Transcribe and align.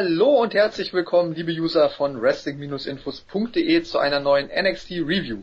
Hallo 0.00 0.42
und 0.42 0.54
herzlich 0.54 0.92
willkommen, 0.92 1.34
liebe 1.34 1.50
User 1.50 1.90
von 1.90 2.22
Wrestling-Infos.de 2.22 3.82
zu 3.82 3.98
einer 3.98 4.20
neuen 4.20 4.46
NXT 4.46 4.92
Review. 4.92 5.38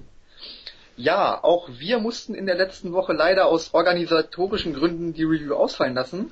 Ja, 0.95 1.43
auch 1.43 1.67
wir 1.77 1.99
mussten 1.99 2.33
in 2.33 2.45
der 2.45 2.55
letzten 2.55 2.93
Woche 2.93 3.11
leider 3.11 3.47
aus 3.47 3.73
organisatorischen 3.73 4.73
Gründen 4.73 5.11
die 5.11 5.25
Review 5.25 5.55
ausfallen 5.55 5.93
lassen, 5.93 6.31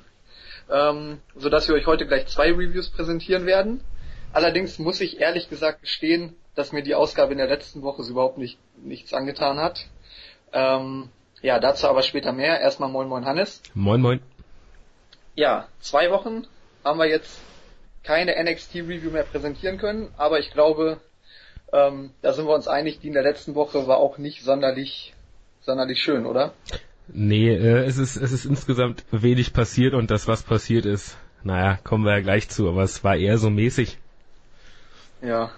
ähm, 0.70 1.18
sodass 1.36 1.68
wir 1.68 1.74
euch 1.74 1.86
heute 1.86 2.06
gleich 2.06 2.26
zwei 2.28 2.50
Reviews 2.50 2.88
präsentieren 2.88 3.44
werden. 3.44 3.84
Allerdings 4.32 4.78
muss 4.78 5.02
ich 5.02 5.20
ehrlich 5.20 5.50
gesagt 5.50 5.82
gestehen, 5.82 6.34
dass 6.54 6.72
mir 6.72 6.82
die 6.82 6.94
Ausgabe 6.94 7.32
in 7.32 7.38
der 7.38 7.48
letzten 7.48 7.82
Woche 7.82 8.04
so 8.04 8.12
überhaupt 8.12 8.38
nicht, 8.38 8.58
nichts 8.82 9.12
angetan 9.12 9.58
hat. 9.58 9.84
Ähm, 10.54 11.10
ja, 11.42 11.60
dazu 11.60 11.88
aber 11.88 12.00
später 12.00 12.32
mehr. 12.32 12.58
Erstmal 12.58 12.88
moin 12.88 13.06
moin 13.06 13.26
Hannes. 13.26 13.60
Moin 13.74 14.00
moin. 14.00 14.20
Ja, 15.34 15.68
zwei 15.80 16.10
Wochen 16.10 16.46
haben 16.84 16.98
wir 16.98 17.06
jetzt 17.06 17.38
keine 18.04 18.40
NXT-Review 18.42 19.10
mehr 19.10 19.24
präsentieren 19.24 19.78
können, 19.78 20.10
aber 20.16 20.38
ich 20.38 20.50
glaube, 20.52 21.00
ähm, 21.72 22.10
da 22.22 22.32
sind 22.32 22.46
wir 22.46 22.54
uns 22.54 22.68
einig, 22.68 23.00
die 23.00 23.08
in 23.08 23.14
der 23.14 23.22
letzten 23.22 23.54
Woche 23.54 23.86
war 23.86 23.96
auch 23.96 24.18
nicht 24.18 24.44
sonderlich, 24.44 25.14
sonderlich 25.62 26.02
schön, 26.02 26.26
oder? 26.26 26.52
Nee, 27.08 27.50
äh, 27.50 27.84
es 27.84 27.98
ist, 27.98 28.16
es 28.16 28.32
ist 28.32 28.44
insgesamt 28.44 29.04
wenig 29.10 29.52
passiert 29.52 29.94
und 29.94 30.10
das, 30.10 30.28
was 30.28 30.42
passiert 30.42 30.86
ist, 30.86 31.16
naja, 31.42 31.78
kommen 31.82 32.04
wir 32.04 32.12
ja 32.12 32.20
gleich 32.20 32.48
zu, 32.48 32.68
aber 32.68 32.82
es 32.82 33.02
war 33.04 33.16
eher 33.16 33.38
so 33.38 33.50
mäßig. 33.50 33.98
Ja, 35.20 35.50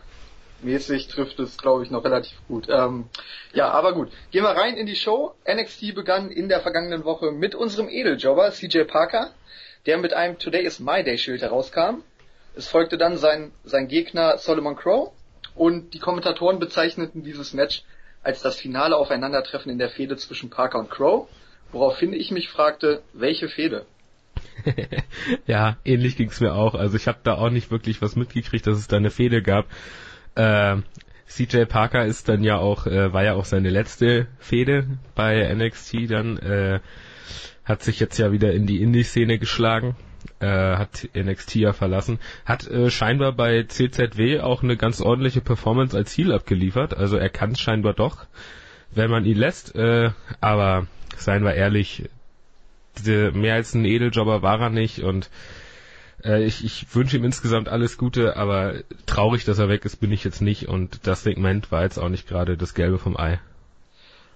mäßig 0.63 1.09
trifft 1.09 1.39
es, 1.39 1.59
glaube 1.59 1.85
ich, 1.85 1.91
noch 1.91 2.05
relativ 2.05 2.37
gut. 2.49 2.69
Ähm, 2.69 3.09
ja, 3.53 3.71
aber 3.71 3.93
gut. 3.93 4.11
Gehen 4.31 4.43
wir 4.43 4.51
rein 4.51 4.77
in 4.77 4.87
die 4.87 4.97
Show. 4.97 5.35
NXT 5.49 5.95
begann 5.95 6.31
in 6.31 6.49
der 6.49 6.61
vergangenen 6.61 7.05
Woche 7.05 7.31
mit 7.31 7.55
unserem 7.55 7.89
Edeljobber 7.89 8.51
CJ 8.51 8.85
Parker, 8.85 9.31
der 9.87 9.99
mit 9.99 10.13
einem 10.13 10.39
Today 10.39 10.65
is 10.65 10.81
My 10.81 11.05
Day 11.05 11.19
Schild 11.19 11.43
herauskam. 11.43 12.03
Es 12.57 12.69
folgte 12.69 12.97
dann 12.97 13.19
sein, 13.19 13.53
sein 13.65 13.87
Gegner 13.87 14.39
Solomon 14.39 14.77
Crow 14.77 15.13
und 15.55 15.93
die 15.93 15.99
Kommentatoren 15.99 16.59
bezeichneten 16.59 17.23
dieses 17.23 17.53
Match 17.53 17.83
als 18.23 18.41
das 18.41 18.59
finale 18.59 18.97
Aufeinandertreffen 18.97 19.71
in 19.71 19.79
der 19.79 19.91
Fehde 19.91 20.17
zwischen 20.17 20.49
Parker 20.49 20.79
und 20.79 20.91
Crow, 20.91 21.29
woraufhin 21.71 22.15
ich 22.15 22.31
mich 22.31 22.49
fragte, 22.49 23.03
welche 23.13 23.49
Fehde? 23.49 23.85
ja, 25.47 25.77
ähnlich 25.85 26.17
ging's 26.17 26.41
mir 26.41 26.55
auch. 26.55 26.75
Also 26.75 26.97
ich 26.97 27.07
habe 27.09 27.19
da 27.23 27.35
auch 27.35 27.51
nicht 27.51 27.71
wirklich 27.71 28.01
was 28.01 28.17
mitgekriegt, 28.17 28.67
dass 28.67 28.79
es 28.79 28.89
da 28.89 28.97
eine 28.97 29.11
Fehde 29.11 29.43
gab. 29.43 29.67
Äh, 30.35 30.79
CJ 31.29 31.65
Parker 31.67 32.07
ist 32.07 32.29
dann 32.31 32.43
ja 32.43 32.57
auch, 32.57 32.87
äh, 32.87 33.13
war 33.13 33.23
ja 33.23 33.35
auch 33.35 33.45
seine 33.45 33.69
letzte 33.69 34.29
Fehde 34.39 34.87
bei 35.15 35.55
NXT 35.55 36.11
dann, 36.11 36.39
äh, 36.39 36.81
hat 37.65 37.83
sich 37.83 38.01
jetzt 38.01 38.19
ja 38.19 38.33
wieder 38.33 38.53
in 38.53 38.67
die 38.67 38.81
Indie-Szene 38.81 39.39
geschlagen 39.39 39.95
äh, 40.41 40.47
hat 40.77 41.09
NXT 41.15 41.57
ja 41.57 41.73
verlassen, 41.73 42.19
hat 42.45 42.67
äh, 42.69 42.91
scheinbar 42.91 43.33
bei 43.33 43.65
CZW 43.65 44.41
auch 44.41 44.63
eine 44.63 44.77
ganz 44.77 45.01
ordentliche 45.01 45.41
Performance 45.41 45.97
als 45.97 46.13
Ziel 46.13 46.33
abgeliefert. 46.33 46.97
Also 46.97 47.17
er 47.17 47.29
kann 47.31 47.57
scheinbar 47.57 47.95
doch, 47.95 48.27
wenn 48.93 49.11
man 49.11 49.25
ihn 49.25 49.39
lässt. 49.39 49.75
Äh, 49.75 50.11
aber 50.41 50.87
seien 51.17 51.45
wir 51.45 51.55
ehrlich, 51.55 52.09
mehr 53.05 53.55
als 53.55 53.75
ein 53.75 53.85
Edeljobber 53.85 54.43
war 54.43 54.61
er 54.61 54.71
nicht 54.71 55.01
und 55.01 55.31
äh, 56.25 56.45
ich, 56.45 56.65
ich 56.65 56.95
wünsche 56.95 57.17
ihm 57.17 57.25
insgesamt 57.25 57.69
alles 57.69 57.99
Gute, 57.99 58.37
aber 58.37 58.83
traurig, 59.07 59.45
dass 59.45 59.59
er 59.59 59.69
weg 59.69 59.85
ist, 59.85 59.97
bin 59.97 60.13
ich 60.13 60.25
jetzt 60.25 60.41
nicht 60.41 60.69
und 60.69 61.07
das 61.07 61.23
Segment 61.23 61.71
war 61.71 61.83
jetzt 61.83 61.99
auch 61.99 62.09
nicht 62.09 62.29
gerade 62.29 62.57
das 62.57 62.75
Gelbe 62.75 62.99
vom 62.99 63.17
Ei. 63.17 63.39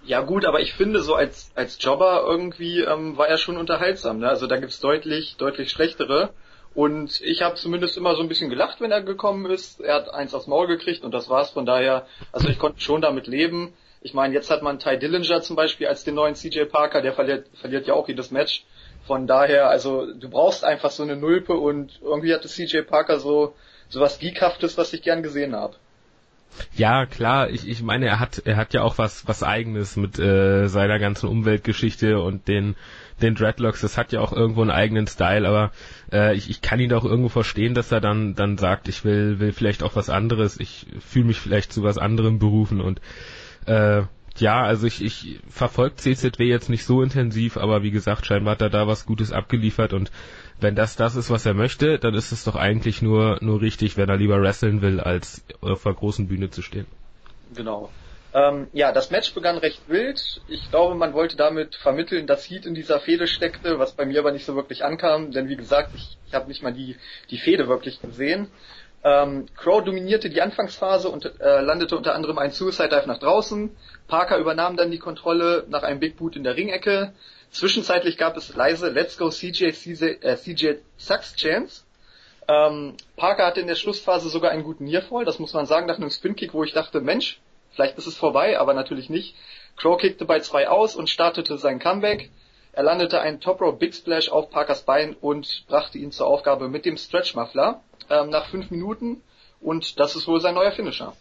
Ja 0.03 0.21
gut, 0.21 0.45
aber 0.45 0.59
ich 0.61 0.73
finde 0.73 1.01
so 1.01 1.13
als 1.13 1.51
als 1.55 1.77
Jobber 1.79 2.23
irgendwie 2.25 2.81
ähm, 2.81 3.17
war 3.17 3.27
er 3.27 3.37
schon 3.37 3.57
unterhaltsam. 3.57 4.19
Ne? 4.19 4.27
Also 4.27 4.47
da 4.47 4.57
gibt's 4.57 4.79
deutlich 4.79 5.35
deutlich 5.37 5.69
schlechtere. 5.69 6.33
Und 6.73 7.19
ich 7.21 7.41
habe 7.41 7.55
zumindest 7.55 7.97
immer 7.97 8.15
so 8.15 8.21
ein 8.21 8.29
bisschen 8.29 8.49
gelacht, 8.49 8.79
wenn 8.79 8.91
er 8.91 9.01
gekommen 9.01 9.45
ist. 9.51 9.81
Er 9.81 9.95
hat 9.95 10.13
eins 10.13 10.33
aufs 10.33 10.47
Maul 10.47 10.67
gekriegt 10.67 11.03
und 11.03 11.13
das 11.13 11.29
war's. 11.29 11.51
Von 11.51 11.65
daher, 11.65 12.07
also 12.31 12.47
ich 12.47 12.59
konnte 12.59 12.79
schon 12.79 13.01
damit 13.01 13.27
leben. 13.27 13.73
Ich 14.01 14.13
meine, 14.13 14.33
jetzt 14.33 14.49
hat 14.49 14.63
man 14.63 14.79
Ty 14.79 14.97
Dillinger 14.97 15.41
zum 15.41 15.55
Beispiel 15.55 15.87
als 15.87 16.05
den 16.05 16.15
neuen 16.15 16.35
CJ 16.35 16.63
Parker, 16.65 17.01
der 17.01 17.13
verliert, 17.13 17.47
verliert 17.59 17.87
ja 17.87 17.93
auch 17.93 18.07
jedes 18.07 18.31
Match. 18.31 18.65
Von 19.05 19.27
daher, 19.27 19.69
also 19.69 20.11
du 20.13 20.29
brauchst 20.29 20.63
einfach 20.63 20.91
so 20.91 21.03
eine 21.03 21.17
Nulpe 21.17 21.53
und 21.53 21.99
irgendwie 22.01 22.33
hatte 22.33 22.47
CJ 22.47 22.81
Parker 22.83 23.19
so 23.19 23.53
so 23.91 23.99
was 23.99 24.19
Geekhaftes, 24.19 24.77
was 24.77 24.93
ich 24.93 25.01
gern 25.01 25.21
gesehen 25.21 25.53
habe. 25.53 25.75
Ja, 26.75 27.05
klar, 27.05 27.49
ich, 27.49 27.67
ich 27.67 27.81
meine, 27.81 28.07
er 28.07 28.19
hat, 28.19 28.41
er 28.45 28.57
hat 28.57 28.73
ja 28.73 28.83
auch 28.83 28.97
was, 28.97 29.27
was 29.27 29.43
eigenes 29.43 29.95
mit 29.95 30.19
äh, 30.19 30.67
seiner 30.67 30.99
ganzen 30.99 31.27
Umweltgeschichte 31.27 32.19
und 32.19 32.47
den, 32.47 32.75
den 33.21 33.35
Dreadlocks, 33.35 33.81
das 33.81 33.97
hat 33.97 34.11
ja 34.11 34.19
auch 34.19 34.33
irgendwo 34.33 34.61
einen 34.61 34.71
eigenen 34.71 35.07
Style, 35.07 35.47
aber 35.47 35.71
äh, 36.11 36.35
ich, 36.35 36.49
ich 36.49 36.61
kann 36.61 36.79
ihn 36.79 36.93
auch 36.93 37.05
irgendwo 37.05 37.29
verstehen, 37.29 37.73
dass 37.73 37.91
er 37.91 38.01
dann, 38.01 38.35
dann 38.35 38.57
sagt, 38.57 38.87
ich 38.87 39.03
will, 39.03 39.39
will 39.39 39.53
vielleicht 39.53 39.83
auch 39.83 39.95
was 39.95 40.09
anderes, 40.09 40.59
ich 40.59 40.87
fühle 40.99 41.25
mich 41.25 41.39
vielleicht 41.39 41.71
zu 41.71 41.83
was 41.83 41.97
anderem 41.97 42.39
berufen 42.39 42.81
und 42.81 43.01
äh, 43.65 44.03
ja, 44.37 44.63
also 44.63 44.87
ich, 44.87 45.03
ich 45.03 45.39
verfolge 45.49 45.95
CZW 45.97 46.45
jetzt 46.45 46.69
nicht 46.69 46.85
so 46.85 47.01
intensiv, 47.01 47.57
aber 47.57 47.83
wie 47.83 47.91
gesagt, 47.91 48.25
scheinbar 48.25 48.53
hat 48.53 48.61
er 48.61 48.69
da 48.69 48.87
was 48.87 49.05
Gutes 49.05 49.31
abgeliefert 49.31 49.93
und 49.93 50.11
wenn 50.61 50.75
das 50.75 50.95
das 50.95 51.15
ist, 51.15 51.29
was 51.29 51.45
er 51.45 51.53
möchte, 51.53 51.99
dann 51.99 52.13
ist 52.13 52.31
es 52.31 52.43
doch 52.43 52.55
eigentlich 52.55 53.01
nur, 53.01 53.37
nur 53.41 53.61
richtig, 53.61 53.97
wenn 53.97 54.09
er 54.09 54.17
lieber 54.17 54.41
wresteln 54.41 54.81
will, 54.81 54.99
als 54.99 55.43
auf 55.61 55.83
der 55.83 55.93
großen 55.93 56.27
Bühne 56.27 56.49
zu 56.49 56.61
stehen. 56.61 56.85
Genau. 57.55 57.89
Ähm, 58.33 58.67
ja, 58.71 58.93
das 58.93 59.11
Match 59.11 59.33
begann 59.33 59.57
recht 59.57 59.81
wild. 59.89 60.41
Ich 60.47 60.69
glaube, 60.69 60.95
man 60.95 61.13
wollte 61.13 61.35
damit 61.35 61.75
vermitteln, 61.75 62.27
dass 62.27 62.49
Heat 62.49 62.65
in 62.65 62.75
dieser 62.75 62.99
Fehde 62.99 63.27
steckte, 63.27 63.77
was 63.77 63.91
bei 63.93 64.05
mir 64.05 64.19
aber 64.19 64.31
nicht 64.31 64.45
so 64.45 64.55
wirklich 64.55 64.85
ankam, 64.85 65.31
denn 65.31 65.49
wie 65.49 65.57
gesagt, 65.57 65.91
ich, 65.95 66.17
ich 66.27 66.33
habe 66.33 66.47
nicht 66.47 66.63
mal 66.63 66.71
die, 66.71 66.95
die 67.29 67.37
Fehde 67.37 67.67
wirklich 67.67 68.01
gesehen. 68.01 68.47
Ähm, 69.03 69.47
Crow 69.57 69.83
dominierte 69.83 70.29
die 70.29 70.41
Anfangsphase 70.41 71.09
und 71.09 71.25
äh, 71.41 71.61
landete 71.61 71.97
unter 71.97 72.13
anderem 72.13 72.37
ein 72.37 72.51
Suicide 72.51 72.89
Dive 72.89 73.07
nach 73.07 73.17
draußen. 73.17 73.75
Parker 74.07 74.37
übernahm 74.37 74.77
dann 74.77 74.91
die 74.91 74.99
Kontrolle 74.99 75.65
nach 75.69 75.83
einem 75.83 75.99
Big 75.99 76.17
Boot 76.17 76.35
in 76.35 76.43
der 76.43 76.55
Ringecke. 76.55 77.13
Zwischenzeitlich 77.51 78.17
gab 78.17 78.37
es 78.37 78.55
leise 78.55 78.89
Let's 78.89 79.17
Go 79.17 79.29
CJ, 79.29 79.71
CJ, 79.71 80.05
äh, 80.21 80.37
CJ 80.37 80.75
Sucks 80.97 81.35
Chance. 81.35 81.83
Ähm, 82.47 82.95
Parker 83.17 83.45
hatte 83.45 83.61
in 83.61 83.67
der 83.67 83.75
Schlussphase 83.75 84.29
sogar 84.29 84.51
einen 84.51 84.63
guten 84.63 84.85
Nearfall, 84.85 85.25
das 85.25 85.37
muss 85.37 85.53
man 85.53 85.65
sagen, 85.65 85.85
nach 85.85 85.97
einem 85.97 86.09
Spin-Kick, 86.09 86.53
wo 86.53 86.63
ich 86.63 86.73
dachte, 86.73 87.01
Mensch, 87.01 87.39
vielleicht 87.71 87.97
ist 87.97 88.07
es 88.07 88.17
vorbei, 88.17 88.57
aber 88.59 88.73
natürlich 88.73 89.09
nicht. 89.09 89.35
Crow 89.77 89.97
kickte 89.97 90.25
bei 90.25 90.39
zwei 90.39 90.67
aus 90.67 90.95
und 90.95 91.09
startete 91.09 91.57
sein 91.57 91.79
Comeback. 91.79 92.29
Er 92.73 92.83
landete 92.83 93.19
einen 93.19 93.41
Top 93.41 93.61
Row 93.61 93.77
Big 93.77 93.93
Splash 93.93 94.29
auf 94.29 94.49
Parkers 94.49 94.83
Bein 94.83 95.15
und 95.19 95.65
brachte 95.67 95.97
ihn 95.97 96.11
zur 96.11 96.27
Aufgabe 96.27 96.69
mit 96.69 96.85
dem 96.85 96.97
Stretch 96.97 97.35
Muffler 97.35 97.81
ähm, 98.09 98.29
nach 98.29 98.47
fünf 98.47 98.71
Minuten 98.71 99.21
und 99.59 99.99
das 99.99 100.15
ist 100.15 100.27
wohl 100.27 100.39
sein 100.39 100.55
neuer 100.55 100.71
Finisher. 100.71 101.13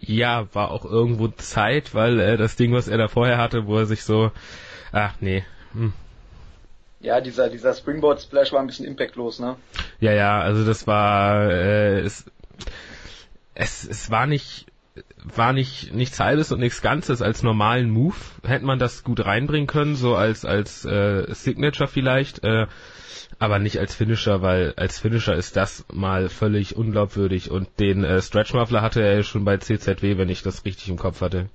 Ja, 0.00 0.46
war 0.54 0.70
auch 0.70 0.84
irgendwo 0.84 1.28
Zeit, 1.28 1.94
weil 1.94 2.18
äh, 2.20 2.36
das 2.36 2.56
Ding, 2.56 2.72
was 2.72 2.88
er 2.88 2.98
da 2.98 3.08
vorher 3.08 3.38
hatte, 3.38 3.66
wo 3.66 3.76
er 3.76 3.86
sich 3.86 4.02
so 4.02 4.30
Ach, 4.92 5.14
nee. 5.20 5.44
Hm. 5.72 5.92
Ja, 7.00 7.20
dieser, 7.20 7.48
dieser 7.48 7.74
Springboard 7.74 8.20
Splash 8.20 8.52
war 8.52 8.60
ein 8.60 8.66
bisschen 8.66 8.86
impactlos, 8.86 9.38
ne? 9.40 9.56
Ja, 10.00 10.12
ja, 10.12 10.40
also 10.40 10.66
das 10.66 10.86
war, 10.86 11.50
äh, 11.50 12.00
es, 12.00 12.26
es, 13.54 13.88
es 13.88 14.10
war 14.10 14.26
nicht, 14.26 14.66
war 15.16 15.52
nicht 15.52 15.94
nichts 15.94 16.20
halbes 16.20 16.52
und 16.52 16.60
nichts 16.60 16.82
Ganzes 16.82 17.22
als 17.22 17.42
normalen 17.42 17.88
Move 17.88 18.16
hätte 18.42 18.66
man 18.66 18.78
das 18.78 19.02
gut 19.02 19.24
reinbringen 19.24 19.66
können, 19.66 19.94
so 19.94 20.14
als 20.14 20.44
als 20.44 20.84
äh, 20.84 21.32
Signature 21.32 21.88
vielleicht, 21.88 22.44
äh, 22.44 22.66
aber 23.40 23.58
nicht 23.58 23.78
als 23.78 23.94
Finisher, 23.94 24.42
weil 24.42 24.74
als 24.76 25.00
Finisher 25.00 25.34
ist 25.34 25.56
das 25.56 25.84
mal 25.90 26.28
völlig 26.28 26.76
unglaubwürdig 26.76 27.50
und 27.50 27.68
den 27.80 28.04
äh, 28.04 28.20
Stretch 28.20 28.52
Muffler 28.52 28.82
hatte 28.82 29.00
er 29.00 29.16
ja 29.16 29.22
schon 29.22 29.44
bei 29.44 29.56
CZW, 29.56 30.18
wenn 30.18 30.28
ich 30.28 30.42
das 30.42 30.64
richtig 30.64 30.90
im 30.90 30.98
Kopf 30.98 31.22
hatte. 31.22 31.48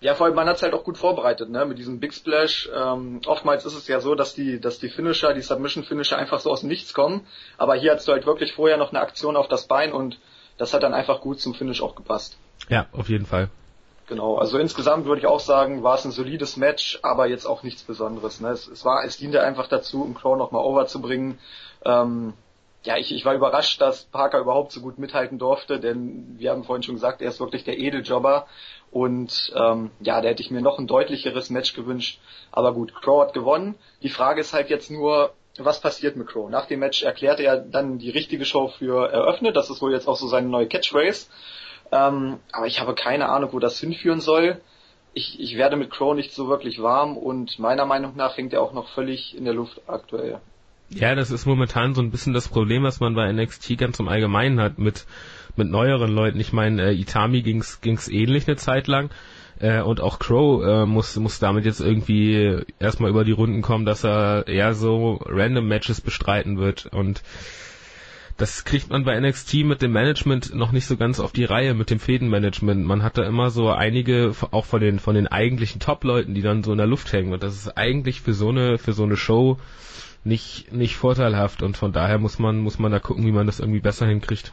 Ja, 0.00 0.14
vor 0.14 0.26
allem 0.26 0.34
man 0.34 0.48
hat's 0.48 0.62
halt 0.62 0.72
auch 0.72 0.84
gut 0.84 0.96
vorbereitet, 0.98 1.50
ne? 1.50 1.64
Mit 1.66 1.78
diesem 1.78 2.00
Big 2.00 2.14
Splash. 2.14 2.68
Ähm, 2.74 3.20
oftmals 3.26 3.64
ist 3.66 3.74
es 3.74 3.88
ja 3.88 4.00
so, 4.00 4.14
dass 4.14 4.34
die, 4.34 4.58
dass 4.58 4.78
die 4.78 4.88
Finisher, 4.88 5.34
die 5.34 5.42
Submission 5.42 5.84
Finisher 5.84 6.18
einfach 6.18 6.40
so 6.40 6.50
aus 6.50 6.60
dem 6.60 6.68
Nichts 6.68 6.94
kommen. 6.94 7.26
Aber 7.58 7.74
hier 7.74 7.92
hast 7.92 8.08
du 8.08 8.12
halt 8.12 8.26
wirklich 8.26 8.52
vorher 8.52 8.78
noch 8.78 8.90
eine 8.90 9.00
Aktion 9.00 9.36
auf 9.36 9.48
das 9.48 9.66
Bein 9.66 9.92
und 9.92 10.18
das 10.56 10.72
hat 10.72 10.82
dann 10.82 10.94
einfach 10.94 11.20
gut 11.20 11.40
zum 11.40 11.54
Finish 11.54 11.82
auch 11.82 11.94
gepasst. 11.94 12.38
Ja, 12.68 12.86
auf 12.92 13.08
jeden 13.08 13.26
Fall. 13.26 13.50
Genau, 14.08 14.36
also 14.36 14.58
insgesamt 14.58 15.06
würde 15.06 15.20
ich 15.20 15.26
auch 15.26 15.40
sagen, 15.40 15.82
war 15.82 15.96
es 15.96 16.04
ein 16.04 16.12
solides 16.12 16.56
Match, 16.56 17.00
aber 17.02 17.26
jetzt 17.26 17.44
auch 17.44 17.64
nichts 17.64 17.82
Besonderes. 17.82 18.40
Ne? 18.40 18.50
Es, 18.50 18.68
es 18.68 18.84
war, 18.84 19.04
es 19.04 19.16
diente 19.16 19.42
einfach 19.42 19.66
dazu, 19.66 20.02
um 20.02 20.14
Crow 20.14 20.36
nochmal 20.38 20.64
over 20.64 20.86
zu 20.86 21.00
bringen. 21.00 21.40
Ähm, 21.84 22.34
ja, 22.84 22.96
ich, 22.96 23.12
ich 23.12 23.24
war 23.24 23.34
überrascht, 23.34 23.80
dass 23.80 24.04
Parker 24.04 24.38
überhaupt 24.38 24.70
so 24.70 24.80
gut 24.80 24.98
mithalten 24.98 25.38
durfte, 25.38 25.80
denn 25.80 26.36
wir 26.38 26.52
haben 26.52 26.62
vorhin 26.62 26.84
schon 26.84 26.94
gesagt, 26.94 27.20
er 27.20 27.30
ist 27.30 27.40
wirklich 27.40 27.64
der 27.64 27.78
Edeljobber 27.78 28.46
und 28.92 29.52
ähm, 29.56 29.90
ja, 29.98 30.20
da 30.20 30.28
hätte 30.28 30.42
ich 30.42 30.52
mir 30.52 30.62
noch 30.62 30.78
ein 30.78 30.86
deutlicheres 30.86 31.50
Match 31.50 31.74
gewünscht. 31.74 32.20
Aber 32.52 32.72
gut, 32.74 32.94
Crow 32.94 33.22
hat 33.22 33.34
gewonnen. 33.34 33.74
Die 34.02 34.08
Frage 34.08 34.40
ist 34.40 34.52
halt 34.52 34.70
jetzt 34.70 34.88
nur, 34.88 35.32
was 35.58 35.80
passiert 35.80 36.14
mit 36.14 36.28
Crow? 36.28 36.48
Nach 36.48 36.66
dem 36.66 36.78
Match 36.78 37.02
erklärte 37.02 37.42
er 37.42 37.56
dann 37.56 37.98
die 37.98 38.10
richtige 38.10 38.44
Show 38.44 38.68
für 38.68 39.10
eröffnet. 39.10 39.56
Das 39.56 39.68
ist 39.68 39.82
wohl 39.82 39.92
jetzt 39.92 40.06
auch 40.06 40.16
so 40.16 40.28
seine 40.28 40.48
neue 40.48 40.68
Catchphrase. 40.68 41.26
Ähm, 41.92 42.38
aber 42.52 42.66
ich 42.66 42.80
habe 42.80 42.94
keine 42.94 43.28
Ahnung, 43.28 43.50
wo 43.52 43.58
das 43.58 43.78
hinführen 43.78 44.20
soll. 44.20 44.60
Ich, 45.14 45.40
ich 45.40 45.56
werde 45.56 45.76
mit 45.76 45.90
Crow 45.90 46.14
nicht 46.14 46.32
so 46.32 46.48
wirklich 46.48 46.82
warm 46.82 47.16
und 47.16 47.58
meiner 47.58 47.86
Meinung 47.86 48.16
nach 48.16 48.36
hängt 48.36 48.52
er 48.52 48.62
auch 48.62 48.72
noch 48.72 48.88
völlig 48.90 49.36
in 49.36 49.44
der 49.44 49.54
Luft 49.54 49.80
aktuell. 49.86 50.40
Ja, 50.90 51.14
das 51.14 51.30
ist 51.30 51.46
momentan 51.46 51.94
so 51.94 52.02
ein 52.02 52.10
bisschen 52.10 52.32
das 52.32 52.48
Problem, 52.48 52.84
was 52.84 53.00
man 53.00 53.14
bei 53.14 53.32
NXT 53.32 53.76
ganz 53.78 53.98
im 53.98 54.08
Allgemeinen 54.08 54.60
hat 54.60 54.78
mit 54.78 55.06
mit 55.56 55.70
neueren 55.70 56.14
Leuten. 56.14 56.38
Ich 56.38 56.52
meine, 56.52 56.90
äh, 56.90 56.94
Itami 56.94 57.42
ging's 57.42 57.80
ging's 57.80 58.08
ähnlich 58.08 58.46
eine 58.46 58.56
Zeit 58.56 58.86
lang. 58.86 59.10
Äh, 59.58 59.80
und 59.80 60.00
auch 60.00 60.18
Crow 60.18 60.62
äh, 60.62 60.86
muss, 60.86 61.16
muss 61.16 61.38
damit 61.38 61.64
jetzt 61.64 61.80
irgendwie 61.80 62.62
erstmal 62.78 63.10
über 63.10 63.24
die 63.24 63.32
Runden 63.32 63.62
kommen, 63.62 63.86
dass 63.86 64.04
er 64.04 64.46
eher 64.46 64.74
so 64.74 65.18
random 65.24 65.66
Matches 65.66 66.00
bestreiten 66.00 66.58
wird. 66.58 66.86
Und 66.86 67.22
das 68.36 68.64
kriegt 68.64 68.90
man 68.90 69.04
bei 69.04 69.18
NXT 69.18 69.64
mit 69.64 69.80
dem 69.80 69.92
Management 69.92 70.54
noch 70.54 70.70
nicht 70.70 70.86
so 70.86 70.96
ganz 70.96 71.20
auf 71.20 71.32
die 71.32 71.44
Reihe, 71.44 71.72
mit 71.72 71.88
dem 71.88 71.98
Fädenmanagement. 71.98 72.84
Man 72.84 73.02
hat 73.02 73.16
da 73.16 73.24
immer 73.24 73.50
so 73.50 73.70
einige, 73.70 74.34
auch 74.50 74.66
von 74.66 74.80
den, 74.80 74.98
von 74.98 75.14
den 75.14 75.26
eigentlichen 75.26 75.80
Top-Leuten, 75.80 76.34
die 76.34 76.42
dann 76.42 76.62
so 76.62 76.72
in 76.72 76.78
der 76.78 76.86
Luft 76.86 77.12
hängen. 77.12 77.32
Und 77.32 77.42
das 77.42 77.54
ist 77.54 77.78
eigentlich 77.78 78.20
für 78.20 78.34
so 78.34 78.50
eine, 78.50 78.76
für 78.76 78.92
so 78.92 79.04
eine 79.04 79.16
Show 79.16 79.56
nicht, 80.22 80.70
nicht 80.70 80.96
vorteilhaft. 80.96 81.62
Und 81.62 81.78
von 81.78 81.92
daher 81.92 82.18
muss 82.18 82.38
man, 82.38 82.58
muss 82.58 82.78
man 82.78 82.92
da 82.92 82.98
gucken, 82.98 83.24
wie 83.24 83.32
man 83.32 83.46
das 83.46 83.60
irgendwie 83.60 83.80
besser 83.80 84.06
hinkriegt. 84.06 84.52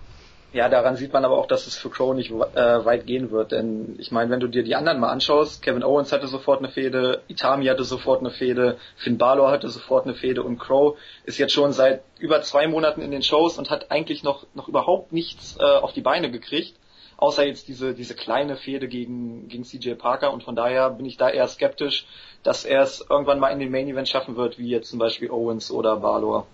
Ja, 0.54 0.70
daran 0.70 0.96
sieht 0.98 1.12
man 1.12 1.26
aber 1.26 1.40
auch, 1.40 1.48
dass 1.48 1.66
es 1.66 1.76
für 1.76 1.90
Crow 1.90 2.14
nicht 2.14 2.30
äh, 2.30 2.86
weit 2.86 3.08
gehen 3.08 3.32
wird. 3.32 3.52
Denn 3.52 3.96
ich 3.98 4.12
meine, 4.12 4.30
wenn 4.30 4.40
du 4.40 4.48
dir 4.48 4.62
die 4.62 4.76
anderen 4.76 5.00
mal 5.00 5.10
anschaust, 5.10 5.64
Kevin 5.64 5.84
Owens 5.84 6.12
hatte 6.12 6.28
sofort 6.28 6.60
eine 6.60 6.70
Fehde, 6.70 7.24
Itami 7.28 7.66
hatte 7.66 7.84
sofort 7.84 8.20
eine 8.20 8.30
Fehde, 8.30 8.78
Finn 8.96 9.18
Balor 9.18 9.50
hatte 9.50 9.68
sofort 9.70 10.06
eine 10.06 10.14
Fehde 10.14 10.44
und 10.44 10.60
Crow 10.60 10.96
ist 11.24 11.40
jetzt 11.40 11.54
schon 11.54 11.72
seit 11.72 12.04
über 12.20 12.44
zwei 12.44 12.68
Monaten 12.68 13.02
in 13.02 13.10
den 13.10 13.24
Shows 13.24 13.58
und 13.58 13.72
hat 13.72 13.90
eigentlich 13.90 14.24
noch, 14.24 14.46
noch 14.54 14.68
überhaupt 14.68 15.12
nichts 15.12 15.58
äh, 15.60 15.64
auf 15.64 15.92
die 15.92 16.02
Beine 16.02 16.30
gekriegt. 16.30 16.76
Außer 17.18 17.48
jetzt 17.48 17.68
diese, 17.68 17.96
diese 17.96 18.14
kleine 18.14 18.56
Fehde 18.56 18.88
gegen, 18.88 19.48
gegen 19.48 19.64
CJ 19.64 19.94
Parker 19.96 20.32
und 20.34 20.44
von 20.44 20.56
daher 20.56 20.92
bin 20.92 21.08
ich 21.08 21.18
da 21.18 21.30
eher 21.30 21.48
skeptisch, 21.48 22.06
dass 22.44 22.64
er 22.64 22.84
es 22.84 23.04
irgendwann 23.10 23.40
mal 23.40 23.50
in 23.50 23.60
den 23.60 23.72
Main 23.72 23.88
Event 23.88 24.08
schaffen 24.08 24.36
wird, 24.36 24.60
wie 24.60 24.70
jetzt 24.70 24.92
zum 24.92 25.00
Beispiel 25.00 25.32
Owens 25.32 25.72
oder 25.72 25.98
Balor. 25.98 26.46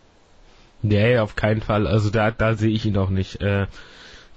Nee, 0.82 1.18
auf 1.18 1.36
keinen 1.36 1.62
Fall. 1.62 1.88
Also 1.88 2.10
da, 2.10 2.32
da 2.32 2.54
sehe 2.54 2.72
ich 2.72 2.86
ihn 2.86 2.98
auch 2.98 3.10
nicht. 3.10 3.42
Äh, 3.42 3.68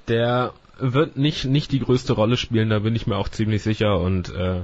der 0.08 0.52
wird 0.78 1.16
nicht, 1.16 1.44
nicht 1.44 1.72
die 1.72 1.80
größte 1.80 2.12
Rolle 2.12 2.36
spielen, 2.36 2.70
da 2.70 2.80
bin 2.80 2.96
ich 2.96 3.06
mir 3.06 3.16
auch 3.16 3.28
ziemlich 3.28 3.62
sicher. 3.62 3.98
Und 3.98 4.34
äh, 4.34 4.62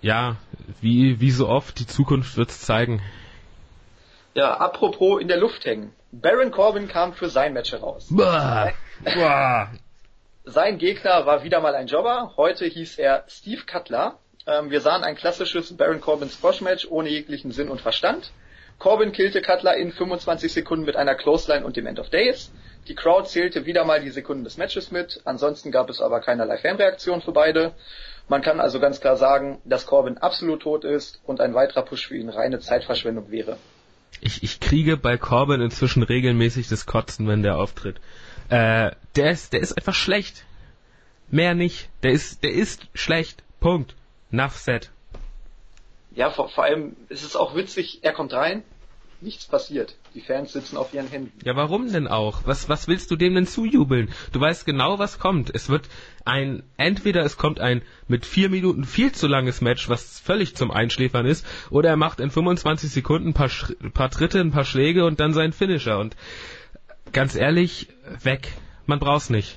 ja, 0.00 0.36
wie, 0.80 1.20
wie 1.20 1.30
so 1.30 1.48
oft, 1.48 1.78
die 1.78 1.86
Zukunft 1.86 2.36
wird's 2.36 2.60
zeigen. 2.60 3.00
Ja, 4.34 4.54
apropos 4.54 5.20
in 5.20 5.28
der 5.28 5.38
Luft 5.38 5.64
hängen. 5.64 5.92
Baron 6.12 6.50
Corbin 6.50 6.88
kam 6.88 7.12
für 7.12 7.28
sein 7.28 7.52
Match 7.52 7.72
heraus. 7.72 8.08
Bah. 8.10 8.72
Bah. 9.04 9.70
Sein 10.44 10.78
Gegner 10.78 11.26
war 11.26 11.44
wieder 11.44 11.60
mal 11.60 11.74
ein 11.74 11.88
Jobber. 11.88 12.32
Heute 12.38 12.64
hieß 12.64 12.96
er 12.96 13.24
Steve 13.28 13.64
Cutler. 13.66 14.18
Ähm, 14.46 14.70
wir 14.70 14.80
sahen 14.80 15.04
ein 15.04 15.14
klassisches 15.14 15.76
Baron 15.76 16.00
Corbin 16.00 16.30
Squash 16.30 16.62
Match 16.62 16.86
ohne 16.88 17.10
jeglichen 17.10 17.50
Sinn 17.50 17.68
und 17.68 17.82
Verstand. 17.82 18.32
Corbin 18.78 19.10
killte 19.10 19.42
Cutler 19.42 19.76
in 19.76 19.90
25 19.90 20.52
Sekunden 20.52 20.84
mit 20.84 20.94
einer 20.94 21.16
Clothesline 21.16 21.64
und 21.64 21.76
dem 21.76 21.86
End 21.86 21.98
of 21.98 22.10
Days. 22.10 22.52
Die 22.86 22.94
Crowd 22.94 23.28
zählte 23.28 23.66
wieder 23.66 23.84
mal 23.84 24.00
die 24.00 24.10
Sekunden 24.10 24.44
des 24.44 24.56
Matches 24.56 24.92
mit. 24.92 25.20
Ansonsten 25.24 25.72
gab 25.72 25.90
es 25.90 26.00
aber 26.00 26.20
keinerlei 26.20 26.58
Fanreaktion 26.58 27.20
für 27.20 27.32
beide. 27.32 27.74
Man 28.28 28.40
kann 28.40 28.60
also 28.60 28.78
ganz 28.78 29.00
klar 29.00 29.16
sagen, 29.16 29.60
dass 29.64 29.86
Corbin 29.86 30.18
absolut 30.18 30.62
tot 30.62 30.84
ist 30.84 31.20
und 31.24 31.40
ein 31.40 31.54
weiterer 31.54 31.82
Push 31.82 32.06
für 32.06 32.16
ihn 32.16 32.28
reine 32.28 32.60
Zeitverschwendung 32.60 33.30
wäre. 33.30 33.56
Ich, 34.20 34.42
ich 34.42 34.60
kriege 34.60 34.96
bei 34.96 35.16
Corbin 35.16 35.60
inzwischen 35.60 36.02
regelmäßig 36.02 36.68
das 36.68 36.86
Kotzen, 36.86 37.26
wenn 37.26 37.42
der 37.42 37.58
auftritt. 37.58 37.96
Äh, 38.48 38.92
der 39.16 39.30
ist, 39.30 39.52
der 39.52 39.60
ist 39.60 39.76
einfach 39.76 39.94
schlecht. 39.94 40.44
Mehr 41.30 41.54
nicht. 41.54 41.90
Der 42.04 42.12
ist, 42.12 42.44
der 42.44 42.52
ist 42.52 42.86
schlecht. 42.94 43.42
Punkt. 43.60 43.96
Nuff 44.30 44.56
set 44.56 44.90
ja, 46.18 46.30
vor, 46.30 46.48
vor 46.48 46.64
allem 46.64 46.96
ist 47.08 47.22
es 47.22 47.36
auch 47.36 47.54
witzig, 47.54 48.00
er 48.02 48.12
kommt 48.12 48.32
rein, 48.32 48.64
nichts 49.20 49.46
passiert. 49.46 49.94
Die 50.16 50.20
Fans 50.20 50.52
sitzen 50.52 50.76
auf 50.76 50.92
ihren 50.92 51.06
Händen. 51.06 51.32
Ja, 51.44 51.54
warum 51.54 51.92
denn 51.92 52.08
auch? 52.08 52.40
Was, 52.44 52.68
was 52.68 52.88
willst 52.88 53.12
du 53.12 53.16
dem 53.16 53.36
denn 53.36 53.46
zujubeln? 53.46 54.08
Du 54.32 54.40
weißt 54.40 54.66
genau, 54.66 54.98
was 54.98 55.20
kommt. 55.20 55.54
Es 55.54 55.68
wird 55.68 55.88
ein, 56.24 56.64
entweder 56.76 57.22
es 57.22 57.36
kommt 57.36 57.60
ein 57.60 57.82
mit 58.08 58.26
vier 58.26 58.48
Minuten 58.48 58.82
viel 58.82 59.12
zu 59.12 59.28
langes 59.28 59.60
Match, 59.60 59.88
was 59.88 60.18
völlig 60.18 60.56
zum 60.56 60.72
Einschläfern 60.72 61.24
ist, 61.24 61.46
oder 61.70 61.90
er 61.90 61.96
macht 61.96 62.18
in 62.18 62.32
25 62.32 62.90
Sekunden 62.90 63.28
ein 63.28 63.34
paar, 63.34 63.50
paar 63.94 64.10
Tritte, 64.10 64.40
ein 64.40 64.50
paar 64.50 64.64
Schläge 64.64 65.04
und 65.04 65.20
dann 65.20 65.32
seinen 65.32 65.52
Finisher. 65.52 66.00
Und 66.00 66.16
ganz 67.12 67.36
ehrlich, 67.36 67.90
weg. 68.24 68.48
Man 68.86 68.98
braucht's 68.98 69.30
nicht. 69.30 69.56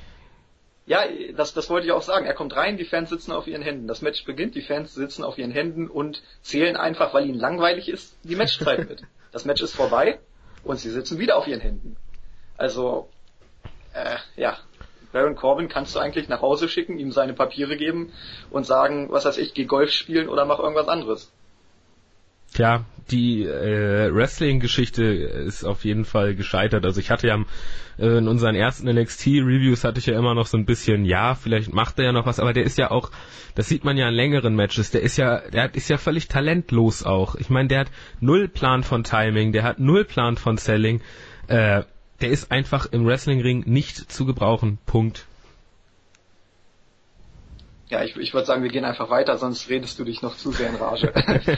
Ja, 0.85 1.03
das, 1.35 1.53
das 1.53 1.69
wollte 1.69 1.87
ich 1.87 1.93
auch 1.93 2.01
sagen. 2.01 2.25
Er 2.25 2.33
kommt 2.33 2.55
rein, 2.55 2.77
die 2.77 2.85
Fans 2.85 3.09
sitzen 3.09 3.31
auf 3.31 3.47
ihren 3.47 3.61
Händen. 3.61 3.87
Das 3.87 4.01
Match 4.01 4.25
beginnt, 4.25 4.55
die 4.55 4.61
Fans 4.61 4.93
sitzen 4.93 5.23
auf 5.23 5.37
ihren 5.37 5.51
Händen 5.51 5.87
und 5.87 6.23
zählen 6.41 6.75
einfach, 6.75 7.13
weil 7.13 7.27
ihnen 7.27 7.39
langweilig 7.39 7.87
ist, 7.87 8.17
die 8.23 8.35
Matchzeit 8.35 8.89
mit. 8.89 9.03
Das 9.31 9.45
Match 9.45 9.61
ist 9.61 9.73
vorbei 9.73 10.19
und 10.65 10.77
sie 10.77 10.89
sitzen 10.89 11.17
wieder 11.17 11.37
auf 11.37 11.47
ihren 11.47 11.61
Händen. 11.61 11.95
Also, 12.57 13.07
äh, 13.93 14.17
ja, 14.35 14.57
Baron 15.11 15.35
Corbin 15.35 15.69
kannst 15.69 15.95
du 15.95 15.99
eigentlich 15.99 16.27
nach 16.27 16.41
Hause 16.41 16.67
schicken, 16.67 16.99
ihm 16.99 17.11
seine 17.11 17.33
Papiere 17.33 17.77
geben 17.77 18.11
und 18.49 18.65
sagen, 18.65 19.09
was 19.09 19.23
weiß 19.23 19.37
ich, 19.37 19.53
geh 19.53 19.65
Golf 19.65 19.91
spielen 19.91 20.29
oder 20.29 20.45
mach 20.45 20.59
irgendwas 20.59 20.87
anderes. 20.87 21.31
Tja, 22.53 22.85
die 23.11 23.43
äh, 23.43 24.13
Wrestling-Geschichte 24.13 25.03
ist 25.03 25.63
auf 25.63 25.85
jeden 25.85 26.05
Fall 26.05 26.35
gescheitert. 26.35 26.85
Also 26.85 26.99
ich 26.99 27.11
hatte 27.11 27.27
ja 27.27 27.43
äh, 27.97 28.17
in 28.17 28.27
unseren 28.27 28.55
ersten 28.55 28.89
NXT-Reviews 28.89 29.83
hatte 29.83 29.99
ich 29.99 30.05
ja 30.05 30.17
immer 30.17 30.33
noch 30.33 30.47
so 30.47 30.57
ein 30.57 30.65
bisschen, 30.65 31.05
ja, 31.05 31.35
vielleicht 31.35 31.73
macht 31.73 31.99
er 31.99 32.05
ja 32.05 32.11
noch 32.11 32.25
was, 32.25 32.39
aber 32.39 32.53
der 32.53 32.63
ist 32.63 32.77
ja 32.77 32.91
auch, 32.91 33.11
das 33.55 33.67
sieht 33.67 33.83
man 33.83 33.97
ja 33.97 34.07
in 34.09 34.15
längeren 34.15 34.55
Matches, 34.55 34.91
der 34.91 35.01
ist 35.01 35.17
ja, 35.17 35.39
der 35.49 35.73
ist 35.75 35.89
ja 35.89 35.97
völlig 35.97 36.27
talentlos 36.27 37.03
auch. 37.03 37.35
Ich 37.35 37.49
meine, 37.49 37.67
der 37.67 37.79
hat 37.81 37.91
null 38.19 38.47
Plan 38.47 38.83
von 38.83 39.03
Timing, 39.03 39.51
der 39.51 39.63
hat 39.63 39.79
null 39.79 40.05
Plan 40.05 40.37
von 40.37 40.57
Selling. 40.57 41.01
Äh, 41.47 41.83
der 42.21 42.29
ist 42.29 42.51
einfach 42.51 42.85
im 42.85 43.05
Wrestling-Ring 43.05 43.63
nicht 43.65 44.11
zu 44.11 44.25
gebrauchen. 44.25 44.77
Punkt. 44.85 45.25
Ja, 47.89 48.03
ich, 48.03 48.15
ich 48.15 48.33
würde 48.33 48.45
sagen, 48.45 48.63
wir 48.63 48.69
gehen 48.69 48.85
einfach 48.85 49.09
weiter, 49.09 49.37
sonst 49.37 49.69
redest 49.69 49.99
du 49.99 50.05
dich 50.05 50.21
noch 50.21 50.37
zu 50.37 50.51
sehr 50.51 50.69
in 50.69 50.75
Rage. 50.75 51.11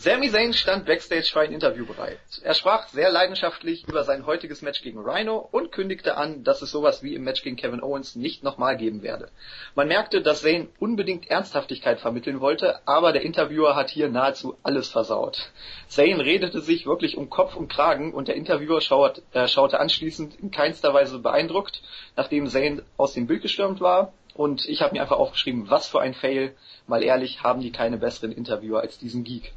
Sami 0.00 0.30
Zayn 0.30 0.52
stand 0.52 0.86
backstage 0.86 1.28
für 1.32 1.40
ein 1.40 1.50
Interview 1.50 1.84
bereit. 1.84 2.20
Er 2.44 2.54
sprach 2.54 2.86
sehr 2.86 3.10
leidenschaftlich 3.10 3.88
über 3.88 4.04
sein 4.04 4.26
heutiges 4.26 4.62
Match 4.62 4.80
gegen 4.80 5.00
Rhino 5.00 5.48
und 5.50 5.72
kündigte 5.72 6.16
an, 6.16 6.44
dass 6.44 6.62
es 6.62 6.70
sowas 6.70 7.02
wie 7.02 7.16
im 7.16 7.24
Match 7.24 7.42
gegen 7.42 7.56
Kevin 7.56 7.82
Owens 7.82 8.14
nicht 8.14 8.44
nochmal 8.44 8.76
geben 8.76 9.02
werde. 9.02 9.28
Man 9.74 9.88
merkte, 9.88 10.22
dass 10.22 10.42
Zayn 10.42 10.68
unbedingt 10.78 11.28
Ernsthaftigkeit 11.28 11.98
vermitteln 11.98 12.38
wollte, 12.38 12.78
aber 12.86 13.12
der 13.12 13.22
Interviewer 13.22 13.74
hat 13.74 13.90
hier 13.90 14.08
nahezu 14.08 14.56
alles 14.62 14.88
versaut. 14.88 15.50
Zayn 15.88 16.20
redete 16.20 16.60
sich 16.60 16.86
wirklich 16.86 17.16
um 17.16 17.28
Kopf 17.28 17.56
und 17.56 17.66
Kragen 17.66 18.14
und 18.14 18.28
der 18.28 18.36
Interviewer 18.36 18.80
schaut, 18.80 19.22
äh, 19.32 19.48
schaute 19.48 19.80
anschließend 19.80 20.38
in 20.38 20.52
keinster 20.52 20.94
Weise 20.94 21.18
beeindruckt, 21.18 21.82
nachdem 22.14 22.46
Zayn 22.46 22.82
aus 22.98 23.14
dem 23.14 23.26
Bild 23.26 23.42
gestürmt 23.42 23.80
war. 23.80 24.12
Und 24.34 24.64
ich 24.68 24.80
habe 24.80 24.94
mir 24.94 25.02
einfach 25.02 25.18
aufgeschrieben, 25.18 25.68
was 25.70 25.88
für 25.88 26.00
ein 26.00 26.14
Fail. 26.14 26.54
Mal 26.86 27.02
ehrlich, 27.02 27.42
haben 27.42 27.60
die 27.60 27.72
keine 27.72 27.96
besseren 27.96 28.30
Interviewer 28.30 28.80
als 28.80 28.96
diesen 28.96 29.24
Geek. 29.24 29.54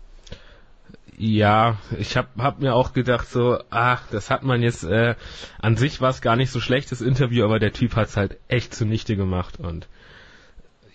Ja, 1.24 1.78
ich 2.00 2.18
hab, 2.18 2.36
hab 2.40 2.62
mir 2.62 2.74
auch 2.74 2.94
gedacht 2.94 3.30
so, 3.30 3.60
ach, 3.70 4.02
das 4.10 4.32
hat 4.32 4.42
man 4.42 4.64
jetzt, 4.64 4.84
äh, 4.84 5.14
an 5.60 5.78
sich 5.78 6.02
war 6.02 6.10
es 6.10 6.22
gar 6.22 6.36
nicht 6.36 6.50
so 6.50 6.60
schlecht, 6.60 6.92
das 6.92 7.00
Interview, 7.00 7.46
aber 7.46 7.60
der 7.60 7.74
Typ 7.74 7.96
hat's 7.96 8.18
halt 8.18 8.40
echt 8.48 8.74
zunichte 8.74 9.16
gemacht 9.16 9.60
und 9.60 9.88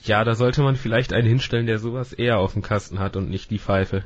ja, 0.03 0.25
da 0.25 0.35
sollte 0.35 0.63
man 0.63 0.75
vielleicht 0.75 1.13
einen 1.13 1.29
hinstellen, 1.29 1.67
der 1.67 1.79
sowas 1.79 2.13
eher 2.13 2.41
auf 2.41 2.55
dem 2.55 2.63
Kasten 2.63 2.99
hat 2.99 3.15
und 3.15 3.31
nicht 3.31 3.53
die 3.53 3.61
Pfeife. 3.61 4.03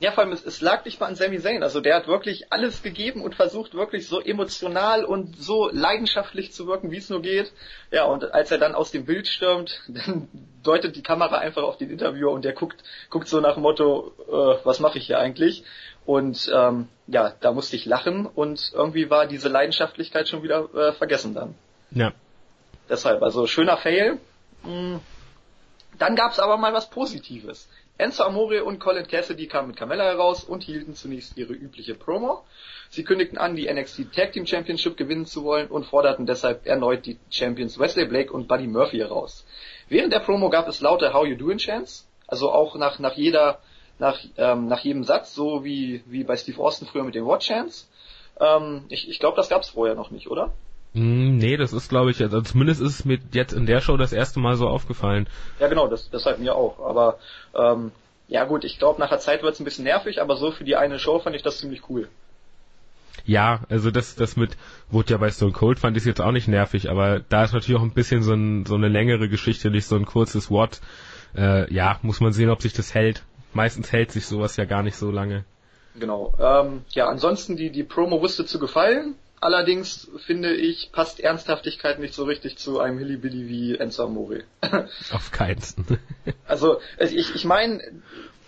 Ja, 0.00 0.12
vor 0.12 0.24
allem, 0.24 0.32
es, 0.32 0.44
es 0.44 0.60
lag 0.60 0.84
nicht 0.84 1.00
mal 1.00 1.06
an 1.06 1.14
Sami 1.14 1.38
Zayn. 1.38 1.62
Also 1.62 1.80
der 1.80 1.94
hat 1.96 2.08
wirklich 2.08 2.52
alles 2.52 2.82
gegeben 2.82 3.22
und 3.22 3.34
versucht 3.34 3.74
wirklich 3.74 4.08
so 4.08 4.20
emotional 4.20 5.04
und 5.04 5.36
so 5.36 5.70
leidenschaftlich 5.72 6.52
zu 6.52 6.66
wirken, 6.66 6.90
wie 6.90 6.98
es 6.98 7.10
nur 7.10 7.22
geht. 7.22 7.52
Ja, 7.90 8.04
und 8.04 8.34
als 8.34 8.50
er 8.50 8.58
dann 8.58 8.74
aus 8.74 8.90
dem 8.90 9.04
Bild 9.04 9.28
stürmt, 9.28 9.80
dann 9.88 10.28
deutet 10.62 10.96
die 10.96 11.02
Kamera 11.02 11.38
einfach 11.38 11.62
auf 11.62 11.78
den 11.78 11.90
Interviewer 11.90 12.32
und 12.32 12.44
der 12.44 12.52
guckt, 12.52 12.82
guckt 13.08 13.28
so 13.28 13.40
nach 13.40 13.54
dem 13.54 13.62
Motto, 13.62 14.12
äh, 14.28 14.64
was 14.64 14.80
mache 14.80 14.98
ich 14.98 15.06
hier 15.06 15.18
eigentlich? 15.18 15.64
Und 16.06 16.50
ähm, 16.54 16.88
ja, 17.06 17.32
da 17.40 17.52
musste 17.52 17.76
ich 17.76 17.86
lachen 17.86 18.26
und 18.26 18.72
irgendwie 18.74 19.10
war 19.10 19.26
diese 19.26 19.48
Leidenschaftlichkeit 19.48 20.28
schon 20.28 20.42
wieder 20.42 20.68
äh, 20.74 20.92
vergessen 20.92 21.34
dann. 21.34 21.54
Ja. 21.92 22.12
Deshalb, 22.88 23.22
also 23.22 23.46
schöner 23.46 23.76
Fail. 23.78 24.18
Hm. 24.64 25.00
Dann 25.98 26.16
gab's 26.16 26.38
aber 26.38 26.56
mal 26.56 26.72
was 26.72 26.90
Positives. 26.90 27.68
Enzo 27.96 28.24
Amore 28.24 28.64
und 28.64 28.80
Colin 28.80 29.06
Cassidy 29.06 29.46
kamen 29.46 29.68
mit 29.68 29.76
Carmella 29.76 30.02
heraus 30.02 30.42
und 30.42 30.64
hielten 30.64 30.94
zunächst 30.94 31.36
ihre 31.36 31.52
übliche 31.52 31.94
Promo. 31.94 32.42
Sie 32.90 33.04
kündigten 33.04 33.38
an, 33.38 33.54
die 33.54 33.72
NXT 33.72 34.12
Tag 34.12 34.32
Team 34.32 34.46
Championship 34.46 34.96
gewinnen 34.96 35.26
zu 35.26 35.44
wollen 35.44 35.68
und 35.68 35.86
forderten 35.86 36.26
deshalb 36.26 36.66
erneut 36.66 37.06
die 37.06 37.18
Champions 37.30 37.78
Wesley 37.78 38.06
Blake 38.06 38.32
und 38.32 38.48
Buddy 38.48 38.66
Murphy 38.66 38.98
heraus. 38.98 39.46
Während 39.88 40.12
der 40.12 40.18
Promo 40.18 40.50
gab 40.50 40.66
es 40.66 40.80
laute 40.80 41.12
How 41.14 41.24
You 41.24 41.36
Doing 41.36 41.58
Chants, 41.58 42.08
also 42.26 42.50
auch 42.50 42.74
nach, 42.74 42.98
nach 42.98 43.14
jeder, 43.14 43.60
nach, 44.00 44.18
ähm, 44.38 44.66
nach 44.66 44.80
jedem 44.80 45.04
Satz, 45.04 45.32
so 45.32 45.62
wie, 45.62 46.02
wie 46.06 46.24
bei 46.24 46.36
Steve 46.36 46.60
Austin 46.60 46.88
früher 46.88 47.04
mit 47.04 47.14
den 47.14 47.26
What 47.26 47.42
Chants. 47.42 47.88
Ähm, 48.40 48.86
ich 48.88 49.08
ich 49.08 49.20
glaube, 49.20 49.36
das 49.36 49.48
gab 49.48 49.62
es 49.62 49.68
vorher 49.68 49.94
noch 49.94 50.10
nicht, 50.10 50.28
oder? 50.28 50.52
Mm, 50.94 51.36
nee, 51.36 51.56
das 51.56 51.72
ist 51.72 51.88
glaube 51.88 52.10
ich, 52.10 52.22
also 52.22 52.40
zumindest 52.40 52.80
ist 52.80 53.00
es 53.00 53.04
mir 53.04 53.18
jetzt 53.32 53.52
in 53.52 53.66
der 53.66 53.80
Show 53.80 53.96
das 53.96 54.12
erste 54.12 54.40
Mal 54.40 54.56
so 54.56 54.68
aufgefallen. 54.68 55.28
Ja 55.60 55.68
genau, 55.68 55.88
das, 55.88 56.08
deshalb 56.10 56.38
mir 56.38 56.54
auch. 56.54 56.78
Aber 56.80 57.18
ähm, 57.54 57.92
ja 58.28 58.44
gut, 58.44 58.64
ich 58.64 58.78
glaube 58.78 59.00
nach 59.00 59.10
der 59.10 59.18
Zeit 59.18 59.42
wird 59.42 59.54
es 59.54 59.60
ein 59.60 59.64
bisschen 59.64 59.84
nervig, 59.84 60.22
aber 60.22 60.36
so 60.36 60.50
für 60.52 60.64
die 60.64 60.76
eine 60.76 60.98
Show 60.98 61.18
fand 61.18 61.36
ich 61.36 61.42
das 61.42 61.58
ziemlich 61.58 61.88
cool. 61.90 62.08
Ja, 63.26 63.60
also 63.68 63.90
das, 63.90 64.16
das 64.16 64.36
mit, 64.36 64.56
wurde 64.90 65.12
ja 65.12 65.16
bei 65.16 65.30
Stone 65.30 65.52
Cold 65.52 65.78
fand 65.78 65.96
ich 65.96 66.04
jetzt 66.04 66.20
auch 66.20 66.32
nicht 66.32 66.48
nervig, 66.48 66.90
aber 66.90 67.20
da 67.20 67.44
ist 67.44 67.52
natürlich 67.52 67.80
auch 67.80 67.84
ein 67.84 67.94
bisschen 67.94 68.22
so, 68.22 68.34
ein, 68.34 68.66
so 68.66 68.74
eine 68.74 68.88
längere 68.88 69.28
Geschichte, 69.28 69.70
nicht 69.70 69.86
so 69.86 69.96
ein 69.96 70.04
kurzes 70.04 70.50
Wort. 70.50 70.80
Äh, 71.36 71.72
ja, 71.72 71.98
muss 72.02 72.20
man 72.20 72.32
sehen, 72.32 72.50
ob 72.50 72.60
sich 72.60 72.72
das 72.72 72.94
hält. 72.94 73.24
Meistens 73.52 73.92
hält 73.92 74.12
sich 74.12 74.26
sowas 74.26 74.56
ja 74.56 74.64
gar 74.64 74.82
nicht 74.82 74.96
so 74.96 75.10
lange. 75.10 75.44
Genau. 75.98 76.34
Ähm, 76.40 76.82
ja, 76.90 77.08
ansonsten 77.08 77.56
die, 77.56 77.70
die 77.70 77.84
Promo 77.84 78.20
wusste 78.20 78.44
zu 78.44 78.58
gefallen. 78.58 79.14
Allerdings 79.44 80.10
finde 80.24 80.54
ich, 80.54 80.90
passt 80.90 81.20
Ernsthaftigkeit 81.20 81.98
nicht 81.98 82.14
so 82.14 82.24
richtig 82.24 82.56
zu 82.56 82.80
einem 82.80 82.96
Hillybilly 82.96 83.46
wie 83.46 83.76
Enzo 83.76 84.04
Amore. 84.04 84.44
Auf 85.12 85.32
keinsten. 85.32 85.98
also, 86.48 86.80
ich, 86.98 87.34
ich 87.34 87.44
meine, 87.44 87.82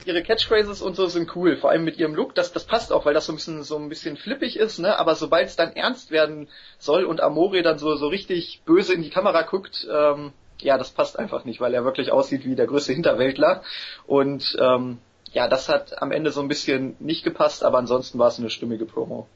ihre 0.07 0.23
Catchphrases 0.23 0.81
und 0.81 0.97
so 0.97 1.05
sind 1.05 1.37
cool, 1.37 1.59
vor 1.59 1.69
allem 1.69 1.85
mit 1.85 1.99
ihrem 1.99 2.15
Look, 2.15 2.35
das, 2.35 2.50
das 2.55 2.65
passt 2.65 2.95
auch, 2.95 3.05
weil 3.05 3.12
das 3.12 3.26
so 3.26 3.33
ein 3.33 3.37
bisschen, 3.37 3.62
so 3.62 3.76
ein 3.76 3.91
bisschen 3.91 4.17
flippig 4.17 4.59
ist, 4.59 4.79
ne, 4.79 4.99
aber 4.99 5.17
sobald 5.17 5.49
es 5.49 5.57
dann 5.57 5.76
ernst 5.76 6.12
werden 6.12 6.49
soll 6.79 7.05
und 7.05 7.21
Amore 7.21 7.61
dann 7.61 7.79
so, 7.79 7.95
so 7.97 8.09
richtig 8.09 8.62
böse 8.65 8.95
in 8.95 9.03
die 9.03 9.11
Kamera 9.11 9.43
guckt, 9.43 9.87
ähm, 9.93 10.33
ja, 10.61 10.79
das 10.79 10.93
passt 10.93 11.19
einfach 11.19 11.45
nicht, 11.45 11.61
weil 11.61 11.75
er 11.75 11.85
wirklich 11.85 12.11
aussieht 12.11 12.47
wie 12.47 12.57
der 12.57 12.69
größte 12.69 12.95
Hinterwäldler 12.95 13.62
und, 14.07 14.57
ähm, 14.59 14.97
ja, 15.31 15.47
das 15.47 15.69
hat 15.69 16.00
am 16.00 16.11
Ende 16.11 16.31
so 16.31 16.41
ein 16.41 16.49
bisschen 16.49 16.97
nicht 17.00 17.23
gepasst, 17.23 17.65
aber 17.65 17.76
ansonsten 17.76 18.19
war 18.19 18.29
es 18.29 18.38
eine 18.38 18.49
stimmige 18.49 18.87
Promo. 18.87 19.29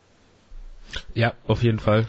Ja, 1.15 1.35
auf 1.47 1.63
jeden 1.63 1.79
Fall. 1.79 2.07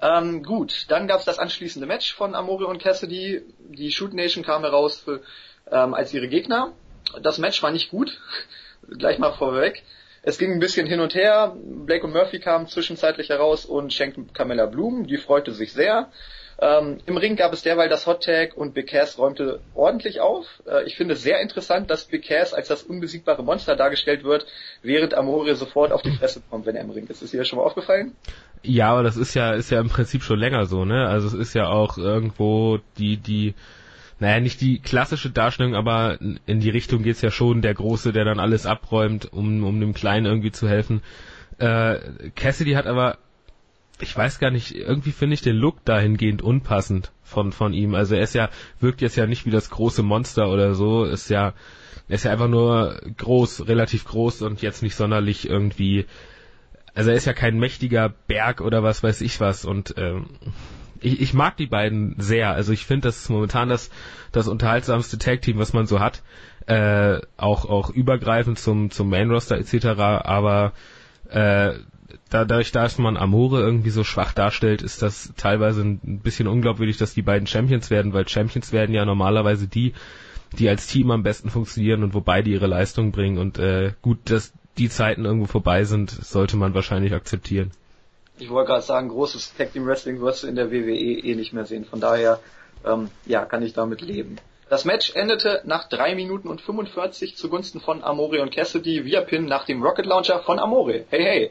Ähm, 0.00 0.42
gut, 0.42 0.86
dann 0.88 1.06
gab 1.06 1.20
es 1.20 1.24
das 1.24 1.38
anschließende 1.38 1.86
Match 1.86 2.12
von 2.14 2.34
Amore 2.34 2.66
und 2.66 2.82
Cassidy. 2.82 3.42
Die 3.58 3.92
Shoot 3.92 4.12
Nation 4.14 4.42
kam 4.42 4.62
heraus 4.62 4.98
für, 5.00 5.22
ähm, 5.70 5.94
als 5.94 6.12
ihre 6.12 6.26
Gegner. 6.26 6.72
Das 7.22 7.38
Match 7.38 7.62
war 7.62 7.70
nicht 7.70 7.90
gut, 7.90 8.20
gleich 8.98 9.18
mal 9.18 9.32
vorweg. 9.32 9.84
Es 10.24 10.38
ging 10.38 10.52
ein 10.52 10.60
bisschen 10.60 10.86
hin 10.86 11.00
und 11.00 11.14
her. 11.14 11.56
Blake 11.56 12.04
und 12.04 12.12
Murphy 12.12 12.40
kamen 12.40 12.66
zwischenzeitlich 12.66 13.28
heraus 13.28 13.64
und 13.64 13.92
schenkten 13.92 14.32
Camilla 14.32 14.66
Blumen. 14.66 15.06
Die 15.06 15.16
freute 15.16 15.52
sich 15.52 15.72
sehr. 15.72 16.10
Ähm, 16.62 16.98
Im 17.06 17.16
Ring 17.16 17.34
gab 17.34 17.52
es 17.52 17.62
derweil 17.62 17.88
das 17.88 18.06
Hot 18.06 18.22
Tag 18.22 18.56
und 18.56 18.72
Big 18.72 18.86
Cass 18.86 19.18
räumte 19.18 19.58
ordentlich 19.74 20.20
auf. 20.20 20.46
Äh, 20.64 20.84
ich 20.86 20.96
finde 20.96 21.14
es 21.14 21.22
sehr 21.22 21.40
interessant, 21.40 21.90
dass 21.90 22.04
Big 22.04 22.24
Cass 22.24 22.54
als 22.54 22.68
das 22.68 22.84
unbesiegbare 22.84 23.42
Monster 23.42 23.74
dargestellt 23.74 24.22
wird, 24.22 24.46
während 24.80 25.12
Amore 25.12 25.56
sofort 25.56 25.90
auf 25.90 26.02
die 26.02 26.12
Fresse 26.12 26.40
kommt, 26.48 26.64
wenn 26.64 26.76
er 26.76 26.82
im 26.82 26.90
Ring 26.90 27.08
ist. 27.08 27.20
Ist 27.20 27.32
dir 27.32 27.38
das 27.38 27.48
schon 27.48 27.58
mal 27.58 27.64
aufgefallen? 27.64 28.14
Ja, 28.62 28.92
aber 28.92 29.02
das 29.02 29.16
ist 29.16 29.34
ja, 29.34 29.54
ist 29.54 29.72
ja 29.72 29.80
im 29.80 29.88
Prinzip 29.88 30.22
schon 30.22 30.38
länger 30.38 30.66
so, 30.66 30.84
ne? 30.84 31.08
Also 31.08 31.26
es 31.26 31.34
ist 31.34 31.52
ja 31.52 31.66
auch 31.66 31.98
irgendwo 31.98 32.78
die, 32.96 33.16
die, 33.16 33.54
naja, 34.20 34.38
nicht 34.38 34.60
die 34.60 34.78
klassische 34.78 35.30
Darstellung, 35.30 35.74
aber 35.74 36.18
in 36.20 36.60
die 36.60 36.70
Richtung 36.70 37.02
geht's 37.02 37.22
ja 37.22 37.32
schon, 37.32 37.62
der 37.62 37.74
Große, 37.74 38.12
der 38.12 38.24
dann 38.24 38.38
alles 38.38 38.66
abräumt, 38.66 39.32
um, 39.32 39.64
um 39.64 39.80
dem 39.80 39.94
Kleinen 39.94 40.26
irgendwie 40.26 40.52
zu 40.52 40.68
helfen. 40.68 41.02
Äh, 41.58 41.98
Cassidy 42.36 42.74
hat 42.74 42.86
aber 42.86 43.18
ich 44.00 44.16
weiß 44.16 44.38
gar 44.38 44.50
nicht, 44.50 44.74
irgendwie 44.74 45.12
finde 45.12 45.34
ich 45.34 45.42
den 45.42 45.56
Look 45.56 45.84
dahingehend 45.84 46.42
unpassend 46.42 47.12
von, 47.22 47.52
von 47.52 47.72
ihm. 47.72 47.94
Also 47.94 48.14
er 48.14 48.22
ist 48.22 48.34
ja, 48.34 48.50
wirkt 48.80 49.00
jetzt 49.00 49.16
ja 49.16 49.26
nicht 49.26 49.46
wie 49.46 49.50
das 49.50 49.70
große 49.70 50.02
Monster 50.02 50.48
oder 50.50 50.74
so, 50.74 51.04
ist 51.04 51.28
ja, 51.28 51.54
er 52.08 52.14
ist 52.14 52.24
ja 52.24 52.32
einfach 52.32 52.48
nur 52.48 53.00
groß, 53.16 53.68
relativ 53.68 54.04
groß 54.04 54.42
und 54.42 54.62
jetzt 54.62 54.82
nicht 54.82 54.96
sonderlich 54.96 55.48
irgendwie, 55.48 56.06
also 56.94 57.10
er 57.10 57.16
ist 57.16 57.26
ja 57.26 57.32
kein 57.32 57.58
mächtiger 57.58 58.12
Berg 58.26 58.60
oder 58.60 58.82
was 58.82 59.02
weiß 59.02 59.20
ich 59.20 59.40
was 59.40 59.64
und 59.64 59.94
ähm, 59.96 60.26
ich, 61.02 61.20
ich 61.20 61.34
mag 61.34 61.56
die 61.56 61.66
beiden 61.66 62.14
sehr. 62.18 62.52
Also 62.52 62.72
ich 62.72 62.86
finde, 62.86 63.08
das 63.08 63.18
ist 63.18 63.28
momentan 63.28 63.68
das, 63.68 63.90
das 64.30 64.48
unterhaltsamste 64.48 65.18
Tag-Team, 65.18 65.58
was 65.58 65.72
man 65.72 65.86
so 65.86 66.00
hat. 66.00 66.22
Äh, 66.66 67.20
auch, 67.36 67.64
auch 67.64 67.90
übergreifend 67.90 68.58
zum, 68.58 68.90
zum 68.90 69.10
Main-Roster 69.10 69.58
etc. 69.58 69.86
Aber 69.98 70.72
äh, 71.28 71.74
dadurch, 72.30 72.72
dass 72.72 72.98
man 72.98 73.16
Amore 73.16 73.60
irgendwie 73.60 73.90
so 73.90 74.04
schwach 74.04 74.32
darstellt, 74.32 74.82
ist 74.82 75.02
das 75.02 75.32
teilweise 75.36 75.82
ein 75.82 76.20
bisschen 76.22 76.48
unglaubwürdig, 76.48 76.96
dass 76.96 77.14
die 77.14 77.22
beiden 77.22 77.46
Champions 77.46 77.90
werden, 77.90 78.12
weil 78.12 78.28
Champions 78.28 78.72
werden 78.72 78.94
ja 78.94 79.04
normalerweise 79.04 79.66
die, 79.66 79.94
die 80.58 80.68
als 80.68 80.86
Team 80.86 81.10
am 81.10 81.22
besten 81.22 81.50
funktionieren 81.50 82.02
und 82.02 82.14
wo 82.14 82.20
beide 82.20 82.50
ihre 82.50 82.66
Leistung 82.66 83.12
bringen. 83.12 83.38
Und 83.38 83.58
äh, 83.58 83.92
gut, 84.02 84.18
dass 84.24 84.52
die 84.78 84.88
Zeiten 84.88 85.24
irgendwo 85.24 85.46
vorbei 85.46 85.84
sind, 85.84 86.10
sollte 86.10 86.56
man 86.56 86.74
wahrscheinlich 86.74 87.12
akzeptieren. 87.12 87.70
Ich 88.38 88.50
wollte 88.50 88.68
gerade 88.68 88.82
sagen, 88.82 89.08
großes 89.08 89.54
Tag 89.54 89.72
Team 89.72 89.86
Wrestling 89.86 90.20
wirst 90.20 90.42
du 90.42 90.46
in 90.46 90.56
der 90.56 90.70
WWE 90.70 90.94
eh 90.94 91.34
nicht 91.34 91.52
mehr 91.52 91.66
sehen. 91.66 91.84
Von 91.84 92.00
daher, 92.00 92.40
ähm, 92.84 93.10
ja, 93.26 93.44
kann 93.44 93.62
ich 93.62 93.74
damit 93.74 94.00
leben. 94.00 94.36
Das 94.72 94.86
Match 94.86 95.14
endete 95.14 95.60
nach 95.64 95.86
3 95.90 96.14
Minuten 96.14 96.48
und 96.48 96.62
45 96.62 97.36
zugunsten 97.36 97.78
von 97.78 98.02
Amore 98.02 98.40
und 98.40 98.54
Cassidy 98.54 99.04
via 99.04 99.20
Pin 99.20 99.44
nach 99.44 99.66
dem 99.66 99.82
Rocket 99.82 100.06
Launcher 100.06 100.40
von 100.40 100.58
Amore. 100.58 101.04
Hey, 101.10 101.22
hey. 101.22 101.50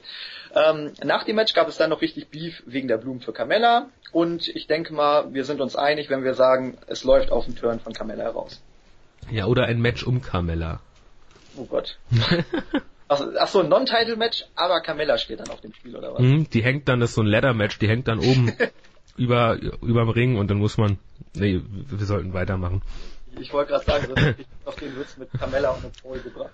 Ähm, 0.53 0.93
nach 1.03 1.23
dem 1.23 1.35
Match 1.35 1.53
gab 1.53 1.67
es 1.67 1.77
dann 1.77 1.89
noch 1.89 2.01
richtig 2.01 2.29
Beef 2.29 2.63
wegen 2.65 2.87
der 2.87 2.97
Blumen 2.97 3.21
für 3.21 3.33
Carmella 3.33 3.87
und 4.11 4.47
ich 4.49 4.67
denke 4.67 4.93
mal, 4.93 5.33
wir 5.33 5.45
sind 5.45 5.61
uns 5.61 5.75
einig, 5.75 6.09
wenn 6.09 6.23
wir 6.23 6.33
sagen, 6.33 6.77
es 6.87 7.03
läuft 7.03 7.31
auf 7.31 7.45
den 7.45 7.55
Turn 7.55 7.79
von 7.79 7.93
Carmella 7.93 8.23
heraus. 8.23 8.61
Ja, 9.29 9.45
oder 9.45 9.65
ein 9.65 9.79
Match 9.79 10.03
um 10.03 10.21
Carmella. 10.21 10.79
Oh 11.55 11.65
Gott. 11.65 11.97
Ach, 13.13 13.21
ach 13.39 13.47
so, 13.49 13.59
ein 13.59 13.67
Non-Title-Match, 13.67 14.45
aber 14.55 14.79
Carmella 14.79 15.17
steht 15.17 15.41
dann 15.41 15.49
auf 15.49 15.59
dem 15.59 15.73
Spiel, 15.73 15.97
oder 15.97 16.13
was? 16.13 16.21
Mhm, 16.21 16.49
die 16.49 16.63
hängt 16.63 16.87
dann, 16.87 17.01
das 17.01 17.09
ist 17.09 17.15
so 17.15 17.21
ein 17.21 17.27
Ladder-Match, 17.27 17.77
die 17.77 17.89
hängt 17.89 18.07
dann 18.07 18.19
oben 18.19 18.53
über, 19.17 19.57
überm 19.81 20.07
Ring 20.07 20.37
und 20.37 20.49
dann 20.49 20.59
muss 20.59 20.77
man, 20.77 20.97
nee, 21.33 21.59
wir 21.61 22.05
sollten 22.05 22.31
weitermachen. 22.31 22.81
Ich 23.37 23.51
wollte 23.51 23.71
gerade 23.71 23.83
sagen, 23.83 24.07
so 24.07 24.15
ich 24.15 24.45
auf 24.65 24.75
den 24.75 24.97
Witz 24.97 25.17
mit 25.17 25.29
Carmella 25.33 25.71
und 25.71 25.83
mit 25.83 26.01
Paul 26.01 26.19
gebracht. 26.19 26.51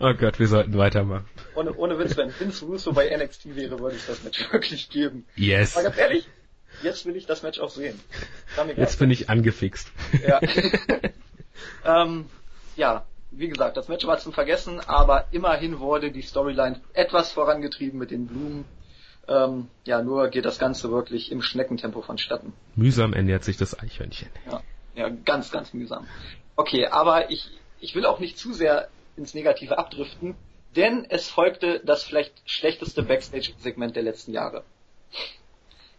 Oh 0.00 0.14
Gott, 0.14 0.38
wir 0.38 0.48
sollten 0.48 0.76
weitermachen. 0.76 1.26
Ohne, 1.54 1.74
ohne 1.74 1.98
Witz, 1.98 2.16
wenn 2.16 2.32
Vince 2.38 2.64
Russo 2.64 2.92
bei 2.92 3.14
NXT 3.16 3.56
wäre, 3.56 3.78
würde 3.78 3.96
ich 3.96 4.06
das 4.06 4.22
Match 4.22 4.52
wirklich 4.52 4.88
geben. 4.88 5.26
Yes. 5.36 5.76
Aber 5.76 5.84
ganz 5.84 5.98
ehrlich, 5.98 6.28
jetzt 6.82 7.06
will 7.06 7.16
ich 7.16 7.26
das 7.26 7.42
Match 7.42 7.58
auch 7.60 7.70
sehen. 7.70 7.98
Jetzt 8.76 8.98
bin 8.98 9.10
ich 9.10 9.30
angefixt. 9.30 9.90
Ja. 10.26 10.40
ähm, 12.02 12.26
ja, 12.76 13.04
wie 13.30 13.48
gesagt, 13.48 13.76
das 13.76 13.88
Match 13.88 14.06
war 14.06 14.18
zum 14.18 14.32
Vergessen, 14.32 14.80
aber 14.80 15.26
immerhin 15.30 15.78
wurde 15.78 16.10
die 16.10 16.22
Storyline 16.22 16.80
etwas 16.92 17.32
vorangetrieben 17.32 17.98
mit 17.98 18.10
den 18.10 18.26
Blumen. 18.26 18.64
Ähm, 19.28 19.68
ja, 19.84 20.02
nur 20.02 20.28
geht 20.28 20.44
das 20.44 20.58
Ganze 20.58 20.90
wirklich 20.90 21.32
im 21.32 21.42
Schneckentempo 21.42 22.00
vonstatten. 22.00 22.52
Mühsam 22.76 23.12
ernährt 23.12 23.44
sich 23.44 23.56
das 23.56 23.78
Eichhörnchen. 23.78 24.28
Ja, 24.50 24.62
ja 24.94 25.08
ganz, 25.08 25.50
ganz 25.50 25.74
mühsam. 25.74 26.06
Okay, 26.54 26.86
aber 26.86 27.30
ich, 27.30 27.50
ich 27.80 27.94
will 27.94 28.06
auch 28.06 28.20
nicht 28.20 28.38
zu 28.38 28.52
sehr 28.52 28.88
ins 29.16 29.34
Negative 29.34 29.78
abdriften, 29.78 30.36
denn 30.74 31.06
es 31.08 31.28
folgte 31.28 31.80
das 31.84 32.04
vielleicht 32.04 32.34
schlechteste 32.44 33.02
Backstage-Segment 33.02 33.96
der 33.96 34.02
letzten 34.02 34.32
Jahre. 34.32 34.62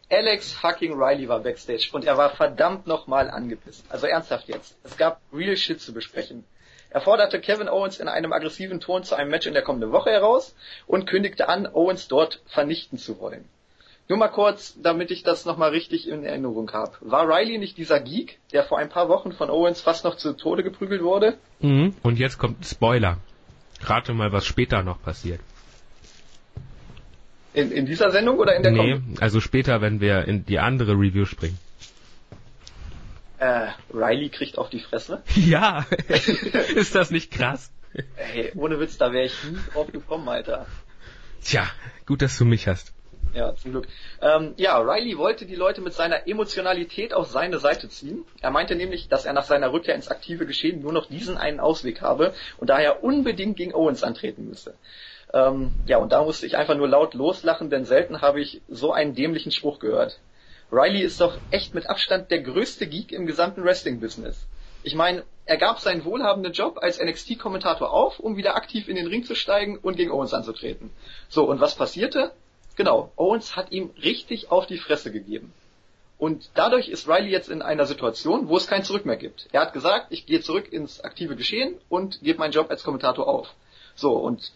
Alex 0.10 0.54
fucking 0.54 0.94
Riley 0.94 1.28
war 1.28 1.42
Backstage 1.42 1.90
und 1.92 2.06
er 2.06 2.18
war 2.18 2.30
verdammt 2.30 2.88
nochmal 2.88 3.30
angepisst. 3.30 3.86
Also 3.90 4.08
ernsthaft 4.08 4.48
jetzt. 4.48 4.78
Es 4.84 4.96
gab 4.96 5.20
real 5.34 5.58
shit 5.58 5.82
zu 5.82 5.94
besprechen. 5.94 6.46
Er 6.90 7.02
forderte 7.02 7.42
Kevin 7.42 7.68
Owens 7.68 8.00
in 8.00 8.08
einem 8.08 8.32
aggressiven 8.32 8.80
Ton 8.80 9.04
zu 9.04 9.16
einem 9.16 9.30
Match 9.30 9.46
in 9.46 9.54
der 9.54 9.64
kommenden 9.64 9.92
Woche 9.92 10.12
heraus 10.12 10.56
und 10.86 11.08
kündigte 11.08 11.50
an, 11.50 11.68
Owens 11.68 12.08
dort 12.08 12.42
vernichten 12.46 12.98
zu 12.98 13.20
wollen. 13.20 13.50
Nur 14.10 14.18
mal 14.18 14.30
kurz, 14.30 14.78
damit 14.82 15.12
ich 15.12 15.24
das 15.24 15.46
nochmal 15.46 15.72
richtig 15.72 16.08
in 16.08 16.24
Erinnerung 16.24 16.72
habe. 16.72 16.94
War 17.02 17.28
Riley 17.28 17.58
nicht 17.58 17.78
dieser 17.78 18.00
Geek, 18.00 18.40
der 18.54 18.64
vor 18.64 18.78
ein 18.78 18.88
paar 18.90 19.10
Wochen 19.10 19.34
von 19.34 19.50
Owens 19.50 19.82
fast 19.82 20.06
noch 20.06 20.16
zu 20.16 20.34
Tode 20.34 20.64
geprügelt 20.64 21.04
wurde? 21.04 21.38
Mhm. 21.60 21.94
Und 22.04 22.18
jetzt 22.18 22.38
kommt 22.38 22.66
Spoiler. 22.66 23.18
Rate 23.82 24.14
mal, 24.14 24.32
was 24.32 24.46
später 24.46 24.82
noch 24.82 25.02
passiert. 25.02 25.42
In, 27.54 27.72
in 27.72 27.86
dieser 27.86 28.12
Sendung 28.12 28.38
oder 28.38 28.56
in 28.56 28.64
der 28.64 28.72
Nee, 28.72 28.94
Kom 28.94 29.16
also 29.20 29.42
später, 29.42 29.82
wenn 29.82 30.00
wir 30.00 30.26
in 30.26 30.46
die 30.46 30.60
andere 30.60 30.94
Review 30.94 31.26
springen. 31.26 31.58
Äh, 33.40 33.68
Riley 33.94 34.30
kriegt 34.30 34.58
auf 34.58 34.70
die 34.70 34.80
Fresse? 34.80 35.22
Ja, 35.36 35.86
ist 36.76 36.96
das 36.96 37.12
nicht 37.12 37.32
krass? 37.32 37.72
Hey, 38.16 38.52
ohne 38.56 38.80
Witz, 38.80 38.98
da 38.98 39.12
wäre 39.12 39.26
ich 39.26 39.44
nie 39.44 39.58
drauf 39.74 39.92
gekommen, 39.92 40.28
Alter. 40.30 40.66
Tja, 41.44 41.68
gut, 42.06 42.22
dass 42.22 42.38
du 42.38 42.46
mich 42.46 42.68
hast. 42.68 42.94
Ja, 43.34 43.55
zum 43.55 43.72
Glück. 43.72 43.88
Ähm, 44.22 44.53
ja, 44.57 44.77
Riley 44.79 45.17
wollte 45.17 45.46
die 45.46 45.55
Leute 45.55 45.81
mit 45.81 45.93
seiner 45.93 46.27
Emotionalität 46.27 47.13
auf 47.13 47.27
seine 47.27 47.60
Seite 47.60 47.89
ziehen. 47.89 48.25
Er 48.41 48.51
meinte 48.51 48.75
nämlich, 48.75 49.10
dass 49.10 49.25
er 49.25 49.34
nach 49.34 49.43
seiner 49.43 49.72
Rückkehr 49.72 49.96
ins 49.96 50.07
aktive 50.07 50.46
Geschehen 50.46 50.81
nur 50.81 50.93
noch 50.93 51.07
diesen 51.07 51.38
einen 51.38 51.60
Ausweg 51.60 52.01
habe 52.01 52.34
und 52.57 52.69
daher 52.69 53.03
unbedingt 53.03 53.57
gegen 53.57 53.74
Owens 53.74 54.03
antreten 54.03 54.48
müsse. 54.48 54.74
Ähm, 55.34 55.72
ja, 55.86 55.98
und 55.98 56.12
da 56.12 56.24
musste 56.24 56.46
ich 56.46 56.57
einfach 56.57 56.75
nur 56.75 56.88
laut 56.88 57.13
loslachen, 57.13 57.69
denn 57.69 57.86
selten 57.86 58.22
habe 58.22 58.41
ich 58.41 58.62
so 58.69 58.91
einen 58.93 59.13
dämlichen 59.13 59.51
Spruch 59.51 59.79
gehört. 59.79 60.19
Riley 60.72 61.01
ist 61.01 61.22
doch 61.22 61.38
echt 61.51 61.74
mit 61.74 61.89
Abstand 61.89 62.31
der 62.31 62.41
größte 62.41 62.88
Geek 62.88 63.12
im 63.12 63.25
gesamten 63.25 63.63
Wrestling-Business. 63.63 64.48
Ich 64.84 64.96
meine, 64.96 65.24
er 65.46 65.57
gab 65.57 65.79
seinen 65.79 66.05
wohlhabenden 66.05 66.53
Job 66.53 66.77
als 66.81 67.01
NXT-Kommentator 67.01 67.91
auf, 67.91 68.19
um 68.19 68.38
wieder 68.38 68.55
aktiv 68.55 68.88
in 68.88 68.96
den 68.96 69.07
Ring 69.07 69.24
zu 69.24 69.36
steigen 69.36 69.77
und 69.77 69.98
gegen 69.98 70.12
Owens 70.12 70.34
anzutreten. 70.34 70.91
So, 71.29 71.46
und 71.46 71.60
was 71.60 71.75
passierte? 71.75 72.31
Genau, 72.77 73.12
Owens 73.15 73.55
hat 73.55 73.72
ihm 73.72 73.89
richtig 74.03 74.51
auf 74.51 74.67
die 74.67 74.77
Fresse 74.77 75.12
gegeben. 75.12 75.51
Und 76.19 76.51
dadurch 76.53 76.89
ist 76.89 77.07
Riley 77.07 77.29
jetzt 77.29 77.50
in 77.50 77.63
einer 77.63 77.88
Situation, 77.88 78.50
wo 78.50 78.57
es 78.57 78.67
kein 78.67 78.84
Zurück 78.84 79.05
mehr 79.05 79.17
gibt. 79.17 79.48
Er 79.51 79.62
hat 79.62 79.74
gesagt, 79.74 80.07
ich 80.12 80.27
gehe 80.27 80.41
zurück 80.41 80.72
ins 80.72 81.01
aktive 81.01 81.36
Geschehen 81.36 81.79
und 81.89 82.22
gebe 82.22 82.39
meinen 82.39 82.51
Job 82.51 82.69
als 82.69 82.84
Kommentator 82.84 83.27
auf. 83.27 83.53
So, 83.96 84.13
und 84.13 84.51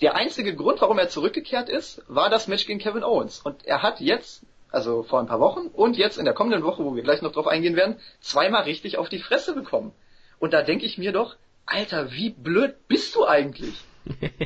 der 0.00 0.14
einzige 0.14 0.54
Grund, 0.54 0.80
warum 0.80 0.98
er 0.98 1.08
zurückgekehrt 1.08 1.68
ist, 1.68 2.02
war 2.06 2.30
das 2.30 2.46
Match 2.46 2.66
gegen 2.66 2.78
Kevin 2.78 3.02
Owens. 3.02 3.40
Und 3.40 3.64
er 3.66 3.82
hat 3.82 4.00
jetzt, 4.00 4.44
also 4.70 5.02
vor 5.02 5.18
ein 5.18 5.26
paar 5.26 5.40
Wochen 5.40 5.66
und 5.66 5.96
jetzt 5.96 6.18
in 6.18 6.24
der 6.24 6.34
kommenden 6.34 6.62
Woche, 6.62 6.84
wo 6.84 6.94
wir 6.94 7.02
gleich 7.02 7.22
noch 7.22 7.32
drauf 7.32 7.48
eingehen 7.48 7.74
werden, 7.74 7.98
zweimal 8.20 8.62
richtig 8.62 8.98
auf 8.98 9.08
die 9.08 9.18
Fresse 9.18 9.52
bekommen. 9.52 9.92
Und 10.38 10.52
da 10.52 10.62
denke 10.62 10.86
ich 10.86 10.96
mir 10.96 11.10
doch, 11.12 11.34
Alter, 11.66 12.12
wie 12.12 12.30
blöd 12.30 12.76
bist 12.86 13.16
du 13.16 13.26
eigentlich? 13.26 13.74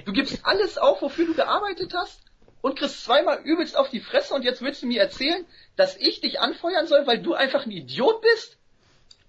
Du 0.06 0.12
gibst 0.12 0.40
alles 0.44 0.78
auf, 0.78 1.02
wofür 1.02 1.26
du 1.26 1.34
gearbeitet 1.34 1.92
hast 1.94 2.25
und 2.66 2.76
kriegst 2.76 3.04
zweimal 3.04 3.38
übelst 3.44 3.76
auf 3.76 3.90
die 3.90 4.00
Fresse 4.00 4.34
und 4.34 4.42
jetzt 4.42 4.60
willst 4.60 4.82
du 4.82 4.88
mir 4.88 5.00
erzählen, 5.00 5.44
dass 5.76 5.96
ich 5.96 6.20
dich 6.20 6.40
anfeuern 6.40 6.88
soll, 6.88 7.06
weil 7.06 7.22
du 7.22 7.32
einfach 7.32 7.64
ein 7.64 7.70
Idiot 7.70 8.20
bist? 8.22 8.56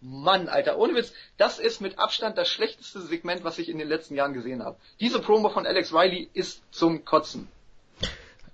Mann, 0.01 0.48
Alter, 0.48 0.79
ohne 0.79 0.96
Witz, 0.96 1.13
das 1.38 1.60
ist 1.60 1.79
mit 1.79 2.00
Abstand 2.00 2.36
das 2.36 2.50
schlechteste 2.50 3.00
Segment, 3.00 3.44
was 3.44 3.60
ich 3.60 3.70
in 3.70 3.77
den 3.77 3.88
letzten 3.88 4.15
Jahren 4.15 4.34
gesehen 4.34 4.63
habe. 4.63 4.77
Diese 5.00 5.20
Promo 5.20 5.50
von 5.50 5.67
Alex 5.67 5.94
Riley 5.94 6.27
ist 6.34 6.63
zum 6.72 7.06
Kotzen. 7.06 7.48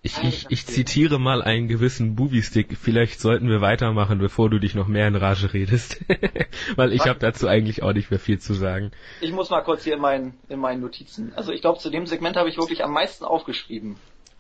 Ich, 0.02 0.22
ich, 0.22 0.48
ich 0.50 0.66
zitiere 0.66 1.18
mal 1.18 1.42
einen 1.42 1.70
gewissen 1.70 2.16
Booby-Stick. 2.18 2.78
Vielleicht 2.78 3.22
sollten 3.22 3.48
wir 3.48 3.62
weitermachen, 3.62 4.20
bevor 4.20 4.50
du 4.50 4.60
dich 4.60 4.76
noch 4.76 4.90
mehr 4.90 5.08
in 5.08 5.16
Rage 5.16 5.54
redest. 5.54 6.02
Weil 6.76 6.92
ich 6.92 7.08
habe 7.08 7.20
dazu 7.20 7.48
eigentlich 7.48 7.84
auch 7.84 7.94
nicht 7.94 8.12
mehr 8.12 8.20
viel 8.20 8.38
zu 8.38 8.54
sagen. 8.54 8.92
Ich 9.22 9.32
muss 9.32 9.50
mal 9.50 9.62
kurz 9.62 9.86
hier 9.86 9.94
in 9.94 10.02
meinen, 10.02 10.34
in 10.50 10.60
meinen 10.60 10.82
Notizen. 10.82 11.32
Also 11.38 11.54
ich 11.54 11.62
glaube, 11.62 11.80
zu 11.80 11.90
dem 11.90 12.06
Segment 12.06 12.36
habe 12.36 12.50
ich 12.50 12.58
wirklich 12.58 12.84
am 12.84 12.92
meisten 12.92 13.24
aufgeschrieben. 13.24 13.96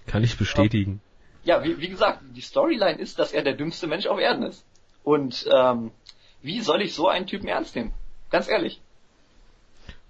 Kann 0.07 0.23
ich 0.23 0.37
bestätigen. 0.37 1.01
Ja, 1.43 1.63
wie, 1.63 1.79
wie 1.79 1.89
gesagt, 1.89 2.21
die 2.35 2.41
Storyline 2.41 2.99
ist, 2.99 3.19
dass 3.19 3.33
er 3.33 3.43
der 3.43 3.53
dümmste 3.53 3.87
Mensch 3.87 4.07
auf 4.07 4.19
Erden 4.19 4.43
ist. 4.43 4.65
Und 5.03 5.47
ähm, 5.53 5.91
wie 6.41 6.61
soll 6.61 6.81
ich 6.81 6.93
so 6.93 7.07
einen 7.07 7.27
Typen 7.27 7.47
ernst 7.47 7.75
nehmen? 7.75 7.93
Ganz 8.29 8.47
ehrlich. 8.47 8.81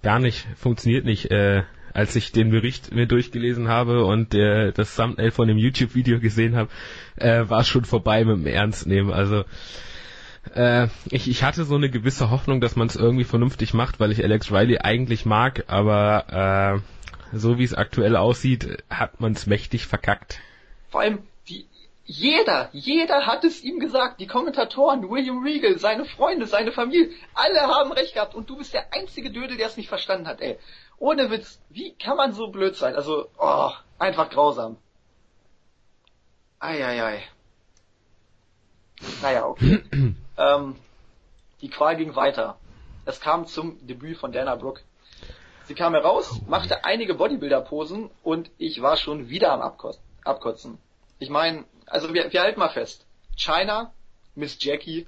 Gar 0.02 0.20
nicht, 0.20 0.48
funktioniert 0.58 1.06
nicht. 1.06 1.32
Äh, 1.32 1.64
als 1.94 2.16
ich 2.16 2.32
den 2.32 2.50
Bericht 2.50 2.94
mir 2.94 3.08
durchgelesen 3.08 3.68
habe 3.68 4.06
und 4.06 4.34
äh, 4.34 4.72
das 4.72 4.96
Thumbnail 4.96 5.32
von 5.32 5.48
dem 5.48 5.58
YouTube-Video 5.58 6.20
gesehen 6.20 6.56
habe, 6.56 6.70
äh, 7.16 7.48
war 7.48 7.62
es 7.62 7.68
schon 7.68 7.86
vorbei 7.86 8.26
mit 8.26 8.38
dem 8.38 8.48
Ernstnehmen. 8.48 9.14
Also 9.14 9.46
äh, 10.56 10.88
ich, 11.10 11.30
ich 11.30 11.44
hatte 11.44 11.64
so 11.66 11.76
eine 11.76 11.90
gewisse 11.90 12.32
Hoffnung, 12.32 12.62
dass 12.62 12.76
man 12.76 12.88
es 12.88 12.96
irgendwie 12.96 13.24
vernünftig 13.24 13.74
macht, 13.74 14.00
weil 14.00 14.12
ich 14.12 14.24
Alex 14.24 14.52
Riley 14.52 14.80
eigentlich 14.80 15.26
mag, 15.26 15.66
aber 15.68 16.82
äh, 16.82 17.03
so 17.34 17.58
wie 17.58 17.64
es 17.64 17.74
aktuell 17.74 18.16
aussieht, 18.16 18.84
hat 18.90 19.20
man 19.20 19.34
es 19.34 19.48
mächtig 19.48 19.88
verkackt. 19.88 20.40
Vor 20.90 21.02
allem, 21.02 21.28
die, 21.50 21.68
jeder, 22.06 22.70
jeder 22.74 23.26
hat 23.26 23.44
es 23.44 23.64
ihm 23.64 23.80
gesagt. 23.80 24.20
Die 24.20 24.28
Kommentatoren, 24.28 25.10
William 25.10 25.42
Regal, 25.44 25.80
seine 25.80 26.06
Freunde, 26.06 26.48
seine 26.48 26.72
Familie, 26.72 27.12
alle 27.34 27.62
haben 27.62 27.92
recht 27.92 28.14
gehabt. 28.14 28.36
Und 28.36 28.50
du 28.50 28.58
bist 28.58 28.74
der 28.74 28.94
einzige 28.94 29.32
Dödel, 29.32 29.58
der 29.58 29.68
es 29.68 29.78
nicht 29.78 29.90
verstanden 29.90 30.28
hat, 30.28 30.42
ey. 30.42 30.58
Ohne 30.98 31.32
Witz, 31.32 31.60
wie 31.70 31.94
kann 31.96 32.18
man 32.18 32.34
so 32.34 32.48
blöd 32.48 32.76
sein? 32.76 32.96
Also, 32.96 33.28
oh, 33.38 33.72
einfach 34.00 34.30
grausam. 34.30 34.78
Eieiei. 36.60 37.24
Naja, 39.22 39.46
okay. 39.48 39.84
ähm, 40.38 40.76
die 41.62 41.70
Qual 41.70 41.96
ging 41.96 42.16
weiter. 42.16 42.58
Es 43.06 43.20
kam 43.20 43.48
zum 43.48 43.86
Debüt 43.86 44.18
von 44.18 44.32
Dana 44.32 44.56
Brooke. 44.56 44.82
Sie 45.66 45.76
kam 45.76 45.94
heraus, 45.94 46.42
machte 46.48 46.84
einige 46.84 47.16
Bodybuilder-Posen 47.16 48.10
und 48.22 48.52
ich 48.58 48.82
war 48.82 48.98
schon 48.98 49.30
wieder 49.30 49.54
am 49.54 49.62
Abkotzen. 50.24 50.78
Ich 51.20 51.30
meine, 51.30 51.64
also 51.86 52.14
wir, 52.14 52.32
wir 52.34 52.42
halten 52.42 52.60
mal 52.60 52.70
fest. 52.70 53.06
China, 53.38 53.94
Miss 54.36 54.58
Jackie, 54.60 55.08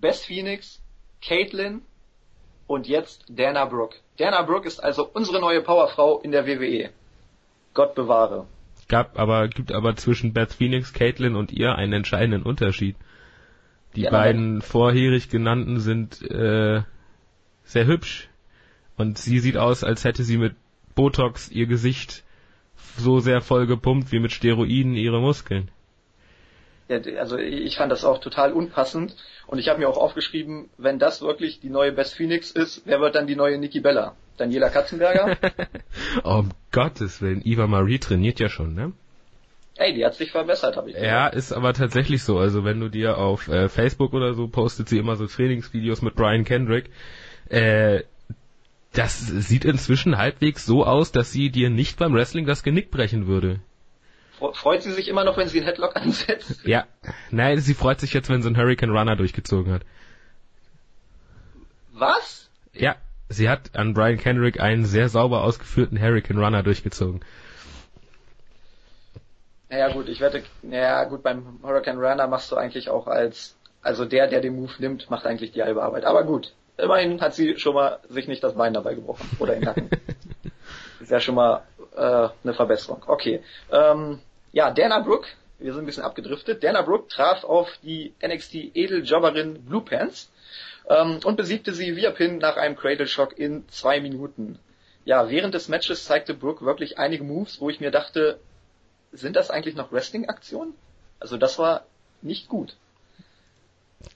Best 0.00 0.26
Phoenix, 0.26 0.82
Caitlin 1.24 1.82
und 2.66 2.88
jetzt 2.88 3.24
Dana 3.28 3.64
Brooke. 3.64 3.96
Dana 4.16 4.42
Brooke 4.42 4.66
ist 4.66 4.82
also 4.82 5.08
unsere 5.12 5.40
neue 5.40 5.62
Powerfrau 5.62 6.20
in 6.20 6.32
der 6.32 6.46
WWE. 6.46 6.90
Gott 7.74 7.94
bewahre. 7.94 8.46
Gab 8.88 9.18
aber, 9.18 9.48
gibt 9.48 9.72
aber 9.72 9.94
zwischen 9.96 10.32
Beth 10.32 10.52
Phoenix, 10.52 10.92
Caitlin 10.92 11.36
und 11.36 11.52
ihr 11.52 11.76
einen 11.76 11.92
entscheidenden 11.92 12.42
Unterschied. 12.42 12.96
Die 13.94 14.02
ja, 14.02 14.10
beiden 14.10 14.62
vorherig 14.62 15.28
genannten 15.28 15.80
sind 15.80 16.22
äh, 16.22 16.82
sehr 17.64 17.86
hübsch. 17.86 18.28
Und 18.96 19.18
sie 19.18 19.38
sieht 19.38 19.56
aus, 19.56 19.84
als 19.84 20.04
hätte 20.04 20.22
sie 20.22 20.36
mit 20.36 20.54
Botox 20.94 21.50
ihr 21.50 21.66
Gesicht 21.66 22.22
so 22.96 23.20
sehr 23.20 23.40
voll 23.40 23.66
gepumpt 23.66 24.12
wie 24.12 24.18
mit 24.18 24.32
Steroiden 24.32 24.94
ihre 24.94 25.20
Muskeln. 25.20 25.70
Ja, 26.88 26.98
also 27.18 27.38
ich 27.38 27.76
fand 27.76 27.90
das 27.90 28.04
auch 28.04 28.18
total 28.18 28.52
unpassend 28.52 29.16
und 29.46 29.58
ich 29.58 29.68
habe 29.68 29.78
mir 29.78 29.88
auch 29.88 29.96
aufgeschrieben, 29.96 30.68
wenn 30.76 30.98
das 30.98 31.22
wirklich 31.22 31.60
die 31.60 31.70
neue 31.70 31.92
Best 31.92 32.14
Phoenix 32.14 32.50
ist, 32.50 32.82
wer 32.84 33.00
wird 33.00 33.14
dann 33.14 33.26
die 33.26 33.36
neue 33.36 33.58
Nikki 33.58 33.80
Bella? 33.80 34.14
Daniela 34.36 34.68
Katzenberger? 34.68 35.36
um 36.24 36.50
Gottes 36.70 37.22
Willen, 37.22 37.42
Eva 37.44 37.66
Marie 37.66 37.98
trainiert 37.98 38.40
ja 38.40 38.48
schon, 38.48 38.74
ne? 38.74 38.92
Ey, 39.76 39.94
die 39.94 40.04
hat 40.04 40.14
sich 40.14 40.30
verbessert, 40.30 40.76
habe 40.76 40.90
ich 40.90 40.96
gehört. 40.96 41.10
Ja, 41.10 41.26
ist 41.28 41.52
aber 41.52 41.72
tatsächlich 41.72 42.22
so. 42.24 42.38
Also 42.38 42.64
wenn 42.64 42.78
du 42.78 42.88
dir 42.88 43.16
auf 43.16 43.48
äh, 43.48 43.68
Facebook 43.68 44.12
oder 44.12 44.34
so 44.34 44.48
postet 44.48 44.88
sie 44.88 44.98
immer 44.98 45.16
so 45.16 45.26
Trainingsvideos 45.26 46.02
mit 46.02 46.14
Brian 46.14 46.44
Kendrick. 46.44 46.90
Äh, 47.48 48.02
das 48.92 49.18
sieht 49.20 49.64
inzwischen 49.64 50.18
halbwegs 50.18 50.66
so 50.66 50.84
aus, 50.84 51.12
dass 51.12 51.32
sie 51.32 51.50
dir 51.50 51.70
nicht 51.70 51.98
beim 51.98 52.14
Wrestling 52.14 52.46
das 52.46 52.62
Genick 52.62 52.90
brechen 52.90 53.26
würde. 53.26 53.60
Freut 54.54 54.82
sie 54.82 54.90
sich 54.90 55.08
immer 55.08 55.24
noch, 55.24 55.36
wenn 55.36 55.48
sie 55.48 55.58
einen 55.58 55.66
Headlock 55.66 55.96
ansetzt? 55.96 56.62
Ja. 56.66 56.86
Nein, 57.30 57.58
sie 57.58 57.74
freut 57.74 58.00
sich 58.00 58.12
jetzt, 58.12 58.28
wenn 58.28 58.42
sie 58.42 58.48
einen 58.48 58.56
Hurricane 58.56 58.90
Runner 58.90 59.16
durchgezogen 59.16 59.72
hat. 59.72 59.82
Was? 61.92 62.50
Ja, 62.72 62.96
sie 63.28 63.48
hat 63.48 63.74
an 63.76 63.94
Brian 63.94 64.18
Kendrick 64.18 64.60
einen 64.60 64.84
sehr 64.84 65.08
sauber 65.08 65.44
ausgeführten 65.44 66.00
Hurricane 66.00 66.38
Runner 66.38 66.62
durchgezogen. 66.62 67.20
Naja 69.70 69.92
gut, 69.92 70.08
ich 70.08 70.20
wette, 70.20 70.42
naja 70.62 71.04
gut, 71.04 71.22
beim 71.22 71.60
Hurricane 71.62 71.98
Runner 71.98 72.26
machst 72.26 72.50
du 72.50 72.56
eigentlich 72.56 72.90
auch 72.90 73.06
als, 73.06 73.56
also 73.80 74.04
der, 74.04 74.26
der 74.26 74.40
den 74.40 74.56
Move 74.56 74.72
nimmt, 74.78 75.08
macht 75.08 75.24
eigentlich 75.24 75.52
die 75.52 75.62
halbe 75.62 75.82
Arbeit. 75.82 76.04
Aber 76.04 76.24
gut, 76.24 76.52
immerhin 76.82 77.20
hat 77.20 77.34
sie 77.34 77.58
schon 77.58 77.74
mal 77.74 78.00
sich 78.08 78.28
nicht 78.28 78.42
das 78.42 78.54
Bein 78.54 78.74
dabei 78.74 78.94
gebrochen 78.94 79.28
oder 79.38 79.54
den 79.54 79.62
Nacken. 79.62 79.90
ist 81.00 81.10
ja 81.10 81.20
schon 81.20 81.34
mal 81.34 81.62
äh, 81.96 82.28
eine 82.42 82.54
Verbesserung. 82.54 83.02
Okay. 83.06 83.42
Ähm, 83.70 84.20
ja, 84.52 84.70
Dana 84.70 85.00
Brooke, 85.00 85.28
wir 85.58 85.72
sind 85.72 85.84
ein 85.84 85.86
bisschen 85.86 86.02
abgedriftet. 86.02 86.62
Dana 86.62 86.82
Brooke 86.82 87.08
traf 87.08 87.44
auf 87.44 87.68
die 87.82 88.14
NXT 88.24 88.54
Edeljobberin 88.74 89.64
Blue 89.64 89.82
Pants 89.82 90.30
ähm, 90.88 91.20
und 91.24 91.36
besiegte 91.36 91.72
sie 91.72 91.96
via 91.96 92.10
Pin 92.10 92.38
nach 92.38 92.56
einem 92.56 92.76
Cradle 92.76 93.06
Shock 93.06 93.38
in 93.38 93.68
zwei 93.68 94.00
Minuten. 94.00 94.58
Ja, 95.04 95.28
während 95.30 95.54
des 95.54 95.68
Matches 95.68 96.04
zeigte 96.04 96.34
Brooke 96.34 96.64
wirklich 96.64 96.98
einige 96.98 97.24
Moves, 97.24 97.60
wo 97.60 97.70
ich 97.70 97.80
mir 97.80 97.90
dachte, 97.90 98.38
sind 99.12 99.36
das 99.36 99.50
eigentlich 99.50 99.74
noch 99.74 99.92
Wrestling-Aktionen? 99.92 100.74
Also 101.18 101.36
das 101.36 101.58
war 101.58 101.84
nicht 102.22 102.48
gut. 102.48 102.76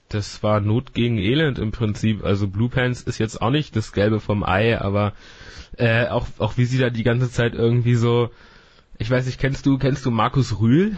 Das 0.09 0.41
war 0.43 0.61
Not 0.61 0.93
gegen 0.93 1.17
Elend 1.17 1.59
im 1.59 1.71
Prinzip. 1.71 2.23
Also 2.23 2.47
Blue 2.47 2.69
Pants 2.69 3.01
ist 3.01 3.17
jetzt 3.17 3.41
auch 3.41 3.49
nicht 3.49 3.75
das 3.75 3.91
Gelbe 3.91 4.19
vom 4.19 4.43
Ei, 4.43 4.79
aber 4.79 5.13
äh, 5.77 6.07
auch, 6.07 6.27
auch 6.39 6.57
wie 6.57 6.65
sie 6.65 6.77
da 6.77 6.89
die 6.89 7.03
ganze 7.03 7.29
Zeit 7.31 7.53
irgendwie 7.53 7.95
so, 7.95 8.29
ich 8.97 9.09
weiß 9.09 9.25
nicht, 9.25 9.39
kennst 9.39 9.65
du, 9.65 9.77
kennst 9.77 10.05
du 10.05 10.11
Markus 10.11 10.59
Rühl? 10.59 10.97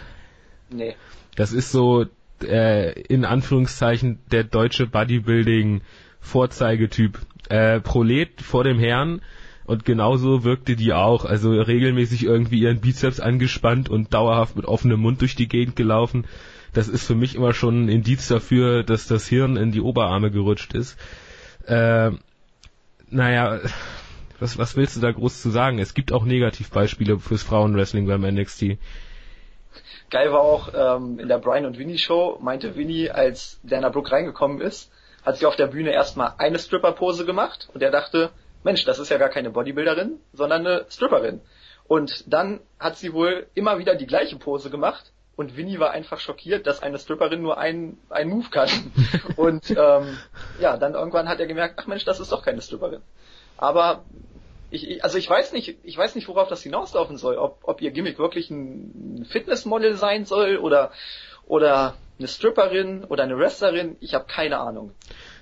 Nee. 0.69 0.95
Das 1.35 1.53
ist 1.53 1.71
so, 1.71 2.05
äh, 2.43 2.99
in 3.01 3.25
Anführungszeichen, 3.25 4.19
der 4.31 4.43
deutsche 4.43 4.87
Bodybuilding 4.87 5.81
Vorzeigetyp. 6.19 7.19
Äh, 7.49 7.79
Prolet 7.79 8.41
vor 8.41 8.63
dem 8.63 8.77
Herrn 8.77 9.21
und 9.65 9.85
genauso 9.85 10.43
wirkte 10.43 10.75
die 10.75 10.93
auch. 10.93 11.25
Also 11.25 11.51
regelmäßig 11.51 12.23
irgendwie 12.23 12.59
ihren 12.59 12.79
Bizeps 12.79 13.19
angespannt 13.19 13.89
und 13.89 14.13
dauerhaft 14.13 14.55
mit 14.55 14.65
offenem 14.65 14.99
Mund 14.99 15.21
durch 15.21 15.35
die 15.35 15.47
Gegend 15.47 15.75
gelaufen. 15.75 16.25
Das 16.73 16.87
ist 16.87 17.05
für 17.05 17.15
mich 17.15 17.35
immer 17.35 17.53
schon 17.53 17.85
ein 17.85 17.89
Indiz 17.89 18.27
dafür, 18.27 18.83
dass 18.83 19.07
das 19.07 19.27
Hirn 19.27 19.57
in 19.57 19.71
die 19.71 19.81
Oberarme 19.81 20.31
gerutscht 20.31 20.73
ist. 20.73 20.97
Äh, 21.65 22.11
naja, 23.09 23.59
was, 24.39 24.57
was 24.57 24.75
willst 24.75 24.95
du 24.95 25.01
da 25.01 25.11
groß 25.11 25.41
zu 25.41 25.49
sagen? 25.49 25.79
Es 25.79 25.93
gibt 25.93 26.11
auch 26.11 26.23
Negativbeispiele 26.23 27.19
fürs 27.19 27.43
Frauenwrestling 27.43 28.07
beim 28.07 28.21
NXT. 28.21 28.77
Geil 30.09 30.31
war 30.31 30.41
auch 30.41 30.69
ähm, 30.73 31.19
in 31.19 31.27
der 31.27 31.37
Brian 31.37 31.65
und 31.65 31.77
Winnie 31.77 31.97
Show, 31.97 32.37
meinte 32.41 32.75
Winnie, 32.75 33.09
als 33.09 33.59
Dana 33.63 33.89
Brooke 33.89 34.11
reingekommen 34.11 34.61
ist, 34.61 34.91
hat 35.23 35.37
sie 35.37 35.45
auf 35.45 35.55
der 35.55 35.67
Bühne 35.67 35.91
erstmal 35.91 36.33
eine 36.37 36.57
Stripper-Pose 36.57 37.25
gemacht 37.25 37.69
und 37.73 37.83
er 37.83 37.91
dachte, 37.91 38.31
Mensch, 38.63 38.85
das 38.85 38.99
ist 38.99 39.09
ja 39.09 39.17
gar 39.17 39.29
keine 39.29 39.51
Bodybuilderin, 39.51 40.19
sondern 40.33 40.65
eine 40.65 40.85
Stripperin. 40.89 41.41
Und 41.87 42.31
dann 42.31 42.59
hat 42.79 42.97
sie 42.97 43.13
wohl 43.13 43.47
immer 43.53 43.77
wieder 43.79 43.95
die 43.95 44.07
gleiche 44.07 44.37
Pose 44.37 44.69
gemacht 44.69 45.11
und 45.39 45.55
Winnie 45.55 45.79
war 45.79 45.91
einfach 45.91 46.19
schockiert, 46.19 46.67
dass 46.67 46.83
eine 46.83 46.99
Stripperin 46.99 47.41
nur 47.41 47.57
einen, 47.57 47.97
einen 48.09 48.29
Move 48.29 48.49
kann. 48.49 48.67
und 49.37 49.69
ähm, 49.71 50.17
ja, 50.59 50.75
dann 50.75 50.95
irgendwann 50.95 51.29
hat 51.29 51.39
er 51.39 51.47
gemerkt, 51.47 51.75
ach 51.77 51.87
Mensch, 51.87 52.03
das 52.03 52.19
ist 52.19 52.33
doch 52.33 52.43
keine 52.43 52.61
Stripperin. 52.61 53.01
Aber 53.55 54.03
ich, 54.69 55.01
also 55.01 55.17
ich 55.17 55.29
weiß 55.29 55.53
nicht, 55.53 55.77
ich 55.81 55.97
weiß 55.97 56.15
nicht, 56.15 56.27
worauf 56.27 56.49
das 56.49 56.61
hinauslaufen 56.61 57.15
soll. 57.15 57.37
Ob, 57.37 57.59
ob 57.63 57.81
ihr 57.81 57.91
Gimmick 57.91 58.19
wirklich 58.19 58.49
ein 58.49 59.25
Fitnessmodel 59.29 59.95
sein 59.95 60.25
soll 60.25 60.57
oder 60.57 60.91
oder 61.47 61.95
eine 62.17 62.27
Stripperin 62.27 63.05
oder 63.05 63.23
eine 63.23 63.37
Wrestlerin. 63.37 63.95
Ich 64.01 64.15
habe 64.15 64.25
keine 64.25 64.59
Ahnung. 64.59 64.91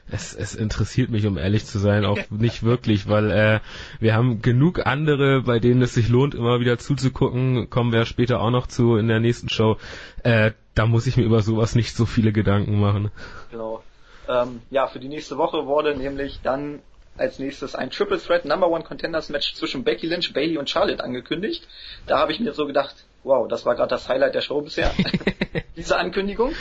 Es, 0.09 0.33
es 0.33 0.55
interessiert 0.55 1.09
mich, 1.09 1.25
um 1.25 1.37
ehrlich 1.37 1.65
zu 1.65 1.79
sein, 1.79 2.05
auch 2.05 2.19
nicht 2.29 2.63
wirklich, 2.63 3.07
weil 3.09 3.31
äh, 3.31 3.59
wir 3.99 4.13
haben 4.13 4.41
genug 4.41 4.85
andere, 4.85 5.41
bei 5.41 5.59
denen 5.59 5.81
es 5.81 5.93
sich 5.93 6.09
lohnt, 6.09 6.35
immer 6.35 6.59
wieder 6.59 6.77
zuzugucken. 6.77 7.69
Kommen 7.69 7.91
wir 7.91 8.05
später 8.05 8.41
auch 8.41 8.51
noch 8.51 8.67
zu 8.67 8.95
in 8.95 9.07
der 9.07 9.19
nächsten 9.19 9.49
Show. 9.49 9.77
Äh, 10.23 10.51
da 10.75 10.85
muss 10.85 11.07
ich 11.07 11.17
mir 11.17 11.23
über 11.23 11.41
sowas 11.41 11.75
nicht 11.75 11.95
so 11.95 12.05
viele 12.05 12.31
Gedanken 12.31 12.79
machen. 12.79 13.11
Genau. 13.51 13.83
Ähm, 14.29 14.61
ja, 14.69 14.87
für 14.87 14.99
die 14.99 15.07
nächste 15.07 15.37
Woche 15.37 15.65
wurde 15.65 15.95
nämlich 15.95 16.41
dann 16.43 16.79
als 17.17 17.39
nächstes 17.39 17.75
ein 17.75 17.89
Triple 17.89 18.19
Threat 18.19 18.45
Number 18.45 18.69
One 18.69 18.83
Contenders 18.83 19.29
Match 19.29 19.53
zwischen 19.55 19.83
Becky 19.83 20.07
Lynch, 20.07 20.33
Bailey 20.33 20.57
und 20.57 20.69
Charlotte 20.69 21.03
angekündigt. 21.03 21.67
Da 22.05 22.19
habe 22.19 22.31
ich 22.31 22.39
mir 22.39 22.53
so 22.53 22.65
gedacht, 22.65 22.95
wow, 23.23 23.47
das 23.47 23.65
war 23.65 23.75
gerade 23.75 23.89
das 23.89 24.07
Highlight 24.07 24.35
der 24.35 24.41
Show 24.41 24.61
bisher, 24.61 24.91
diese 25.75 25.97
Ankündigung. 25.97 26.53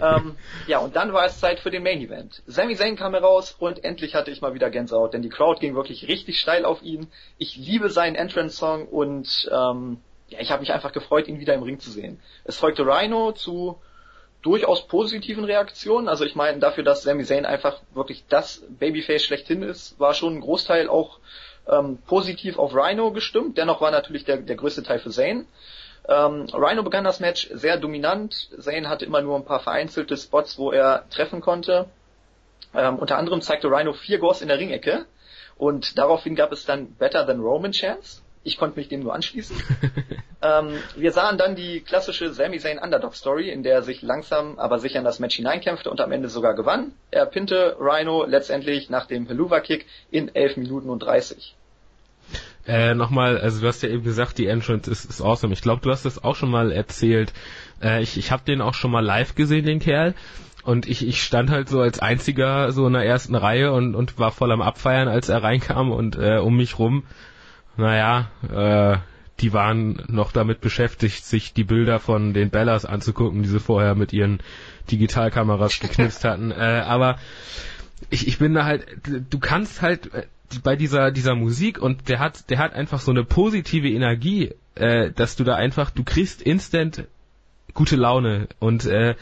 Ähm, 0.00 0.36
ja, 0.66 0.78
und 0.78 0.96
dann 0.96 1.12
war 1.12 1.26
es 1.26 1.40
Zeit 1.40 1.60
für 1.60 1.70
den 1.70 1.82
Main 1.82 2.00
Event. 2.00 2.42
Sami 2.46 2.76
Zayn 2.76 2.96
kam 2.96 3.14
heraus 3.14 3.54
und 3.58 3.84
endlich 3.84 4.14
hatte 4.14 4.30
ich 4.30 4.40
mal 4.40 4.54
wieder 4.54 4.70
Gänsehaut, 4.70 5.14
denn 5.14 5.22
die 5.22 5.28
Crowd 5.28 5.60
ging 5.60 5.74
wirklich 5.74 6.08
richtig 6.08 6.38
steil 6.40 6.64
auf 6.64 6.82
ihn. 6.82 7.08
Ich 7.38 7.56
liebe 7.56 7.90
seinen 7.90 8.16
Entrance-Song 8.16 8.86
und 8.88 9.48
ähm, 9.50 9.98
ja, 10.28 10.40
ich 10.40 10.50
habe 10.50 10.60
mich 10.60 10.72
einfach 10.72 10.92
gefreut, 10.92 11.26
ihn 11.26 11.40
wieder 11.40 11.54
im 11.54 11.62
Ring 11.62 11.78
zu 11.78 11.90
sehen. 11.90 12.20
Es 12.44 12.58
folgte 12.58 12.84
Rhino 12.86 13.32
zu 13.32 13.80
durchaus 14.42 14.86
positiven 14.86 15.44
Reaktionen. 15.44 16.08
Also 16.08 16.24
ich 16.24 16.34
meine, 16.34 16.58
dafür, 16.58 16.84
dass 16.84 17.02
Sami 17.02 17.24
Zayn 17.24 17.46
einfach 17.46 17.80
wirklich 17.94 18.24
das 18.28 18.62
Babyface 18.68 19.24
schlechthin 19.24 19.62
ist, 19.62 19.98
war 19.98 20.14
schon 20.14 20.36
ein 20.36 20.40
Großteil 20.40 20.88
auch 20.88 21.18
ähm, 21.68 21.98
positiv 22.06 22.58
auf 22.58 22.74
Rhino 22.74 23.12
gestimmt. 23.12 23.58
Dennoch 23.58 23.80
war 23.80 23.90
natürlich 23.90 24.24
der, 24.24 24.38
der 24.38 24.56
größte 24.56 24.82
Teil 24.82 25.00
für 25.00 25.10
Zayn. 25.10 25.46
Ähm, 26.08 26.46
Rhino 26.52 26.82
begann 26.82 27.04
das 27.04 27.20
Match 27.20 27.48
sehr 27.52 27.76
dominant. 27.76 28.48
Zayn 28.58 28.88
hatte 28.88 29.04
immer 29.04 29.20
nur 29.20 29.36
ein 29.36 29.44
paar 29.44 29.60
vereinzelte 29.60 30.16
Spots, 30.16 30.58
wo 30.58 30.72
er 30.72 31.08
treffen 31.10 31.40
konnte. 31.40 31.86
Ähm, 32.74 32.96
unter 32.96 33.18
anderem 33.18 33.40
zeigte 33.40 33.68
Rhino 33.68 33.92
vier 33.92 34.18
Gors 34.18 34.40
in 34.40 34.48
der 34.48 34.58
Ringecke. 34.58 35.06
Und 35.56 35.98
daraufhin 35.98 36.36
gab 36.36 36.52
es 36.52 36.64
dann 36.64 36.94
Better 36.94 37.26
Than 37.26 37.40
Roman 37.40 37.72
Chance. 37.72 38.22
Ich 38.44 38.56
konnte 38.56 38.78
mich 38.78 38.88
dem 38.88 39.00
nur 39.00 39.14
anschließen. 39.14 39.56
ähm, 40.42 40.78
wir 40.96 41.12
sahen 41.12 41.38
dann 41.38 41.56
die 41.56 41.80
klassische 41.80 42.32
Sami 42.32 42.58
Zayn 42.58 42.78
Underdog 42.78 43.14
Story, 43.14 43.50
in 43.50 43.62
der 43.62 43.74
er 43.74 43.82
sich 43.82 44.02
langsam 44.02 44.58
aber 44.58 44.78
sicher 44.78 44.98
in 44.98 45.04
das 45.04 45.18
Match 45.18 45.36
hineinkämpfte 45.36 45.90
und 45.90 46.00
am 46.00 46.12
Ende 46.12 46.28
sogar 46.28 46.54
gewann. 46.54 46.92
Er 47.10 47.26
pinte 47.26 47.76
Rhino 47.78 48.24
letztendlich 48.24 48.90
nach 48.90 49.06
dem 49.06 49.26
Helluva 49.26 49.60
Kick 49.60 49.86
in 50.10 50.34
11 50.34 50.56
Minuten 50.56 50.90
und 50.90 51.00
30. 51.00 51.54
Äh, 52.66 52.94
nochmal, 52.94 53.38
also 53.38 53.62
du 53.62 53.66
hast 53.66 53.82
ja 53.82 53.88
eben 53.88 54.04
gesagt, 54.04 54.36
die 54.36 54.46
Entrance 54.46 54.90
ist, 54.90 55.06
ist 55.06 55.22
awesome. 55.22 55.54
Ich 55.54 55.62
glaube, 55.62 55.80
du 55.80 55.90
hast 55.90 56.04
das 56.04 56.22
auch 56.22 56.36
schon 56.36 56.50
mal 56.50 56.70
erzählt. 56.70 57.32
Äh, 57.82 58.02
ich 58.02 58.18
ich 58.18 58.30
habe 58.30 58.44
den 58.44 58.60
auch 58.60 58.74
schon 58.74 58.90
mal 58.90 59.04
live 59.04 59.34
gesehen, 59.34 59.64
den 59.64 59.80
Kerl. 59.80 60.14
Und 60.64 60.86
ich, 60.86 61.06
ich 61.06 61.22
stand 61.22 61.48
halt 61.48 61.70
so 61.70 61.80
als 61.80 61.98
einziger 61.98 62.70
so 62.72 62.86
in 62.86 62.92
der 62.92 63.06
ersten 63.06 63.34
Reihe 63.34 63.72
und, 63.72 63.94
und 63.94 64.18
war 64.18 64.30
voll 64.30 64.52
am 64.52 64.60
Abfeiern, 64.60 65.08
als 65.08 65.30
er 65.30 65.42
reinkam 65.42 65.90
und 65.90 66.16
äh, 66.16 66.36
um 66.38 66.58
mich 66.58 66.78
rum, 66.78 67.04
naja, 67.78 68.28
äh, 68.52 68.98
die 69.40 69.52
waren 69.52 70.02
noch 70.08 70.32
damit 70.32 70.60
beschäftigt, 70.60 71.24
sich 71.24 71.52
die 71.52 71.64
Bilder 71.64 72.00
von 72.00 72.34
den 72.34 72.50
Bellas 72.50 72.84
anzugucken, 72.84 73.42
die 73.42 73.48
sie 73.48 73.60
vorher 73.60 73.94
mit 73.94 74.12
ihren 74.12 74.40
Digitalkameras 74.90 75.78
geknipst 75.80 76.24
hatten. 76.24 76.50
Äh, 76.50 76.56
aber 76.56 77.18
ich, 78.10 78.26
ich 78.26 78.38
bin 78.38 78.54
da 78.54 78.64
halt, 78.64 78.86
du 79.30 79.38
kannst 79.38 79.80
halt 79.80 80.12
äh, 80.12 80.26
bei 80.62 80.76
dieser 80.76 81.10
dieser 81.10 81.34
Musik 81.34 81.78
und 81.78 82.08
der 82.08 82.20
hat 82.20 82.48
der 82.50 82.58
hat 82.58 82.72
einfach 82.72 83.00
so 83.00 83.10
eine 83.10 83.22
positive 83.22 83.88
Energie, 83.88 84.54
äh, 84.74 85.10
dass 85.12 85.36
du 85.36 85.44
da 85.44 85.54
einfach 85.56 85.90
du 85.90 86.04
kriegst 86.04 86.40
instant 86.42 87.04
gute 87.74 87.96
Laune 87.96 88.48
und 88.58 88.86
äh, 88.86 89.14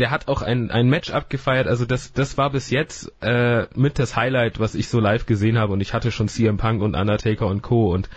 der 0.00 0.10
hat 0.10 0.28
auch 0.28 0.42
ein 0.42 0.70
ein 0.70 0.88
Match 0.88 1.10
abgefeiert, 1.10 1.68
also 1.68 1.84
das 1.84 2.12
das 2.12 2.36
war 2.38 2.50
bis 2.50 2.70
jetzt 2.70 3.12
äh, 3.22 3.66
mit 3.74 3.98
das 3.98 4.16
Highlight, 4.16 4.58
was 4.58 4.74
ich 4.74 4.88
so 4.88 4.98
live 4.98 5.26
gesehen 5.26 5.58
habe 5.58 5.72
und 5.72 5.80
ich 5.80 5.94
hatte 5.94 6.10
schon 6.10 6.28
CM 6.28 6.56
Punk 6.56 6.82
und 6.82 6.96
Undertaker 6.96 7.46
und 7.46 7.62
Co 7.62 7.92
und 7.92 8.08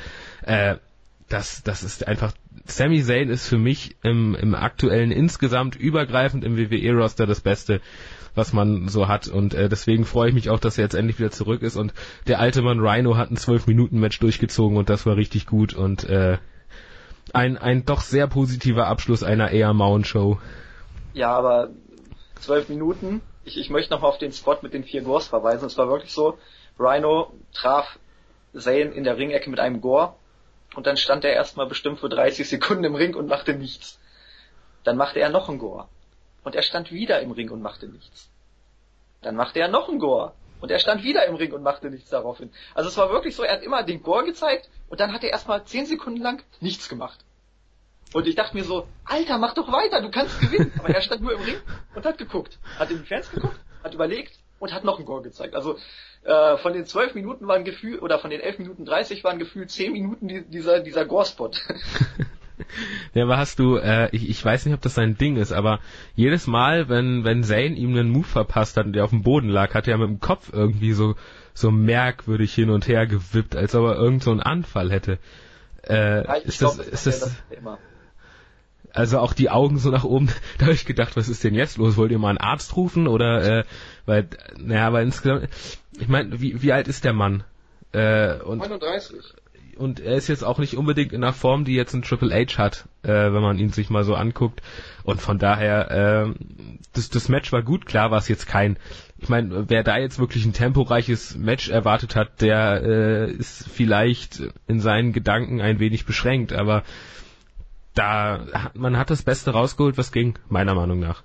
äh, 0.43 0.75
das 1.29 1.61
das 1.63 1.83
ist 1.83 2.07
einfach 2.07 2.33
Sami 2.65 3.03
Zayn 3.03 3.29
ist 3.29 3.47
für 3.47 3.57
mich 3.57 3.97
im 4.01 4.33
im 4.35 4.55
aktuellen 4.55 5.11
insgesamt 5.11 5.75
übergreifend 5.75 6.43
im 6.43 6.57
WWE 6.57 6.93
Roster 6.93 7.27
das 7.27 7.41
Beste 7.41 7.81
was 8.35 8.51
man 8.51 8.87
so 8.87 9.07
hat. 9.07 9.27
Und 9.27 9.53
äh, 9.53 9.69
deswegen 9.69 10.05
freue 10.05 10.29
ich 10.29 10.33
mich 10.33 10.49
auch, 10.49 10.59
dass 10.59 10.79
er 10.79 10.85
jetzt 10.85 10.95
endlich 10.95 11.19
wieder 11.19 11.29
zurück 11.29 11.61
ist. 11.61 11.75
Und 11.75 11.93
der 12.25 12.39
alte 12.39 12.63
Mann 12.63 12.79
Rhino 12.79 13.15
hat 13.15 13.29
ein 13.29 13.37
12-Minuten-Match 13.37 14.19
durchgezogen 14.19 14.77
und 14.77 14.89
das 14.89 15.05
war 15.05 15.17
richtig 15.17 15.45
gut. 15.45 15.75
Und 15.75 16.03
äh, 16.05 16.37
ein, 17.31 17.57
ein 17.57 17.85
doch 17.85 18.01
sehr 18.01 18.27
positiver 18.27 18.87
Abschluss 18.87 19.23
einer 19.23 19.51
eher 19.51 19.73
mauen 19.73 20.03
Show. 20.03 20.39
Ja, 21.13 21.31
aber 21.31 21.69
zwölf 22.39 22.69
Minuten. 22.69 23.21
Ich, 23.45 23.57
ich 23.57 23.69
möchte 23.69 23.93
noch 23.93 24.03
auf 24.03 24.17
den 24.17 24.31
Spot 24.31 24.57
mit 24.61 24.73
den 24.73 24.83
vier 24.83 25.01
Gores 25.01 25.27
verweisen. 25.27 25.65
Es 25.65 25.77
war 25.77 25.87
wirklich 25.89 26.13
so, 26.13 26.37
Rhino 26.79 27.33
traf 27.53 27.99
Zayn 28.55 28.91
in 28.91 29.03
der 29.03 29.17
Ringecke 29.17 29.49
mit 29.49 29.59
einem 29.59 29.81
Gore 29.81 30.15
und 30.75 30.87
dann 30.87 30.97
stand 30.97 31.23
er 31.23 31.33
erstmal 31.33 31.67
bestimmt 31.67 31.99
für 31.99 32.09
30 32.09 32.47
Sekunden 32.47 32.83
im 32.83 32.95
Ring 32.95 33.15
und 33.15 33.27
machte 33.27 33.53
nichts. 33.53 33.99
Dann 34.83 34.97
machte 34.97 35.19
er 35.19 35.29
noch 35.29 35.49
ein 35.49 35.59
Gore. 35.59 35.87
Und 36.43 36.55
er 36.55 36.61
stand 36.61 36.91
wieder 36.91 37.21
im 37.21 37.31
Ring 37.31 37.49
und 37.49 37.61
machte 37.61 37.87
nichts. 37.87 38.29
Dann 39.21 39.35
machte 39.35 39.59
er 39.59 39.69
noch 39.69 39.87
einen 39.87 39.99
Gore. 39.99 40.33
Und 40.59 40.71
er 40.71 40.79
stand 40.79 41.03
wieder 41.03 41.25
im 41.25 41.35
Ring 41.35 41.53
und 41.53 41.63
machte 41.63 41.89
nichts 41.89 42.09
daraufhin. 42.09 42.51
Also 42.73 42.89
es 42.89 42.97
war 42.97 43.09
wirklich 43.11 43.35
so, 43.35 43.43
er 43.43 43.53
hat 43.53 43.63
immer 43.63 43.83
den 43.83 44.01
Gore 44.01 44.25
gezeigt 44.25 44.69
und 44.89 44.99
dann 44.99 45.13
hat 45.13 45.23
er 45.23 45.31
erstmal 45.31 45.63
zehn 45.65 45.85
Sekunden 45.85 46.21
lang 46.21 46.43
nichts 46.59 46.89
gemacht. 46.89 47.19
Und 48.13 48.27
ich 48.27 48.35
dachte 48.35 48.55
mir 48.55 48.63
so, 48.63 48.87
Alter, 49.05 49.37
mach 49.39 49.53
doch 49.53 49.71
weiter, 49.71 50.01
du 50.01 50.11
kannst 50.11 50.39
gewinnen. 50.39 50.71
Aber 50.77 50.89
er 50.89 51.01
stand 51.01 51.21
nur 51.21 51.33
im 51.33 51.41
Ring 51.41 51.57
und 51.95 52.05
hat 52.05 52.17
geguckt. 52.17 52.59
Hat 52.77 52.91
in 52.91 52.99
die 52.99 53.05
Fans 53.05 53.29
geguckt, 53.31 53.59
hat 53.83 53.93
überlegt 53.93 54.39
und 54.59 54.73
hat 54.73 54.83
noch 54.83 54.97
einen 54.97 55.05
Gore 55.05 55.23
gezeigt. 55.23 55.55
Also 55.55 55.77
äh, 56.23 56.57
von 56.57 56.73
den 56.73 56.85
zwölf 56.85 57.15
Minuten 57.15 57.47
waren 57.47 57.65
Gefühl, 57.65 57.99
oder 57.99 58.19
von 58.19 58.29
den 58.29 58.39
elf 58.39 58.59
Minuten 58.59 58.85
dreißig 58.85 59.23
waren 59.23 59.39
gefühlt 59.39 59.71
zehn 59.71 59.91
Minuten 59.91 60.27
die, 60.27 60.43
dieser, 60.43 60.79
dieser 60.79 61.05
Gore-Spot. 61.05 61.51
Ja, 63.13 63.23
aber 63.23 63.37
hast 63.37 63.59
du, 63.59 63.77
äh, 63.77 64.09
ich, 64.11 64.29
ich 64.29 64.43
weiß 64.43 64.65
nicht, 64.65 64.75
ob 64.75 64.81
das 64.81 64.95
sein 64.95 65.17
Ding 65.17 65.37
ist, 65.37 65.51
aber 65.51 65.79
jedes 66.15 66.47
Mal, 66.47 66.87
wenn, 66.87 67.23
wenn 67.23 67.43
Zane 67.43 67.75
ihm 67.75 67.89
einen 67.89 68.09
Move 68.09 68.25
verpasst 68.25 68.77
hat 68.77 68.85
und 68.85 68.93
der 68.93 69.03
auf 69.03 69.09
dem 69.09 69.23
Boden 69.23 69.49
lag, 69.49 69.73
hat 69.73 69.87
er 69.87 69.97
mit 69.97 70.07
dem 70.07 70.19
Kopf 70.19 70.51
irgendwie 70.53 70.93
so, 70.93 71.15
so 71.53 71.71
merkwürdig 71.71 72.53
hin 72.53 72.69
und 72.69 72.87
her 72.87 73.05
gewippt, 73.07 73.55
als 73.55 73.75
ob 73.75 73.85
er 73.85 73.95
irgend 73.95 74.23
so 74.23 74.31
einen 74.31 74.39
Anfall 74.39 74.91
hätte. 74.91 75.17
Äh, 75.87 76.41
ist 76.43 76.59
glaub, 76.59 76.77
das, 76.77 76.87
ist 76.87 77.07
das, 77.07 77.19
das 77.19 77.41
also 78.93 79.19
auch 79.19 79.33
die 79.33 79.49
Augen 79.49 79.77
so 79.79 79.89
nach 79.89 80.03
oben, 80.03 80.29
da 80.57 80.65
habe 80.65 80.75
ich 80.75 80.85
gedacht, 80.85 81.15
was 81.17 81.29
ist 81.29 81.43
denn 81.43 81.55
jetzt 81.55 81.77
los? 81.77 81.97
Wollt 81.97 82.11
ihr 82.11 82.19
mal 82.19 82.29
einen 82.29 82.37
Arzt 82.37 82.75
rufen 82.75 83.07
oder 83.07 83.59
äh, 83.59 83.63
weil 84.05 84.27
naja, 84.57 84.87
aber 84.87 85.01
insgesamt 85.01 85.49
ich 85.99 86.07
meine, 86.07 86.41
wie, 86.41 86.61
wie 86.61 86.73
alt 86.73 86.87
ist 86.87 87.03
der 87.03 87.13
Mann? 87.13 87.43
Äh, 87.91 88.39
und 88.39 88.59
39 88.59 89.15
und 89.77 89.99
er 89.99 90.15
ist 90.15 90.27
jetzt 90.27 90.43
auch 90.43 90.59
nicht 90.59 90.75
unbedingt 90.75 91.13
in 91.13 91.23
einer 91.23 91.33
Form, 91.33 91.65
die 91.65 91.73
jetzt 91.73 91.93
ein 91.93 92.01
Triple 92.01 92.33
H 92.33 92.57
hat, 92.57 92.87
äh, 93.03 93.09
wenn 93.09 93.41
man 93.41 93.57
ihn 93.57 93.69
sich 93.69 93.89
mal 93.89 94.03
so 94.03 94.15
anguckt. 94.15 94.61
Und 95.03 95.21
von 95.21 95.39
daher, 95.39 95.91
äh, 96.27 96.33
das, 96.93 97.09
das 97.09 97.29
Match 97.29 97.51
war 97.51 97.63
gut, 97.63 97.85
klar 97.85 98.11
war 98.11 98.19
es 98.19 98.27
jetzt 98.27 98.47
kein, 98.47 98.77
ich 99.17 99.29
meine, 99.29 99.69
wer 99.69 99.83
da 99.83 99.97
jetzt 99.97 100.19
wirklich 100.19 100.45
ein 100.45 100.53
temporeiches 100.53 101.35
Match 101.37 101.69
erwartet 101.69 102.15
hat, 102.15 102.41
der 102.41 102.83
äh, 102.83 103.31
ist 103.31 103.67
vielleicht 103.67 104.43
in 104.67 104.79
seinen 104.79 105.13
Gedanken 105.13 105.61
ein 105.61 105.79
wenig 105.79 106.05
beschränkt, 106.05 106.53
aber 106.53 106.83
da 107.93 108.71
man 108.73 108.97
hat 108.97 109.09
das 109.09 109.23
Beste 109.23 109.51
rausgeholt, 109.51 109.97
was 109.97 110.11
ging, 110.11 110.37
meiner 110.49 110.75
Meinung 110.75 110.99
nach. 110.99 111.23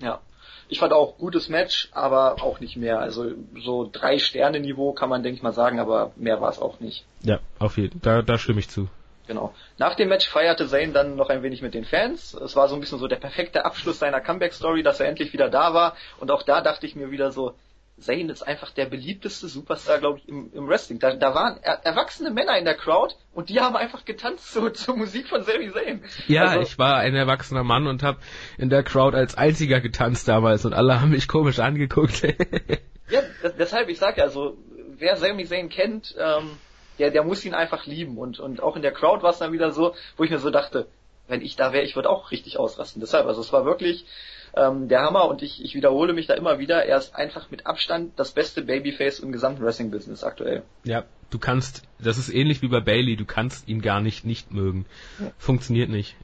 Ja. 0.00 0.20
Ich 0.68 0.78
fand 0.78 0.92
auch 0.92 1.18
gutes 1.18 1.48
Match, 1.48 1.88
aber 1.90 2.36
auch 2.42 2.60
nicht 2.60 2.76
mehr. 2.76 3.00
Also 3.00 3.32
so 3.58 3.88
drei 3.90 4.18
Sterne 4.18 4.60
Niveau 4.60 4.92
kann 4.92 5.08
man 5.08 5.24
denke 5.24 5.36
ich 5.36 5.42
mal 5.42 5.52
sagen, 5.52 5.80
aber 5.80 6.12
mehr 6.14 6.40
war 6.40 6.50
es 6.50 6.60
auch 6.60 6.78
nicht. 6.78 7.04
Ja, 7.22 7.40
auf 7.58 7.76
jeden 7.76 8.00
Fall. 8.00 8.18
Da, 8.18 8.22
da 8.22 8.38
stimme 8.38 8.60
ich 8.60 8.68
zu. 8.68 8.88
Genau. 9.26 9.54
Nach 9.78 9.94
dem 9.94 10.08
Match 10.08 10.28
feierte 10.28 10.66
Zane 10.66 10.92
dann 10.92 11.16
noch 11.16 11.28
ein 11.28 11.42
wenig 11.42 11.62
mit 11.62 11.74
den 11.74 11.84
Fans. 11.84 12.34
Es 12.34 12.56
war 12.56 12.68
so 12.68 12.74
ein 12.74 12.80
bisschen 12.80 12.98
so 12.98 13.06
der 13.06 13.16
perfekte 13.16 13.64
Abschluss 13.64 13.98
seiner 13.98 14.20
Comeback-Story, 14.20 14.82
dass 14.82 14.98
er 14.98 15.06
endlich 15.06 15.32
wieder 15.32 15.48
da 15.48 15.72
war. 15.72 15.94
Und 16.18 16.30
auch 16.30 16.42
da 16.42 16.60
dachte 16.60 16.86
ich 16.86 16.96
mir 16.96 17.10
wieder 17.12 17.30
so, 17.30 17.54
Zayn 18.00 18.28
ist 18.28 18.42
einfach 18.42 18.70
der 18.70 18.86
beliebteste 18.86 19.48
Superstar, 19.48 19.98
glaube 19.98 20.18
ich, 20.18 20.28
im, 20.28 20.52
im 20.52 20.68
Wrestling. 20.68 20.98
Da, 20.98 21.14
da 21.14 21.34
waren 21.34 21.58
er, 21.62 21.84
erwachsene 21.84 22.30
Männer 22.30 22.58
in 22.58 22.64
der 22.64 22.74
Crowd 22.74 23.14
und 23.32 23.48
die 23.48 23.60
haben 23.60 23.76
einfach 23.76 24.04
getanzt 24.04 24.52
zu, 24.52 24.70
zur 24.70 24.96
Musik 24.96 25.28
von 25.28 25.42
Sami 25.42 25.70
Zayn. 25.72 26.02
Ja, 26.26 26.44
also, 26.44 26.60
ich 26.60 26.78
war 26.78 26.96
ein 26.96 27.14
erwachsener 27.14 27.64
Mann 27.64 27.86
und 27.86 28.02
habe 28.02 28.18
in 28.58 28.70
der 28.70 28.82
Crowd 28.82 29.16
als 29.16 29.36
einziger 29.36 29.80
getanzt 29.80 30.28
damals 30.28 30.64
und 30.64 30.72
alle 30.72 31.00
haben 31.00 31.10
mich 31.10 31.28
komisch 31.28 31.58
angeguckt. 31.58 32.22
ja, 33.10 33.22
deshalb, 33.58 33.88
ich 33.88 33.98
sag 33.98 34.16
ja, 34.16 34.24
also 34.24 34.56
wer 34.98 35.16
Sami 35.16 35.44
Zayn 35.44 35.68
kennt, 35.68 36.14
ähm, 36.18 36.50
der, 36.98 37.10
der 37.10 37.24
muss 37.24 37.44
ihn 37.44 37.54
einfach 37.54 37.86
lieben 37.86 38.18
und, 38.18 38.40
und 38.40 38.62
auch 38.62 38.76
in 38.76 38.82
der 38.82 38.92
Crowd 38.92 39.22
war 39.22 39.30
es 39.30 39.38
dann 39.38 39.52
wieder 39.52 39.70
so, 39.70 39.94
wo 40.16 40.24
ich 40.24 40.30
mir 40.30 40.38
so 40.38 40.50
dachte, 40.50 40.86
wenn 41.28 41.42
ich 41.42 41.56
da 41.56 41.72
wäre, 41.72 41.84
ich 41.84 41.96
würde 41.96 42.10
auch 42.10 42.30
richtig 42.30 42.58
ausrasten. 42.58 43.00
Deshalb, 43.00 43.26
also 43.26 43.40
es 43.40 43.52
war 43.52 43.64
wirklich 43.64 44.04
ähm, 44.54 44.88
der 44.88 45.02
Hammer 45.02 45.28
und 45.28 45.42
ich, 45.42 45.64
ich 45.64 45.74
wiederhole 45.74 46.12
mich 46.12 46.26
da 46.26 46.34
immer 46.34 46.58
wieder, 46.58 46.84
er 46.84 46.98
ist 46.98 47.14
einfach 47.14 47.50
mit 47.50 47.66
Abstand 47.66 48.18
das 48.18 48.32
beste 48.32 48.62
Babyface 48.62 49.20
im 49.20 49.32
gesamten 49.32 49.62
Wrestling-Business 49.62 50.24
aktuell. 50.24 50.62
Ja, 50.84 51.04
du 51.30 51.38
kannst, 51.38 51.82
das 51.98 52.18
ist 52.18 52.32
ähnlich 52.32 52.62
wie 52.62 52.68
bei 52.68 52.80
Bailey, 52.80 53.16
du 53.16 53.24
kannst 53.24 53.68
ihn 53.68 53.80
gar 53.80 54.00
nicht 54.00 54.24
nicht 54.24 54.52
mögen. 54.52 54.86
Funktioniert 55.38 55.88
nicht. 55.88 56.16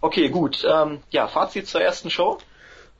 Okay, 0.00 0.28
gut. 0.28 0.64
Ähm, 0.68 1.00
ja, 1.10 1.26
Fazit 1.26 1.66
zur 1.66 1.80
ersten 1.80 2.10
Show. 2.10 2.38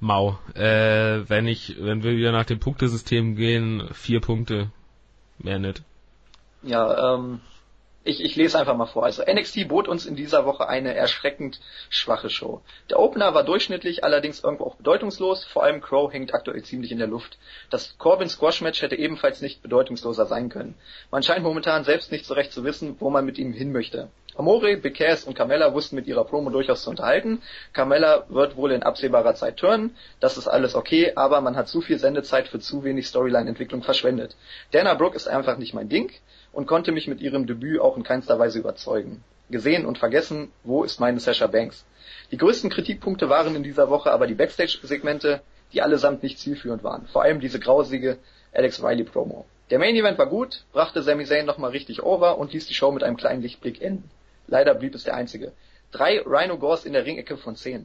Mau. 0.00 0.38
Äh, 0.54 1.28
wenn 1.28 1.46
ich, 1.46 1.76
wenn 1.78 2.02
wir 2.02 2.12
wieder 2.16 2.32
nach 2.32 2.44
dem 2.44 2.58
Punktesystem 2.58 3.36
gehen, 3.36 3.88
vier 3.92 4.20
Punkte. 4.20 4.70
Mehr 5.38 5.58
nicht. 5.58 5.82
Ja, 6.62 7.14
ähm, 7.14 7.40
ich, 8.06 8.22
ich 8.22 8.36
lese 8.36 8.58
einfach 8.58 8.76
mal 8.76 8.86
vor. 8.86 9.04
Also 9.04 9.22
NXT 9.22 9.68
bot 9.68 9.88
uns 9.88 10.06
in 10.06 10.16
dieser 10.16 10.46
Woche 10.46 10.68
eine 10.68 10.94
erschreckend 10.94 11.60
schwache 11.90 12.30
Show. 12.30 12.62
Der 12.88 13.00
Opener 13.00 13.34
war 13.34 13.44
durchschnittlich, 13.44 14.04
allerdings 14.04 14.42
irgendwo 14.42 14.64
auch 14.64 14.76
bedeutungslos. 14.76 15.44
Vor 15.44 15.64
allem 15.64 15.80
Crow 15.80 16.12
hängt 16.12 16.32
aktuell 16.32 16.62
ziemlich 16.62 16.92
in 16.92 16.98
der 16.98 17.08
Luft. 17.08 17.38
Das 17.70 17.98
Corbin 17.98 18.28
Squash 18.28 18.60
Match 18.60 18.80
hätte 18.80 18.96
ebenfalls 18.96 19.40
nicht 19.42 19.62
bedeutungsloser 19.62 20.26
sein 20.26 20.48
können. 20.48 20.74
Man 21.10 21.22
scheint 21.22 21.42
momentan 21.42 21.84
selbst 21.84 22.12
nicht 22.12 22.26
so 22.26 22.34
recht 22.34 22.52
zu 22.52 22.64
wissen, 22.64 22.96
wo 23.00 23.10
man 23.10 23.24
mit 23.24 23.38
ihm 23.38 23.52
hin 23.52 23.72
möchte. 23.72 24.08
Amore, 24.36 24.76
Becass 24.76 25.24
und 25.24 25.34
Carmella 25.34 25.72
wussten 25.72 25.96
mit 25.96 26.06
ihrer 26.06 26.24
Promo 26.24 26.50
durchaus 26.50 26.82
zu 26.82 26.90
unterhalten. 26.90 27.40
Carmella 27.72 28.26
wird 28.28 28.56
wohl 28.56 28.70
in 28.72 28.82
absehbarer 28.82 29.34
Zeit 29.34 29.56
turnen. 29.56 29.96
Das 30.20 30.36
ist 30.36 30.46
alles 30.46 30.74
okay, 30.74 31.12
aber 31.16 31.40
man 31.40 31.56
hat 31.56 31.68
zu 31.68 31.80
viel 31.80 31.98
Sendezeit 31.98 32.48
für 32.48 32.60
zu 32.60 32.84
wenig 32.84 33.06
Storyline-Entwicklung 33.06 33.82
verschwendet. 33.82 34.36
Dana 34.72 34.92
Brooke 34.92 35.16
ist 35.16 35.26
einfach 35.26 35.56
nicht 35.56 35.72
mein 35.72 35.88
Ding 35.88 36.12
und 36.56 36.66
konnte 36.66 36.90
mich 36.90 37.06
mit 37.06 37.20
ihrem 37.20 37.46
Debüt 37.46 37.80
auch 37.80 37.98
in 37.98 38.02
keinster 38.02 38.38
Weise 38.38 38.58
überzeugen. 38.58 39.22
Gesehen 39.50 39.84
und 39.84 39.98
vergessen, 39.98 40.50
wo 40.64 40.84
ist 40.84 41.00
meine 41.00 41.20
Sasha 41.20 41.46
Banks? 41.48 41.84
Die 42.30 42.38
größten 42.38 42.70
Kritikpunkte 42.70 43.28
waren 43.28 43.54
in 43.54 43.62
dieser 43.62 43.90
Woche 43.90 44.10
aber 44.10 44.26
die 44.26 44.34
Backstage-Segmente, 44.34 45.42
die 45.74 45.82
allesamt 45.82 46.22
nicht 46.22 46.38
zielführend 46.38 46.82
waren. 46.82 47.06
Vor 47.08 47.22
allem 47.22 47.40
diese 47.40 47.60
grausige 47.60 48.16
Alex 48.54 48.82
Riley-Promo. 48.82 49.44
Der 49.68 49.78
Main 49.78 49.96
Event 49.96 50.16
war 50.16 50.30
gut, 50.30 50.64
brachte 50.72 51.02
Sami 51.02 51.26
Zayn 51.26 51.44
nochmal 51.44 51.72
richtig 51.72 52.02
over 52.02 52.38
und 52.38 52.54
ließ 52.54 52.66
die 52.66 52.74
Show 52.74 52.90
mit 52.90 53.02
einem 53.02 53.18
kleinen 53.18 53.42
Lichtblick 53.42 53.82
enden. 53.82 54.08
Leider 54.46 54.74
blieb 54.74 54.94
es 54.94 55.04
der 55.04 55.14
einzige. 55.14 55.52
Drei 55.92 56.22
Rhino 56.24 56.56
Gores 56.56 56.86
in 56.86 56.94
der 56.94 57.04
Ringecke 57.04 57.36
von 57.36 57.56
zehn. 57.56 57.84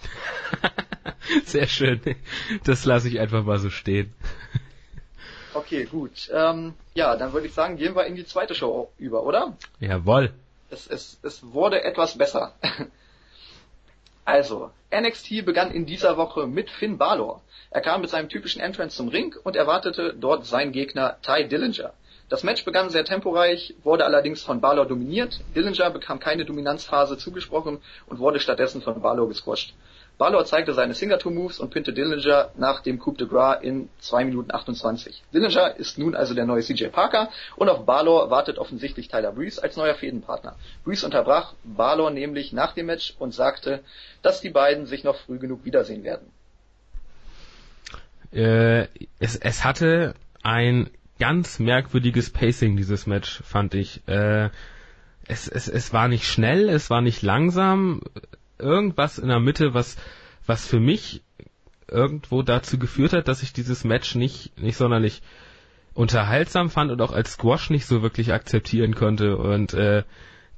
Sehr 1.44 1.68
schön. 1.68 2.00
Das 2.64 2.84
lasse 2.84 3.06
ich 3.06 3.20
einfach 3.20 3.44
mal 3.44 3.60
so 3.60 3.70
stehen. 3.70 4.12
Okay, 5.54 5.84
gut. 5.84 6.28
Ähm, 6.32 6.74
ja, 6.94 7.16
dann 7.16 7.32
würde 7.32 7.46
ich 7.46 7.54
sagen, 7.54 7.76
gehen 7.76 7.94
wir 7.94 8.06
in 8.06 8.16
die 8.16 8.26
zweite 8.26 8.54
Show 8.54 8.90
über, 8.98 9.22
oder? 9.22 9.56
Jawoll. 9.78 10.32
Es, 10.68 10.88
es, 10.88 11.18
es 11.22 11.52
wurde 11.52 11.84
etwas 11.84 12.18
besser. 12.18 12.54
also, 14.24 14.70
NXT 14.92 15.44
begann 15.44 15.70
in 15.70 15.86
dieser 15.86 16.16
Woche 16.16 16.48
mit 16.48 16.70
Finn 16.70 16.98
Balor. 16.98 17.40
Er 17.70 17.80
kam 17.80 18.00
mit 18.00 18.10
seinem 18.10 18.28
typischen 18.28 18.60
Entrance 18.60 18.96
zum 18.96 19.08
Ring 19.08 19.36
und 19.44 19.54
erwartete 19.54 20.14
dort 20.14 20.44
seinen 20.44 20.72
Gegner 20.72 21.18
Ty 21.22 21.46
Dillinger. 21.46 21.92
Das 22.28 22.42
Match 22.42 22.64
begann 22.64 22.90
sehr 22.90 23.04
temporeich, 23.04 23.74
wurde 23.84 24.04
allerdings 24.04 24.42
von 24.42 24.60
Balor 24.60 24.86
dominiert. 24.86 25.40
Dillinger 25.54 25.90
bekam 25.90 26.18
keine 26.18 26.44
Dominanzphase 26.44 27.16
zugesprochen 27.16 27.80
und 28.06 28.18
wurde 28.18 28.40
stattdessen 28.40 28.82
von 28.82 29.00
Balor 29.02 29.28
gesquasht. 29.28 29.74
Balor 30.16 30.44
zeigte 30.44 30.74
seine 30.74 30.94
Signature-Moves 30.94 31.58
und 31.58 31.70
pinte 31.70 31.92
Dillinger 31.92 32.50
nach 32.56 32.80
dem 32.82 32.98
Coup 33.00 33.16
de 33.18 33.26
Gras 33.26 33.60
in 33.62 33.88
2 33.98 34.26
Minuten 34.26 34.54
28. 34.54 35.22
Dillinger 35.32 35.76
ist 35.76 35.98
nun 35.98 36.14
also 36.14 36.34
der 36.34 36.46
neue 36.46 36.62
CJ 36.62 36.86
Parker 36.86 37.30
und 37.56 37.68
auf 37.68 37.84
Balor 37.84 38.30
wartet 38.30 38.58
offensichtlich 38.58 39.08
Tyler 39.08 39.32
Breeze 39.32 39.60
als 39.62 39.76
neuer 39.76 39.94
Fädenpartner. 39.94 40.54
Breeze 40.84 41.04
unterbrach 41.04 41.54
Balor 41.64 42.10
nämlich 42.10 42.52
nach 42.52 42.74
dem 42.74 42.86
Match 42.86 43.14
und 43.18 43.34
sagte, 43.34 43.80
dass 44.22 44.40
die 44.40 44.50
beiden 44.50 44.86
sich 44.86 45.02
noch 45.02 45.16
früh 45.16 45.38
genug 45.38 45.64
wiedersehen 45.64 46.04
werden. 46.04 46.30
Äh, 48.32 48.88
es, 49.18 49.36
es 49.36 49.64
hatte 49.64 50.14
ein 50.42 50.90
ganz 51.18 51.58
merkwürdiges 51.58 52.30
Pacing, 52.30 52.76
dieses 52.76 53.06
Match, 53.06 53.42
fand 53.42 53.74
ich. 53.74 54.06
Äh, 54.06 54.50
es, 55.26 55.48
es, 55.48 55.68
es 55.68 55.92
war 55.92 56.08
nicht 56.08 56.26
schnell, 56.26 56.68
es 56.68 56.90
war 56.90 57.00
nicht 57.00 57.22
langsam, 57.22 58.02
irgendwas 58.64 59.18
in 59.18 59.28
der 59.28 59.40
Mitte, 59.40 59.74
was, 59.74 59.96
was 60.46 60.66
für 60.66 60.80
mich 60.80 61.22
irgendwo 61.88 62.42
dazu 62.42 62.78
geführt 62.78 63.12
hat, 63.12 63.28
dass 63.28 63.42
ich 63.42 63.52
dieses 63.52 63.84
Match 63.84 64.14
nicht, 64.14 64.58
nicht 64.60 64.76
sonderlich 64.76 65.22
unterhaltsam 65.94 66.70
fand 66.70 66.90
und 66.90 67.00
auch 67.00 67.12
als 67.12 67.32
Squash 67.34 67.70
nicht 67.70 67.86
so 67.86 68.02
wirklich 68.02 68.32
akzeptieren 68.32 68.94
konnte. 68.94 69.36
Und 69.36 69.74
äh, 69.74 70.02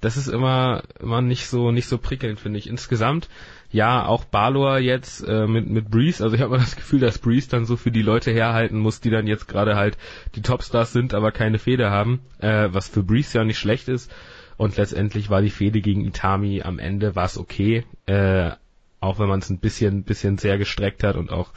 das 0.00 0.16
ist 0.16 0.28
immer 0.28 0.82
immer 1.00 1.22
nicht 1.22 1.46
so 1.46 1.70
nicht 1.72 1.88
so 1.88 1.98
prickelnd 1.98 2.38
finde 2.40 2.58
ich. 2.58 2.68
Insgesamt 2.68 3.28
ja 3.70 4.06
auch 4.06 4.24
Balor 4.24 4.78
jetzt 4.78 5.26
äh, 5.26 5.46
mit 5.46 5.68
mit 5.68 5.90
Breeze. 5.90 6.22
Also 6.22 6.36
ich 6.36 6.42
habe 6.42 6.56
das 6.58 6.76
Gefühl 6.76 7.00
dass 7.00 7.18
Breeze 7.18 7.48
dann 7.48 7.64
so 7.64 7.76
für 7.76 7.90
die 7.90 8.02
Leute 8.02 8.30
herhalten 8.30 8.78
muss 8.78 9.00
die 9.00 9.10
dann 9.10 9.26
jetzt 9.26 9.48
gerade 9.48 9.76
halt 9.76 9.96
die 10.34 10.42
Topstars 10.42 10.92
sind 10.92 11.14
aber 11.14 11.32
keine 11.32 11.58
Feder 11.58 11.90
haben 11.90 12.20
äh, 12.38 12.68
was 12.70 12.88
für 12.88 13.02
Breeze 13.02 13.38
ja 13.38 13.44
nicht 13.44 13.58
schlecht 13.58 13.88
ist 13.88 14.12
und 14.56 14.76
letztendlich 14.76 15.30
war 15.30 15.42
die 15.42 15.50
Fehde 15.50 15.80
gegen 15.80 16.04
Itami 16.04 16.62
am 16.62 16.78
Ende 16.78 17.14
war 17.14 17.24
es 17.24 17.38
okay, 17.38 17.84
äh, 18.06 18.52
auch 19.00 19.18
wenn 19.18 19.28
man 19.28 19.40
es 19.40 19.50
ein 19.50 19.58
bisschen, 19.58 20.04
bisschen 20.04 20.38
sehr 20.38 20.58
gestreckt 20.58 21.02
hat 21.02 21.16
und 21.16 21.30
auch 21.30 21.50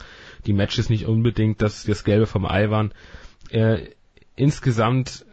die 0.46 0.52
Matches 0.52 0.90
nicht 0.90 1.06
unbedingt 1.06 1.62
das, 1.62 1.84
das 1.84 2.04
Gelbe 2.04 2.26
vom 2.26 2.44
Ei 2.44 2.70
waren. 2.70 2.92
Äh, 3.50 3.88
insgesamt 4.36 5.24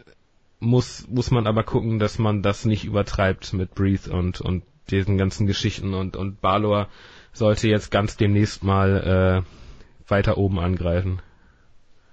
muss, 0.60 1.06
muss 1.08 1.30
man 1.30 1.46
aber 1.46 1.62
gucken, 1.62 1.98
dass 1.98 2.18
man 2.18 2.42
das 2.42 2.64
nicht 2.64 2.84
übertreibt 2.84 3.52
mit 3.52 3.74
Breathe 3.74 4.10
und, 4.10 4.40
und 4.40 4.64
diesen 4.90 5.18
ganzen 5.18 5.46
Geschichten 5.46 5.94
und, 5.94 6.16
und 6.16 6.40
Balor 6.40 6.88
sollte 7.32 7.68
jetzt 7.68 7.90
ganz 7.90 8.16
demnächst 8.16 8.64
mal 8.64 9.44
äh, 9.44 10.10
weiter 10.10 10.38
oben 10.38 10.58
angreifen. 10.58 11.20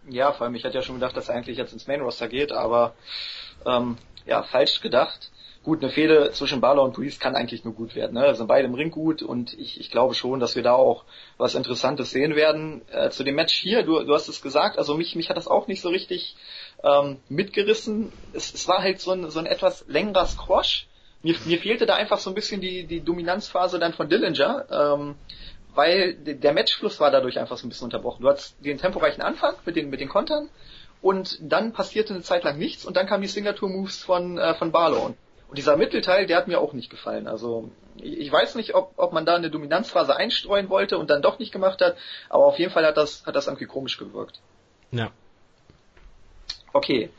Ja, 0.07 0.33
vor 0.33 0.45
allem, 0.45 0.55
ich 0.55 0.63
hatte 0.65 0.75
ja 0.75 0.83
schon 0.83 0.95
gedacht, 0.95 1.17
dass 1.17 1.29
er 1.29 1.35
eigentlich 1.35 1.57
jetzt 1.57 1.73
ins 1.73 1.87
Main 1.87 2.01
Roster 2.01 2.27
geht, 2.27 2.51
aber 2.51 2.93
ähm, 3.65 3.97
ja, 4.25 4.43
falsch 4.43 4.81
gedacht 4.81 5.31
gut, 5.65 5.83
eine 5.83 5.91
Fehde 5.91 6.31
zwischen 6.31 6.61
Balor 6.61 6.85
und 6.85 6.93
Priest 6.93 7.19
kann 7.19 7.35
eigentlich 7.35 7.65
nur 7.65 7.73
gut 7.73 7.95
werden. 7.95 8.13
Ne? 8.13 8.33
Sind 8.35 8.47
beide 8.47 8.67
im 8.67 8.75
Ring 8.75 8.91
gut 8.91 9.21
und 9.21 9.53
ich, 9.59 9.79
ich 9.79 9.91
glaube 9.91 10.13
schon, 10.13 10.39
dass 10.39 10.55
wir 10.55 10.63
da 10.63 10.73
auch 10.73 11.03
was 11.37 11.55
Interessantes 11.55 12.11
sehen 12.11 12.35
werden. 12.35 12.83
Äh, 12.91 13.09
zu 13.09 13.23
dem 13.23 13.35
Match 13.35 13.53
hier, 13.53 13.83
du, 13.83 14.03
du 14.03 14.13
hast 14.13 14.29
es 14.29 14.41
gesagt, 14.41 14.77
also 14.77 14.95
mich, 14.95 15.15
mich 15.15 15.29
hat 15.29 15.37
das 15.37 15.47
auch 15.47 15.67
nicht 15.67 15.81
so 15.81 15.89
richtig 15.89 16.37
ähm, 16.83 17.17
mitgerissen. 17.27 18.13
Es, 18.31 18.53
es 18.53 18.67
war 18.67 18.83
halt 18.83 19.01
so 19.01 19.11
ein, 19.11 19.29
so 19.29 19.39
ein 19.39 19.47
etwas 19.47 19.83
längerer 19.87 20.27
Squash. 20.27 20.87
Mir, 21.23 21.35
mir 21.45 21.59
fehlte 21.59 21.85
da 21.85 21.95
einfach 21.95 22.19
so 22.19 22.29
ein 22.29 22.35
bisschen 22.35 22.61
die, 22.61 22.85
die 22.85 23.01
Dominanzphase 23.01 23.79
dann 23.79 23.93
von 23.93 24.07
Dillinger. 24.07 24.65
Ähm, 24.71 25.15
weil 25.73 26.13
der 26.13 26.53
Matchfluss 26.53 27.01
war 27.01 27.11
dadurch 27.11 27.37
einfach 27.37 27.57
so 27.57 27.67
ein 27.67 27.69
bisschen 27.69 27.85
unterbrochen. 27.85 28.21
Du 28.21 28.29
hattest 28.29 28.55
den 28.63 28.77
temporeichen 28.77 29.21
Anfang 29.21 29.55
mit 29.65 29.75
den, 29.75 29.89
mit 29.89 29.99
den 29.99 30.07
Kontern 30.07 30.47
und 31.01 31.37
dann 31.41 31.73
passierte 31.73 32.13
eine 32.13 32.23
Zeit 32.23 32.43
lang 32.45 32.57
nichts 32.57 32.85
und 32.85 32.95
dann 32.95 33.07
kamen 33.07 33.21
die 33.21 33.27
Signature-Moves 33.27 34.03
von, 34.03 34.37
äh, 34.37 34.55
von 34.55 34.71
Balor. 34.71 35.07
Und 35.07 35.17
und 35.47 35.57
dieser 35.57 35.77
Mittelteil, 35.77 36.25
der 36.25 36.37
hat 36.37 36.47
mir 36.47 36.59
auch 36.59 36.73
nicht 36.73 36.89
gefallen. 36.89 37.27
Also 37.27 37.69
ich 37.97 38.31
weiß 38.31 38.55
nicht, 38.55 38.75
ob, 38.75 38.93
ob 38.97 39.13
man 39.13 39.25
da 39.25 39.35
eine 39.35 39.49
Dominanzphase 39.49 40.15
einstreuen 40.15 40.69
wollte 40.69 40.97
und 40.97 41.09
dann 41.09 41.21
doch 41.21 41.39
nicht 41.39 41.51
gemacht 41.51 41.81
hat, 41.81 41.97
aber 42.29 42.45
auf 42.45 42.59
jeden 42.59 42.71
Fall 42.71 42.85
hat 42.85 42.97
das, 42.97 43.25
hat 43.25 43.35
das 43.35 43.47
irgendwie 43.47 43.65
komisch 43.65 43.97
gewirkt. 43.97 44.39
Ja. 44.91 45.11
Okay. 46.73 47.09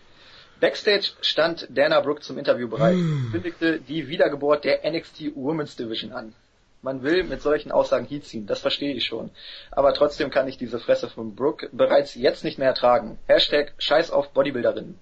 Backstage 0.60 1.12
stand 1.20 1.68
Dana 1.70 2.00
Brooke 2.00 2.22
zum 2.22 2.38
Interview 2.38 2.68
bereit 2.68 2.94
und 2.94 3.30
kündigte 3.30 3.78
die 3.78 4.08
Wiedergeburt 4.08 4.64
der 4.64 4.90
NXT 4.90 5.34
Women's 5.34 5.76
Division 5.76 6.12
an. 6.12 6.34
Man 6.82 7.02
will 7.02 7.24
mit 7.24 7.42
solchen 7.42 7.72
Aussagen 7.72 8.06
Heat 8.06 8.24
ziehen, 8.24 8.46
das 8.46 8.60
verstehe 8.60 8.94
ich 8.94 9.04
schon. 9.04 9.30
Aber 9.70 9.92
trotzdem 9.92 10.30
kann 10.30 10.48
ich 10.48 10.56
diese 10.56 10.78
Fresse 10.78 11.08
von 11.08 11.34
Brooke 11.34 11.68
bereits 11.72 12.14
jetzt 12.14 12.44
nicht 12.44 12.58
mehr 12.58 12.68
ertragen. 12.68 13.18
Hashtag 13.26 13.74
Scheiß 13.78 14.10
auf 14.10 14.32
Bodybuilderinnen. 14.32 14.98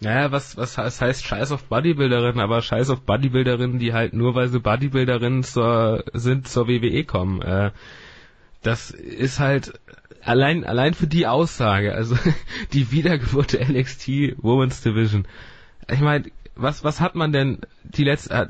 Naja, 0.00 0.30
was, 0.30 0.56
was 0.56 0.78
es 0.78 1.00
heißt 1.00 1.24
Scheiß 1.24 1.50
auf 1.50 1.64
Bodybuilderinnen, 1.64 2.40
aber 2.40 2.62
Scheiß 2.62 2.90
auf 2.90 3.00
Bodybuilderinnen, 3.02 3.80
die 3.80 3.92
halt 3.92 4.12
nur 4.12 4.34
weil 4.34 4.48
sie 4.48 4.60
Bodybuilderinnen 4.60 5.42
zur, 5.42 6.04
sind, 6.12 6.46
zur 6.46 6.68
WWE 6.68 7.04
kommen. 7.04 7.42
Äh, 7.42 7.72
das 8.62 8.90
ist 8.90 9.40
halt 9.40 9.72
allein, 10.22 10.64
allein 10.64 10.94
für 10.94 11.08
die 11.08 11.26
Aussage, 11.26 11.94
also 11.94 12.16
die 12.72 12.92
Wiedergeburt 12.92 13.54
der 13.54 13.68
NXT 13.68 14.36
Women's 14.38 14.82
Division. 14.82 15.26
Ich 15.90 16.00
meine, 16.00 16.30
was, 16.54 16.84
was 16.84 17.00
hat 17.00 17.14
man 17.14 17.32
denn 17.32 17.60
die 17.82 18.04
letzte, 18.04 18.46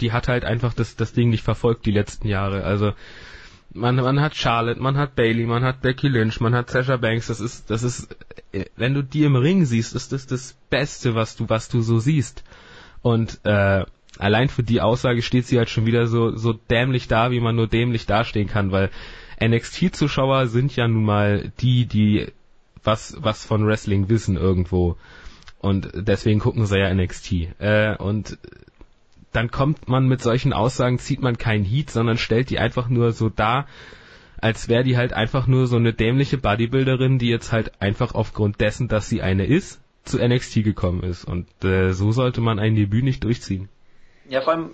die 0.00 0.12
hat 0.12 0.28
halt 0.28 0.44
einfach 0.44 0.74
das, 0.74 0.96
das 0.96 1.12
Ding 1.12 1.30
nicht 1.30 1.44
verfolgt 1.44 1.86
die 1.86 1.92
letzten 1.92 2.26
Jahre. 2.26 2.64
Also 2.64 2.92
man, 3.72 3.96
man 3.96 4.20
hat 4.20 4.34
Charlotte, 4.34 4.80
man 4.80 4.96
hat 4.96 5.14
Bailey, 5.14 5.46
man 5.46 5.62
hat 5.62 5.80
Becky 5.80 6.08
Lynch, 6.08 6.40
man 6.40 6.54
hat 6.54 6.70
Sasha 6.70 6.96
Banks. 6.96 7.28
Das 7.28 7.40
ist, 7.40 7.70
das 7.70 7.82
ist, 7.82 8.14
wenn 8.76 8.94
du 8.94 9.02
die 9.02 9.24
im 9.24 9.36
Ring 9.36 9.64
siehst, 9.64 9.94
ist 9.94 10.12
das 10.12 10.26
das 10.26 10.56
Beste, 10.70 11.14
was 11.14 11.36
du, 11.36 11.48
was 11.48 11.68
du 11.68 11.80
so 11.82 11.98
siehst. 11.98 12.44
Und 13.02 13.40
äh, 13.44 13.84
allein 14.18 14.48
für 14.48 14.62
die 14.62 14.80
Aussage 14.80 15.22
steht 15.22 15.46
sie 15.46 15.58
halt 15.58 15.70
schon 15.70 15.86
wieder 15.86 16.06
so, 16.06 16.36
so 16.36 16.52
dämlich 16.52 17.08
da, 17.08 17.30
wie 17.30 17.40
man 17.40 17.56
nur 17.56 17.68
dämlich 17.68 18.06
dastehen 18.06 18.48
kann, 18.48 18.72
weil 18.72 18.90
NXT-Zuschauer 19.42 20.48
sind 20.48 20.76
ja 20.76 20.86
nun 20.86 21.04
mal 21.04 21.52
die, 21.60 21.86
die 21.86 22.26
was, 22.82 23.16
was 23.20 23.44
von 23.44 23.66
Wrestling 23.66 24.08
wissen 24.08 24.36
irgendwo. 24.36 24.96
Und 25.58 25.90
deswegen 25.94 26.40
gucken 26.40 26.66
sie 26.66 26.78
ja 26.78 26.92
NXT. 26.92 27.32
Äh, 27.58 27.96
und 27.96 28.38
dann 29.32 29.50
kommt 29.50 29.88
man 29.88 30.06
mit 30.06 30.22
solchen 30.22 30.52
Aussagen, 30.52 30.98
zieht 30.98 31.22
man 31.22 31.38
keinen 31.38 31.64
Heat, 31.64 31.90
sondern 31.90 32.18
stellt 32.18 32.50
die 32.50 32.58
einfach 32.58 32.88
nur 32.88 33.12
so 33.12 33.28
dar, 33.28 33.66
als 34.40 34.68
wäre 34.68 34.84
die 34.84 34.96
halt 34.96 35.12
einfach 35.12 35.46
nur 35.46 35.66
so 35.66 35.76
eine 35.76 35.92
dämliche 35.92 36.38
Bodybuilderin, 36.38 37.18
die 37.18 37.28
jetzt 37.28 37.52
halt 37.52 37.80
einfach 37.80 38.14
aufgrund 38.14 38.60
dessen, 38.60 38.88
dass 38.88 39.08
sie 39.08 39.22
eine 39.22 39.46
ist, 39.46 39.80
zu 40.04 40.18
NXT 40.18 40.64
gekommen 40.64 41.02
ist. 41.02 41.24
Und 41.24 41.46
äh, 41.62 41.92
so 41.92 42.10
sollte 42.10 42.40
man 42.40 42.58
ein 42.58 42.74
Debüt 42.74 43.04
nicht 43.04 43.22
durchziehen. 43.22 43.68
Ja, 44.28 44.40
vor 44.40 44.54
allem 44.54 44.70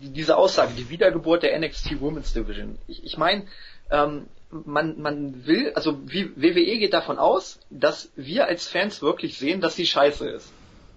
diese 0.00 0.36
Aussage, 0.36 0.72
die 0.76 0.90
Wiedergeburt 0.90 1.42
der 1.42 1.58
NXT 1.58 2.00
Women's 2.00 2.32
Division. 2.32 2.78
Ich, 2.86 3.04
ich 3.04 3.18
meine, 3.18 3.46
ähm, 3.90 4.26
man, 4.50 5.00
man 5.00 5.46
will, 5.46 5.72
also 5.74 5.98
wie, 6.06 6.30
WWE 6.36 6.78
geht 6.78 6.92
davon 6.92 7.18
aus, 7.18 7.60
dass 7.70 8.10
wir 8.16 8.46
als 8.46 8.68
Fans 8.68 9.02
wirklich 9.02 9.38
sehen, 9.38 9.60
dass 9.60 9.76
sie 9.76 9.86
scheiße 9.86 10.28
ist. 10.28 10.52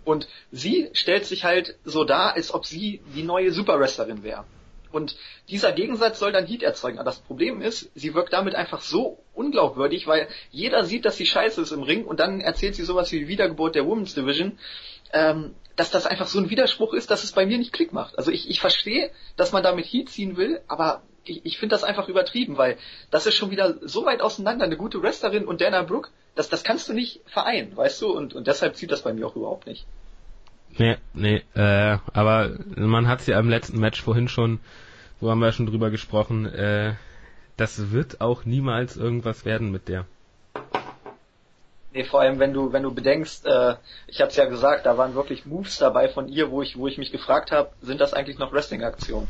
Und 0.06 0.28
sie 0.52 0.90
stellt 0.94 1.26
sich 1.26 1.44
halt 1.44 1.78
so 1.84 2.04
dar, 2.04 2.34
als 2.34 2.54
ob 2.54 2.66
sie 2.66 3.02
die 3.16 3.24
neue 3.24 3.52
Superwrestlerin 3.52 4.24
wäre. 4.24 4.46
Und 4.92 5.16
dieser 5.50 5.72
Gegensatz 5.72 6.20
soll 6.20 6.32
dann 6.32 6.46
Heat 6.46 6.62
erzeugen. 6.62 7.00
Aber 7.00 7.10
das 7.10 7.20
Problem 7.20 7.62
ist, 7.62 7.92
sie 7.96 8.14
wirkt 8.14 8.32
damit 8.32 8.54
einfach 8.54 8.82
so 8.82 9.24
unglaubwürdig, 9.34 10.06
weil 10.06 10.28
jeder 10.52 10.84
sieht, 10.84 11.06
dass 11.06 11.18
sie 11.18 11.26
scheiße 11.26 11.62
ist 11.62 11.72
im 11.72 11.82
Ring 11.82 12.06
und 12.06 12.20
dann 12.20 12.42
erzählt 12.42 12.76
sie 12.76 12.84
sowas 12.84 13.12
wie 13.12 13.28
Wiedergeburt 13.28 13.74
der 13.74 13.88
Women's 13.88 14.14
Division, 14.14 14.60
ähm, 15.12 15.56
dass 15.76 15.90
das 15.90 16.06
einfach 16.06 16.28
so 16.28 16.40
ein 16.40 16.52
Widerspruch 16.52 16.94
ist, 16.94 17.10
dass 17.10 17.24
es 17.24 17.32
bei 17.32 17.48
mir 17.48 17.58
nicht 17.58 17.74
Klick 17.74 17.92
macht. 17.92 18.18
Also 18.20 18.30
ich, 18.30 18.48
ich 18.48 18.60
verstehe, 18.60 19.10
dass 19.36 19.52
man 19.52 19.64
damit 19.64 19.86
Heat 19.86 20.10
ziehen 20.10 20.38
will, 20.38 20.62
aber 20.68 21.02
ich, 21.26 21.44
ich 21.44 21.58
finde 21.58 21.74
das 21.74 21.84
einfach 21.84 22.08
übertrieben, 22.08 22.58
weil 22.58 22.78
das 23.10 23.26
ist 23.26 23.36
schon 23.36 23.50
wieder 23.50 23.80
so 23.82 24.06
weit 24.06 24.22
auseinander. 24.22 24.66
Eine 24.66 24.78
gute 24.78 25.02
Wrestlerin 25.02 25.46
und 25.46 25.62
Dana 25.62 25.82
Brooke, 25.82 26.12
das, 26.36 26.50
das 26.50 26.64
kannst 26.64 26.90
du 26.90 26.94
nicht 26.94 27.22
vereinen, 27.26 27.76
weißt 27.76 28.02
du? 28.02 28.12
Und, 28.12 28.34
und 28.34 28.48
deshalb 28.48 28.76
zieht 28.76 28.92
das 28.92 29.04
bei 29.04 29.14
mir 29.14 29.28
auch 29.28 29.36
überhaupt 29.36 29.68
nicht. 29.68 29.86
Nee, 30.78 30.98
nee, 31.14 31.44
äh, 31.54 31.98
aber 32.14 32.58
man 32.76 33.08
hat 33.08 33.26
ja 33.28 33.40
im 33.40 33.50
letzten 33.50 33.80
Match 33.80 34.02
vorhin 34.02 34.28
schon, 34.28 34.60
wo 35.20 35.30
haben 35.30 35.40
wir 35.40 35.52
schon 35.52 35.68
drüber 35.68 35.92
gesprochen, 35.92 36.48
äh, 36.48 36.96
das 37.58 37.92
wird 37.92 38.22
auch 38.22 38.46
niemals 38.46 38.98
irgendwas 38.98 39.46
werden 39.46 39.72
mit 39.72 39.88
der. 39.88 40.06
Nee, 41.94 42.06
vor 42.06 42.22
allem 42.22 42.40
wenn 42.40 42.54
du, 42.54 42.74
wenn 42.74 42.82
du 42.82 42.92
bedenkst, 42.92 43.46
äh, 43.46 43.76
ich 44.08 44.20
hab's 44.20 44.36
ja 44.36 44.46
gesagt, 44.46 44.88
da 44.88 44.98
waren 44.98 45.14
wirklich 45.14 45.46
Moves 45.46 45.78
dabei 45.78 46.10
von 46.10 46.28
ihr, 46.28 46.50
wo 46.50 46.64
ich, 46.64 46.76
wo 46.76 46.88
ich 46.88 46.98
mich 46.98 47.12
gefragt 47.12 47.52
habe, 47.52 47.70
sind 47.82 48.02
das 48.02 48.16
eigentlich 48.16 48.40
noch 48.40 48.52
Wrestling-Aktionen? 48.52 49.28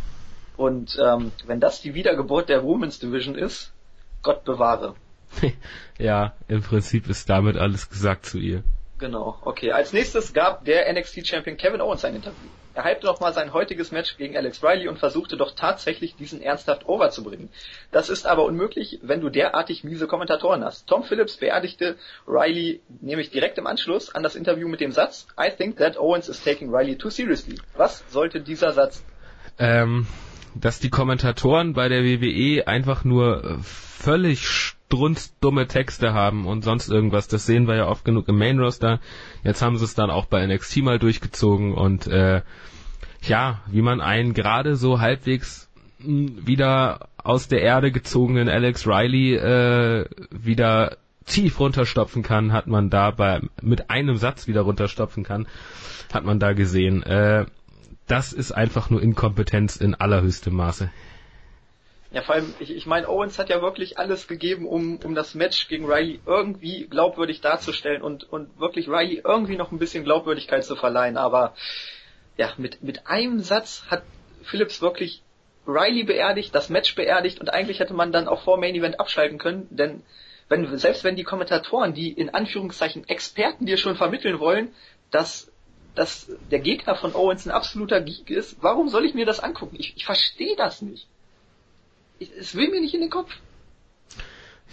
Und 0.56 0.98
ähm, 1.04 1.34
wenn 1.46 1.60
das 1.60 1.82
die 1.82 1.94
Wiedergeburt 1.94 2.48
der 2.48 2.64
Women's 2.64 3.00
Division 3.00 3.36
ist, 3.36 3.74
Gott 4.22 4.46
bewahre. 4.46 4.96
ja, 5.98 6.34
im 6.48 6.62
Prinzip 6.62 7.10
ist 7.10 7.30
damit 7.30 7.58
alles 7.58 7.90
gesagt 7.90 8.26
zu 8.26 8.38
ihr. 8.38 8.64
Genau, 9.00 9.38
okay. 9.42 9.72
Als 9.72 9.92
nächstes 9.92 10.34
gab 10.34 10.66
der 10.66 10.92
NXT 10.94 11.28
Champion 11.28 11.58
Kevin 11.58 11.82
Owens 11.82 12.06
ein 12.06 12.16
Interview. 12.16 12.48
Er 12.76 12.86
hypte 12.86 13.06
nochmal 13.06 13.34
sein 13.34 13.54
heutiges 13.54 13.92
Match 13.92 14.18
gegen 14.18 14.36
Alex 14.36 14.64
Riley 14.64 14.88
und 14.88 14.98
versuchte 14.98 15.38
doch 15.38 15.54
tatsächlich 15.56 16.16
diesen 16.16 16.42
ernsthaft 16.42 16.88
overzubringen. 16.88 17.50
Das 17.92 18.10
ist 18.10 18.26
aber 18.26 18.46
unmöglich, 18.46 19.00
wenn 19.04 19.22
du 19.22 19.30
derartig 19.30 19.84
miese 19.84 20.08
Kommentatoren 20.08 20.64
hast. 20.64 20.88
Tom 20.88 21.04
Phillips 21.04 21.38
beerdigte 21.38 21.98
Riley 22.28 22.82
nämlich 23.02 23.30
direkt 23.30 23.60
im 23.60 23.68
Anschluss 23.68 24.14
an 24.16 24.24
das 24.24 24.36
Interview 24.36 24.68
mit 24.68 24.80
dem 24.80 24.92
Satz 24.92 25.28
I 25.40 25.52
think 25.56 25.78
that 25.78 25.98
Owens 25.98 26.30
is 26.30 26.44
taking 26.44 26.74
Riley 26.74 26.98
too 26.98 27.12
seriously. 27.12 27.60
Was 27.76 28.04
sollte 28.10 28.42
dieser 28.42 28.72
Satz? 28.72 29.04
Ähm, 29.60 30.08
dass 30.56 30.80
die 30.80 30.90
Kommentatoren 30.90 31.74
bei 31.74 31.90
der 31.90 32.04
WWE 32.04 32.68
einfach 32.68 33.04
nur 33.04 33.44
äh, 33.44 33.58
völlig 33.62 34.48
strunzdumme 34.94 35.68
Texte 35.68 36.14
haben 36.14 36.46
und 36.46 36.64
sonst 36.64 36.88
irgendwas. 36.90 37.28
Das 37.28 37.48
sehen 37.48 37.68
wir 37.68 37.76
ja 37.76 37.88
oft 37.88 38.06
genug 38.06 38.28
im 38.28 38.38
Main 38.38 38.60
Roster. 38.60 39.00
Jetzt 39.44 39.62
haben 39.64 39.78
sie 39.78 39.86
es 39.86 39.96
dann 39.96 40.12
auch 40.12 40.26
bei 40.26 40.46
NXT 40.46 40.78
mal 40.84 41.00
durchgezogen 41.00 41.74
und 41.74 42.06
äh, 42.08 42.42
ja, 43.24 43.62
wie 43.68 43.82
man 43.82 44.02
einen 44.02 44.34
gerade 44.36 44.76
so 44.76 45.00
halbwegs 45.00 45.68
hm, 46.00 46.46
wieder 46.46 47.08
aus 47.18 47.48
der 47.48 47.62
Erde 47.64 47.92
gezogenen 47.92 48.50
Alex 48.50 48.86
Riley 48.86 49.34
äh, 49.36 50.06
wieder 50.30 50.98
tief 51.26 51.60
runterstopfen 51.60 52.22
kann, 52.22 52.52
hat 52.54 52.68
man 52.68 52.90
da 52.92 53.10
bei 53.12 53.42
mit 53.62 53.90
einem 53.90 54.18
Satz 54.18 54.48
wieder 54.48 54.62
runterstopfen 54.62 55.24
kann, 55.24 55.48
hat 56.14 56.24
man 56.24 56.40
da 56.40 56.54
gesehen. 56.54 57.02
Äh, 57.02 57.46
das 58.06 58.32
ist 58.32 58.52
einfach 58.52 58.92
nur 58.92 59.02
Inkompetenz 59.02 59.76
in 59.78 59.96
allerhöchstem 59.96 60.54
Maße. 60.54 60.92
Ja, 62.14 62.22
vor 62.22 62.36
allem, 62.36 62.54
ich, 62.60 62.70
ich 62.70 62.86
meine, 62.86 63.10
Owens 63.10 63.40
hat 63.40 63.50
ja 63.50 63.64
wirklich 63.64 63.98
alles 63.98 64.28
gegeben, 64.28 64.68
um, 64.68 65.00
um 65.04 65.16
das 65.16 65.34
Match 65.34 65.68
gegen 65.68 65.92
Riley 65.92 66.22
irgendwie 66.28 66.86
glaubwürdig 66.88 67.42
darzustellen 67.42 68.04
und, 68.04 68.32
und 68.32 68.60
wirklich 68.60 68.88
Riley 68.88 69.24
irgendwie 69.26 69.58
noch 69.58 69.72
ein 69.72 69.80
bisschen 69.80 70.04
Glaubwürdigkeit 70.04 70.64
zu 70.64 70.76
verleihen. 70.76 71.18
Aber 71.18 71.56
ja, 72.38 72.54
mit, 72.58 72.84
mit 72.84 73.08
einem 73.08 73.40
Satz 73.40 73.86
hat 73.90 74.04
Phillips 74.44 74.80
wirklich 74.80 75.24
Riley 75.66 76.04
beerdigt, 76.04 76.54
das 76.54 76.70
Match 76.70 76.94
beerdigt 76.94 77.40
und 77.40 77.52
eigentlich 77.52 77.80
hätte 77.80 77.96
man 77.96 78.12
dann 78.12 78.28
auch 78.28 78.44
vor 78.44 78.58
Main 78.60 78.76
Event 78.76 79.00
abschalten 79.00 79.40
können, 79.40 79.68
denn 79.72 80.04
wenn, 80.50 80.78
selbst 80.78 81.04
wenn 81.04 81.16
die 81.16 81.24
Kommentatoren, 81.24 81.96
die 81.96 82.12
in 82.12 82.30
Anführungszeichen 82.30 83.08
Experten 83.08 83.66
dir 83.66 83.78
schon 83.78 83.96
vermitteln 83.96 84.40
wollen, 84.40 84.76
dass 85.10 85.52
dass 85.96 86.28
der 86.50 86.60
Gegner 86.60 86.96
von 86.96 87.14
Owens 87.14 87.46
ein 87.46 87.52
absoluter 87.52 88.02
Geek 88.02 88.30
ist, 88.32 88.58
warum 88.62 88.90
soll 88.90 89.06
ich 89.06 89.14
mir 89.14 89.28
das 89.28 89.40
angucken? 89.40 89.76
Ich, 89.78 89.96
ich 89.96 90.06
verstehe 90.06 90.56
das 90.56 90.82
nicht. 90.82 91.08
Ich, 92.20 92.32
es 92.38 92.56
will 92.56 92.70
mir 92.70 92.82
nicht 92.82 92.94
in 92.94 93.02
den 93.02 93.10
Kopf. 93.10 93.32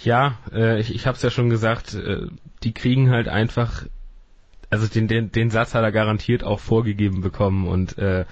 Ja, 0.02 0.38
äh, 0.52 0.80
ich, 0.80 0.94
ich 0.94 1.06
habe 1.06 1.16
es 1.16 1.22
ja 1.22 1.30
schon 1.30 1.50
gesagt, 1.50 1.94
äh, 1.94 2.26
die 2.62 2.72
kriegen 2.72 3.10
halt 3.10 3.28
einfach, 3.28 3.84
also 4.70 4.86
den, 4.86 5.08
den, 5.08 5.30
den 5.30 5.50
Satz 5.50 5.74
hat 5.74 5.82
er 5.82 5.92
garantiert 5.92 6.42
auch 6.42 6.60
vorgegeben 6.60 7.20
bekommen 7.20 7.68
und 7.68 7.98
äh, 7.98 8.24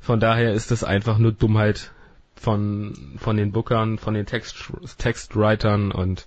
von 0.00 0.20
daher 0.20 0.52
ist 0.52 0.70
das 0.70 0.84
einfach 0.84 1.18
nur 1.18 1.32
Dummheit 1.32 1.92
von 2.34 3.16
von 3.18 3.36
den 3.36 3.52
Bookern, 3.52 3.98
von 3.98 4.14
den 4.14 4.26
Text 4.26 4.72
Textwritern 4.98 5.92
und 5.92 6.26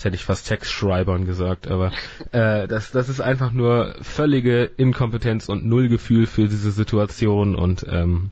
Jetzt 0.00 0.06
hätte 0.06 0.16
ich 0.16 0.24
fast 0.24 0.48
Textschreibern 0.48 1.26
gesagt, 1.26 1.68
aber 1.68 1.92
äh, 2.32 2.66
das, 2.66 2.90
das 2.90 3.10
ist 3.10 3.20
einfach 3.20 3.52
nur 3.52 3.96
völlige 4.00 4.64
Inkompetenz 4.64 5.50
und 5.50 5.66
Nullgefühl 5.66 6.26
für 6.26 6.48
diese 6.48 6.70
Situation 6.70 7.54
und 7.54 7.84
ähm, 7.86 8.30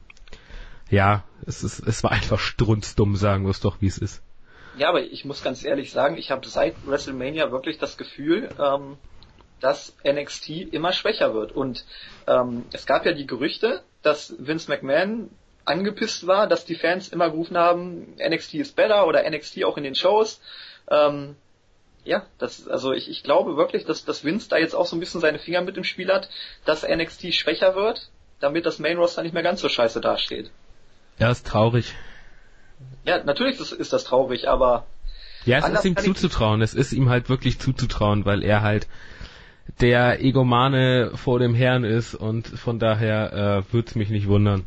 ja, 0.90 1.24
es 1.46 1.62
ist, 1.62 1.80
es 1.80 2.02
war 2.02 2.12
einfach 2.12 2.38
strunzdumm, 2.38 3.16
sagen 3.16 3.44
wir 3.44 3.50
es 3.50 3.60
doch, 3.60 3.80
wie 3.80 3.86
es 3.86 3.98
ist. 3.98 4.22
Ja, 4.76 4.90
aber 4.90 5.02
ich 5.02 5.24
muss 5.24 5.42
ganz 5.42 5.64
ehrlich 5.64 5.90
sagen, 5.90 6.16
ich 6.16 6.30
habe 6.30 6.46
seit 6.46 6.74
WrestleMania 6.86 7.50
wirklich 7.50 7.78
das 7.78 7.96
Gefühl, 7.96 8.48
ähm, 8.60 8.96
dass 9.60 9.96
NXT 10.04 10.50
immer 10.72 10.92
schwächer 10.92 11.34
wird. 11.34 11.52
Und 11.52 11.84
ähm, 12.26 12.64
es 12.72 12.86
gab 12.86 13.04
ja 13.04 13.12
die 13.12 13.26
Gerüchte, 13.26 13.82
dass 14.02 14.34
Vince 14.38 14.70
McMahon 14.70 15.30
angepisst 15.64 16.26
war, 16.26 16.46
dass 16.46 16.64
die 16.64 16.76
Fans 16.76 17.08
immer 17.08 17.30
gerufen 17.30 17.56
haben, 17.56 18.14
NXT 18.16 18.54
ist 18.54 18.76
better 18.76 19.06
oder 19.06 19.28
NXT 19.28 19.64
auch 19.64 19.76
in 19.76 19.84
den 19.84 19.94
Shows. 19.94 20.40
Ähm, 20.90 21.36
ja, 22.04 22.24
das, 22.38 22.66
also 22.68 22.92
ich, 22.92 23.10
ich 23.10 23.22
glaube 23.22 23.56
wirklich, 23.56 23.84
dass, 23.84 24.04
dass 24.04 24.24
Vince 24.24 24.48
da 24.48 24.56
jetzt 24.56 24.74
auch 24.74 24.86
so 24.86 24.96
ein 24.96 25.00
bisschen 25.00 25.20
seine 25.20 25.38
Finger 25.38 25.60
mit 25.60 25.76
im 25.76 25.84
Spiel 25.84 26.10
hat, 26.10 26.30
dass 26.64 26.88
NXT 26.88 27.34
schwächer 27.34 27.74
wird, 27.74 28.10
damit 28.40 28.64
das 28.64 28.78
Main 28.78 28.96
Roster 28.96 29.22
nicht 29.22 29.34
mehr 29.34 29.42
ganz 29.42 29.60
so 29.60 29.68
scheiße 29.68 30.00
dasteht. 30.00 30.50
Ja, 31.18 31.30
ist 31.30 31.46
traurig. 31.46 31.94
Ja, 33.04 33.22
natürlich 33.24 33.58
ist, 33.58 33.72
ist 33.72 33.92
das 33.92 34.04
traurig, 34.04 34.48
aber. 34.48 34.86
Ja, 35.44 35.58
es 35.58 35.68
ist 35.68 35.84
ihm 35.84 35.96
zuzutrauen. 35.96 36.62
Es 36.62 36.74
ist 36.74 36.92
ihm 36.92 37.08
halt 37.08 37.28
wirklich 37.28 37.58
zuzutrauen, 37.58 38.24
weil 38.24 38.42
er 38.42 38.62
halt 38.62 38.86
der 39.80 40.22
Egomane 40.22 41.12
vor 41.14 41.38
dem 41.38 41.54
Herrn 41.54 41.84
ist 41.84 42.14
und 42.14 42.46
von 42.46 42.78
daher 42.78 43.64
äh, 43.68 43.72
würde 43.72 43.88
es 43.88 43.94
mich 43.94 44.10
nicht 44.10 44.28
wundern. 44.28 44.66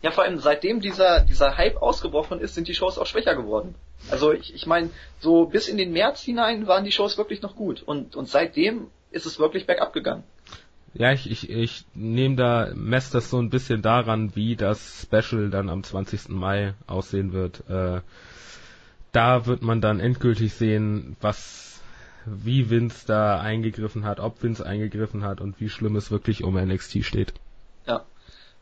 Ja, 0.00 0.10
vor 0.10 0.24
allem 0.24 0.38
seitdem 0.38 0.80
dieser, 0.80 1.20
dieser 1.20 1.56
Hype 1.56 1.82
ausgebrochen 1.82 2.40
ist, 2.40 2.54
sind 2.54 2.68
die 2.68 2.74
Shows 2.74 2.98
auch 2.98 3.06
schwächer 3.06 3.34
geworden. 3.34 3.74
Also 4.10 4.32
ich, 4.32 4.54
ich 4.54 4.66
meine, 4.66 4.90
so 5.18 5.46
bis 5.46 5.68
in 5.68 5.76
den 5.76 5.92
März 5.92 6.22
hinein 6.22 6.66
waren 6.66 6.84
die 6.84 6.92
Shows 6.92 7.18
wirklich 7.18 7.42
noch 7.42 7.56
gut. 7.56 7.82
Und, 7.82 8.14
und 8.14 8.28
seitdem 8.28 8.88
ist 9.10 9.26
es 9.26 9.38
wirklich 9.38 9.66
bergab 9.66 9.92
gegangen. 9.92 10.22
Ja, 10.94 11.12
ich, 11.12 11.30
ich, 11.30 11.50
ich 11.50 11.84
nehme 11.94 12.36
da, 12.36 12.70
messe 12.74 13.12
das 13.12 13.30
so 13.30 13.38
ein 13.38 13.50
bisschen 13.50 13.82
daran, 13.82 14.34
wie 14.34 14.56
das 14.56 15.02
Special 15.02 15.50
dann 15.50 15.68
am 15.68 15.82
20. 15.82 16.30
Mai 16.30 16.74
aussehen 16.86 17.32
wird. 17.32 17.68
Äh, 17.68 18.00
da 19.12 19.46
wird 19.46 19.62
man 19.62 19.80
dann 19.80 20.00
endgültig 20.00 20.54
sehen, 20.54 21.16
was, 21.20 21.80
wie 22.26 22.70
Vince 22.70 23.06
da 23.06 23.40
eingegriffen 23.40 24.04
hat, 24.04 24.20
ob 24.20 24.42
Vince 24.42 24.64
eingegriffen 24.64 25.24
hat 25.24 25.40
und 25.40 25.60
wie 25.60 25.68
schlimm 25.68 25.96
es 25.96 26.10
wirklich 26.10 26.44
um 26.44 26.54
NXT 26.56 27.04
steht. 27.04 27.32
Ja. 27.86 28.04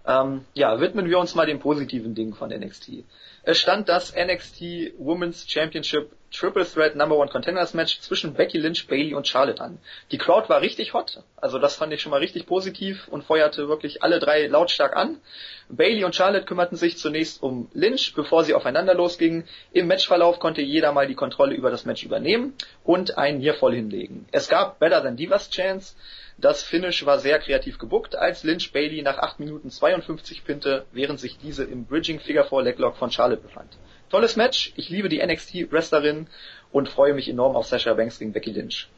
Ähm, 0.07 0.45
ja, 0.55 0.81
widmen 0.81 1.09
wir 1.09 1.19
uns 1.19 1.35
mal 1.35 1.47
den 1.47 1.59
positiven 1.59 2.15
Dingen 2.15 2.35
von 2.35 2.51
NXT. 2.51 3.05
Es 3.43 3.59
stand 3.59 3.89
das 3.89 4.15
NXT 4.15 4.95
Women's 4.99 5.49
Championship 5.49 6.11
Triple 6.33 6.67
Threat 6.67 6.97
Number 6.97 7.17
One 7.17 7.31
Contenders 7.31 7.73
Match 7.73 8.01
zwischen 8.01 8.35
Becky 8.35 8.59
Lynch, 8.59 8.87
Bailey 8.89 9.15
und 9.15 9.27
Charlotte 9.27 9.63
an. 9.63 9.79
Die 10.11 10.19
Crowd 10.19 10.49
war 10.49 10.61
richtig 10.61 10.93
hot, 10.93 11.23
also 11.37 11.59
das 11.59 11.77
fand 11.77 11.93
ich 11.93 12.01
schon 12.01 12.11
mal 12.11 12.19
richtig 12.19 12.47
positiv 12.47 13.09
und 13.09 13.25
feuerte 13.25 13.69
wirklich 13.69 14.03
alle 14.03 14.19
drei 14.19 14.47
lautstark 14.47 14.97
an. 14.97 15.21
Bailey 15.69 16.05
und 16.05 16.15
Charlotte 16.15 16.45
kümmerten 16.45 16.77
sich 16.77 16.99
zunächst 16.99 17.43
um 17.43 17.71
Lynch, 17.73 18.15
bevor 18.15 18.45
sie 18.45 18.55
aufeinander 18.55 18.95
losgingen. 18.95 19.49
Im 19.73 19.87
Matchverlauf 19.87 20.39
konnte 20.39 20.63
jeder 20.63 20.93
mal 20.93 21.07
die 21.07 21.15
Kontrolle 21.15 21.55
über 21.55 21.71
das 21.71 21.85
Match 21.85 22.05
übernehmen 22.05 22.55
und 22.85 23.19
einen 23.19 23.41
hier 23.41 23.55
voll 23.55 23.75
hinlegen. 23.75 24.27
Es 24.33 24.49
gab 24.49 24.79
Better 24.79 25.03
Than 25.03 25.17
Divas 25.17 25.51
Chance, 25.51 25.95
das 26.39 26.63
Finish 26.63 27.07
war 27.07 27.19
sehr 27.19 27.39
kreativ 27.39 27.79
gebuckt, 27.79 28.15
als 28.15 28.45
Lynch 28.45 28.71
Bailey 28.73 29.01
nach 29.01 29.17
8 29.17 29.41
Minuten 29.41 29.71
52 29.71 30.45
pinte, 30.45 30.85
während 30.93 31.19
sich 31.19 31.39
diese 31.39 31.65
im 31.65 31.87
Bridging 31.87 32.21
Figure 32.21 32.47
4 32.47 32.61
Leglock 32.61 32.97
von 32.97 33.11
Charlotte 33.11 33.41
befand. 33.41 33.79
Tolles 34.11 34.37
Match, 34.37 34.73
ich 34.77 34.89
liebe 34.89 35.09
die 35.09 35.25
NXT 35.25 35.73
Wrestlerin 35.73 36.27
und 36.73 36.89
freue 36.89 37.15
mich 37.15 37.29
enorm 37.29 37.57
auf 37.57 37.67
Sasha 37.67 37.95
Banks 37.95 38.19
gegen 38.19 38.33
Becky 38.33 38.53
Lynch. 38.53 38.89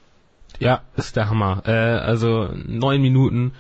Ja, 0.59 0.83
ist 0.97 1.17
der 1.17 1.31
Hammer. 1.31 1.63
Äh, 1.67 1.71
also 1.71 2.51
neun 2.55 3.01
Minuten 3.01 3.53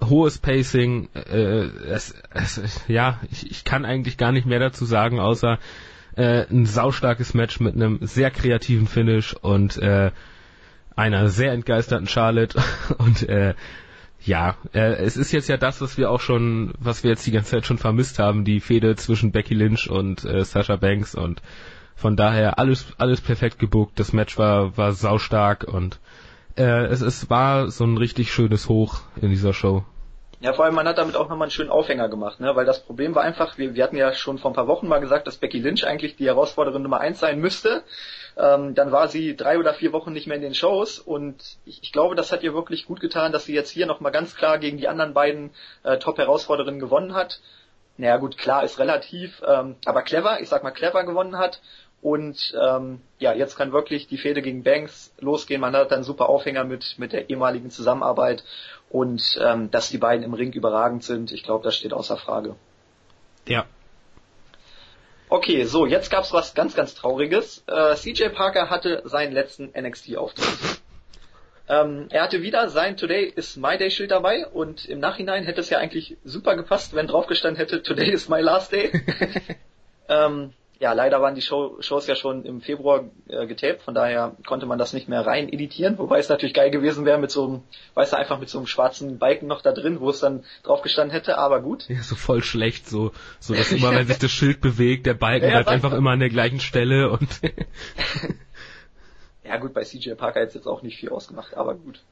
hohes 0.00 0.38
Pacing, 0.38 1.08
äh, 1.14 1.66
es, 1.90 2.14
es, 2.32 2.80
ja, 2.88 3.20
ich, 3.30 3.50
ich 3.50 3.64
kann 3.64 3.84
eigentlich 3.84 4.16
gar 4.16 4.32
nicht 4.32 4.46
mehr 4.46 4.60
dazu 4.60 4.84
sagen, 4.84 5.18
außer 5.18 5.58
äh, 6.16 6.46
ein 6.50 6.66
saustarkes 6.66 7.34
Match 7.34 7.60
mit 7.60 7.74
einem 7.74 7.98
sehr 8.02 8.30
kreativen 8.30 8.86
Finish 8.86 9.34
und 9.34 9.78
äh, 9.78 10.12
einer 10.94 11.28
sehr 11.28 11.52
entgeisterten 11.52 12.06
Charlotte 12.06 12.62
und 12.98 13.28
äh, 13.28 13.54
ja, 14.24 14.56
äh, 14.72 14.94
es 14.94 15.16
ist 15.16 15.32
jetzt 15.32 15.48
ja 15.48 15.56
das, 15.56 15.80
was 15.80 15.98
wir 15.98 16.10
auch 16.10 16.20
schon, 16.20 16.72
was 16.78 17.02
wir 17.02 17.10
jetzt 17.10 17.26
die 17.26 17.32
ganze 17.32 17.52
Zeit 17.52 17.66
schon 17.66 17.78
vermisst 17.78 18.18
haben, 18.18 18.44
die 18.44 18.60
Fehde 18.60 18.96
zwischen 18.96 19.32
Becky 19.32 19.54
Lynch 19.54 19.90
und 19.90 20.24
äh, 20.24 20.44
Sasha 20.44 20.76
Banks 20.76 21.14
und 21.14 21.42
von 21.96 22.16
daher 22.16 22.58
alles 22.58 22.86
alles 22.98 23.20
perfekt 23.20 23.58
gebuckt. 23.58 23.98
Das 23.98 24.12
Match 24.12 24.38
war 24.38 24.76
war 24.76 24.92
saustark 24.92 25.64
und 25.64 25.98
äh, 26.56 26.84
es, 26.86 27.00
es 27.00 27.30
war 27.30 27.70
so 27.70 27.84
ein 27.84 27.96
richtig 27.96 28.32
schönes 28.32 28.68
Hoch 28.68 29.00
in 29.20 29.30
dieser 29.30 29.52
Show. 29.52 29.84
Ja, 30.40 30.52
vor 30.52 30.64
allem 30.64 30.74
man 30.74 30.88
hat 30.88 30.98
damit 30.98 31.14
auch 31.14 31.28
nochmal 31.28 31.46
einen 31.46 31.52
schönen 31.52 31.70
Aufhänger 31.70 32.08
gemacht, 32.08 32.40
ne? 32.40 32.56
weil 32.56 32.66
das 32.66 32.84
Problem 32.84 33.14
war 33.14 33.22
einfach, 33.22 33.58
wir, 33.58 33.76
wir 33.76 33.84
hatten 33.84 33.96
ja 33.96 34.12
schon 34.12 34.38
vor 34.38 34.50
ein 34.50 34.54
paar 34.54 34.66
Wochen 34.66 34.88
mal 34.88 34.98
gesagt, 34.98 35.28
dass 35.28 35.36
Becky 35.36 35.60
Lynch 35.60 35.86
eigentlich 35.86 36.16
die 36.16 36.26
Herausforderin 36.26 36.82
Nummer 36.82 36.98
eins 36.98 37.20
sein 37.20 37.38
müsste. 37.38 37.84
Ähm, 38.36 38.74
dann 38.74 38.92
war 38.92 39.08
sie 39.08 39.36
drei 39.36 39.58
oder 39.58 39.74
vier 39.74 39.92
Wochen 39.92 40.12
nicht 40.12 40.26
mehr 40.26 40.36
in 40.36 40.42
den 40.42 40.54
Shows 40.54 40.98
und 40.98 41.36
ich, 41.64 41.82
ich 41.82 41.92
glaube, 41.92 42.14
das 42.14 42.32
hat 42.32 42.42
ihr 42.42 42.54
wirklich 42.54 42.86
gut 42.86 43.00
getan, 43.00 43.32
dass 43.32 43.44
sie 43.44 43.54
jetzt 43.54 43.70
hier 43.70 43.86
nochmal 43.86 44.12
ganz 44.12 44.34
klar 44.34 44.58
gegen 44.58 44.78
die 44.78 44.88
anderen 44.88 45.14
beiden 45.14 45.50
äh, 45.82 45.98
Top-Herausforderinnen 45.98 46.80
gewonnen 46.80 47.14
hat. 47.14 47.40
Naja 47.98 48.16
gut, 48.16 48.38
klar 48.38 48.64
ist 48.64 48.78
relativ, 48.78 49.42
ähm, 49.46 49.76
aber 49.84 50.02
clever, 50.02 50.40
ich 50.40 50.48
sag 50.48 50.62
mal 50.62 50.70
clever 50.70 51.04
gewonnen 51.04 51.36
hat 51.36 51.60
und 52.02 52.52
ähm, 52.60 53.00
ja, 53.18 53.32
jetzt 53.32 53.56
kann 53.56 53.72
wirklich 53.72 54.08
die 54.08 54.18
Fehde 54.18 54.42
gegen 54.42 54.64
Banks 54.64 55.14
losgehen. 55.20 55.60
Man 55.60 55.76
hat 55.76 55.92
dann 55.92 56.02
super 56.02 56.28
Aufhänger 56.28 56.64
mit, 56.64 56.98
mit 56.98 57.12
der 57.12 57.30
ehemaligen 57.30 57.70
Zusammenarbeit 57.70 58.44
und 58.90 59.38
ähm, 59.40 59.70
dass 59.70 59.88
die 59.88 59.98
beiden 59.98 60.24
im 60.24 60.34
Ring 60.34 60.52
überragend 60.52 61.04
sind, 61.04 61.30
ich 61.30 61.44
glaube, 61.44 61.64
das 61.64 61.76
steht 61.76 61.92
außer 61.92 62.16
Frage. 62.16 62.56
Ja. 63.46 63.66
Okay, 65.32 65.64
so, 65.64 65.86
jetzt 65.86 66.10
gab's 66.10 66.34
was 66.34 66.52
ganz, 66.52 66.76
ganz 66.76 66.94
Trauriges. 66.94 67.64
Äh, 67.66 67.94
CJ 67.94 68.34
Parker 68.34 68.68
hatte 68.68 69.00
seinen 69.06 69.32
letzten 69.32 69.72
NXT-Auftritt. 69.74 70.82
Ähm, 71.70 72.08
er 72.10 72.24
hatte 72.24 72.42
wieder 72.42 72.68
sein 72.68 72.98
Today 72.98 73.32
is 73.34 73.56
my 73.56 73.78
day 73.78 73.90
Schild 73.90 74.10
dabei 74.10 74.46
und 74.46 74.84
im 74.84 75.00
Nachhinein 75.00 75.44
hätte 75.44 75.62
es 75.62 75.70
ja 75.70 75.78
eigentlich 75.78 76.18
super 76.22 76.54
gepasst, 76.54 76.94
wenn 76.94 77.06
draufgestanden 77.06 77.56
hätte 77.56 77.82
Today 77.82 78.10
is 78.10 78.28
my 78.28 78.42
last 78.42 78.72
day. 78.72 78.92
ähm, 80.10 80.52
ja, 80.82 80.94
leider 80.94 81.22
waren 81.22 81.36
die 81.36 81.42
Show, 81.42 81.80
Shows 81.80 82.08
ja 82.08 82.16
schon 82.16 82.44
im 82.44 82.60
Februar 82.60 83.04
äh, 83.28 83.46
getaped, 83.46 83.82
von 83.82 83.94
daher 83.94 84.36
konnte 84.44 84.66
man 84.66 84.80
das 84.80 84.92
nicht 84.92 85.08
mehr 85.08 85.24
rein 85.24 85.48
editieren, 85.48 85.96
wobei 85.96 86.18
es 86.18 86.28
natürlich 86.28 86.54
geil 86.54 86.72
gewesen 86.72 87.04
wäre 87.04 87.18
mit 87.18 87.30
so 87.30 87.44
einem, 87.46 87.62
weißt 87.94 88.14
du, 88.14 88.16
einfach 88.16 88.40
mit 88.40 88.48
so 88.48 88.58
einem 88.58 88.66
schwarzen 88.66 89.20
Balken 89.20 89.46
noch 89.46 89.62
da 89.62 89.70
drin, 89.70 90.00
wo 90.00 90.10
es 90.10 90.18
dann 90.18 90.42
drauf 90.64 90.82
gestanden 90.82 91.12
hätte, 91.12 91.38
aber 91.38 91.60
gut. 91.60 91.88
Ja, 91.88 92.02
so 92.02 92.16
voll 92.16 92.42
schlecht, 92.42 92.88
so, 92.88 93.12
so 93.38 93.54
dass 93.54 93.70
immer, 93.72 93.94
wenn 93.94 94.08
sich 94.08 94.18
das 94.18 94.32
Schild 94.32 94.60
bewegt, 94.60 95.06
der 95.06 95.14
Balken 95.14 95.46
ja, 95.46 95.52
bleibt 95.52 95.68
einfach 95.68 95.92
immer 95.92 96.10
an 96.10 96.18
der 96.18 96.30
gleichen 96.30 96.58
Stelle 96.58 97.12
und. 97.12 97.28
ja 99.44 99.58
gut, 99.58 99.74
bei 99.74 99.84
CJ 99.84 100.14
Parker 100.14 100.40
jetzt 100.40 100.56
jetzt 100.56 100.66
auch 100.66 100.82
nicht 100.82 100.98
viel 100.98 101.10
ausgemacht, 101.10 101.56
aber 101.56 101.76
gut. 101.76 102.02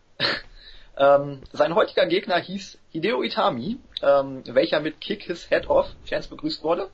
Ähm, 0.97 1.41
sein 1.51 1.75
heutiger 1.75 2.07
Gegner 2.07 2.39
hieß 2.39 2.79
Hideo 2.91 3.25
Itami, 3.25 3.79
ähm, 4.01 4.45
welcher 4.47 4.79
mit 4.79 5.01
Kick 5.01 5.25
His 5.25 5.49
Head 5.49 5.69
Off 5.69 5.89
Chance 6.07 6.29
begrüßt 6.29 6.63
wurde. 6.63 6.89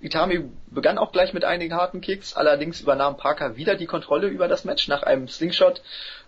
Itami 0.00 0.44
begann 0.66 0.98
auch 0.98 1.12
gleich 1.12 1.32
mit 1.32 1.44
einigen 1.44 1.74
harten 1.74 2.00
Kicks, 2.00 2.34
allerdings 2.34 2.80
übernahm 2.80 3.16
Parker 3.16 3.56
wieder 3.56 3.74
die 3.74 3.86
Kontrolle 3.86 4.28
über 4.28 4.48
das 4.48 4.64
Match 4.64 4.88
nach 4.88 5.02
einem 5.02 5.28
Slingshot 5.28 5.82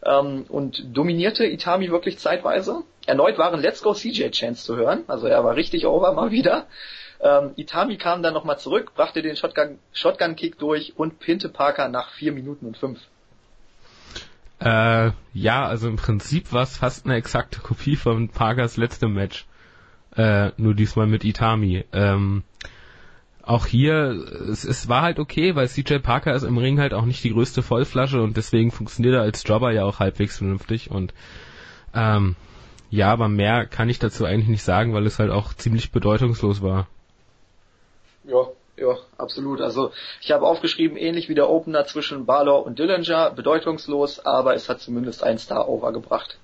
ähm, 0.05 0.45
und 0.49 0.85
dominierte 0.97 1.47
Itami 1.47 1.91
wirklich 1.91 2.19
zeitweise. 2.19 2.83
Erneut 3.07 3.39
waren 3.39 3.61
Let's 3.61 3.83
Go 3.83 3.95
CJ 3.95 4.31
Chance 4.31 4.65
zu 4.65 4.77
hören, 4.77 5.05
also 5.09 5.27
er 5.27 5.45
war 5.45 5.57
richtig 5.57 5.87
over 5.87 6.13
mal 6.13 6.31
wieder. 6.31 6.67
Ähm, 7.21 7.53
Itami 7.57 7.97
kam 7.97 8.23
dann 8.23 8.35
nochmal 8.35 8.59
zurück, 8.59 8.93
brachte 8.95 9.23
den 9.23 9.37
Shotgun, 9.37 9.79
Shotgun 9.93 10.37
Kick 10.37 10.59
durch 10.59 10.95
und 10.97 11.19
pinte 11.21 11.49
Parker 11.49 11.89
nach 11.89 12.11
vier 12.13 12.33
Minuten 12.33 12.67
und 12.67 12.79
fünf. 12.79 12.99
Äh, 14.59 15.13
ja, 15.33 15.67
also 15.67 15.89
im 15.89 15.97
Prinzip 15.97 16.53
war 16.53 16.63
es 16.63 16.77
fast 16.77 17.07
eine 17.07 17.17
exakte 17.17 17.61
Kopie 17.61 17.97
von 17.97 18.29
Parkers 18.29 18.77
letztem 18.77 19.15
Match. 19.15 19.47
Äh, 20.17 20.51
nur 20.57 20.75
diesmal 20.75 21.07
mit 21.07 21.25
Itami. 21.25 21.85
Ähm, 21.93 22.43
auch 23.51 23.67
hier, 23.67 24.11
es, 24.49 24.65
es 24.65 24.89
war 24.89 25.03
halt 25.03 25.19
okay, 25.19 25.57
weil 25.57 25.69
CJ 25.69 25.99
Parker 25.99 26.35
ist 26.35 26.45
im 26.45 26.57
Ring 26.57 26.79
halt 26.79 26.95
auch 26.95 27.05
nicht 27.05 27.25
die 27.25 27.33
größte 27.33 27.63
Vollflasche 27.63 28.23
und 28.23 28.37
deswegen 28.37 28.71
funktioniert 28.71 29.15
er 29.15 29.23
als 29.23 29.43
Jobber 29.47 29.73
ja 29.73 29.85
auch 29.85 29.99
halbwegs 29.99 30.39
vernünftig 30.39 30.91
und 30.91 31.13
ähm, 31.93 32.37
ja, 32.91 33.13
aber 33.13 33.29
mehr 33.29 33.67
kann 33.67 33.89
ich 33.89 33.99
dazu 33.99 34.25
eigentlich 34.25 34.49
nicht 34.49 34.63
sagen, 34.63 34.95
weil 34.95 35.07
es 35.07 35.19
halt 35.19 35.31
auch 35.31 35.53
ziemlich 35.53 35.91
bedeutungslos 35.91 36.63
war. 36.63 36.87
Ja, 38.25 38.47
ja, 38.77 38.97
absolut. 39.19 39.61
Also 39.61 39.93
ich 40.21 40.31
habe 40.31 40.47
aufgeschrieben, 40.47 40.97
ähnlich 40.97 41.29
wie 41.29 41.35
der 41.35 41.51
Opener 41.51 41.85
zwischen 41.87 42.27
Balor 42.27 42.65
und 42.65 42.79
Dillinger, 42.79 43.31
bedeutungslos, 43.31 44.25
aber 44.25 44.55
es 44.55 44.69
hat 44.69 44.81
zumindest 44.81 45.25
ein 45.25 45.39
Star-Over 45.39 45.93
gebracht. 45.93 46.39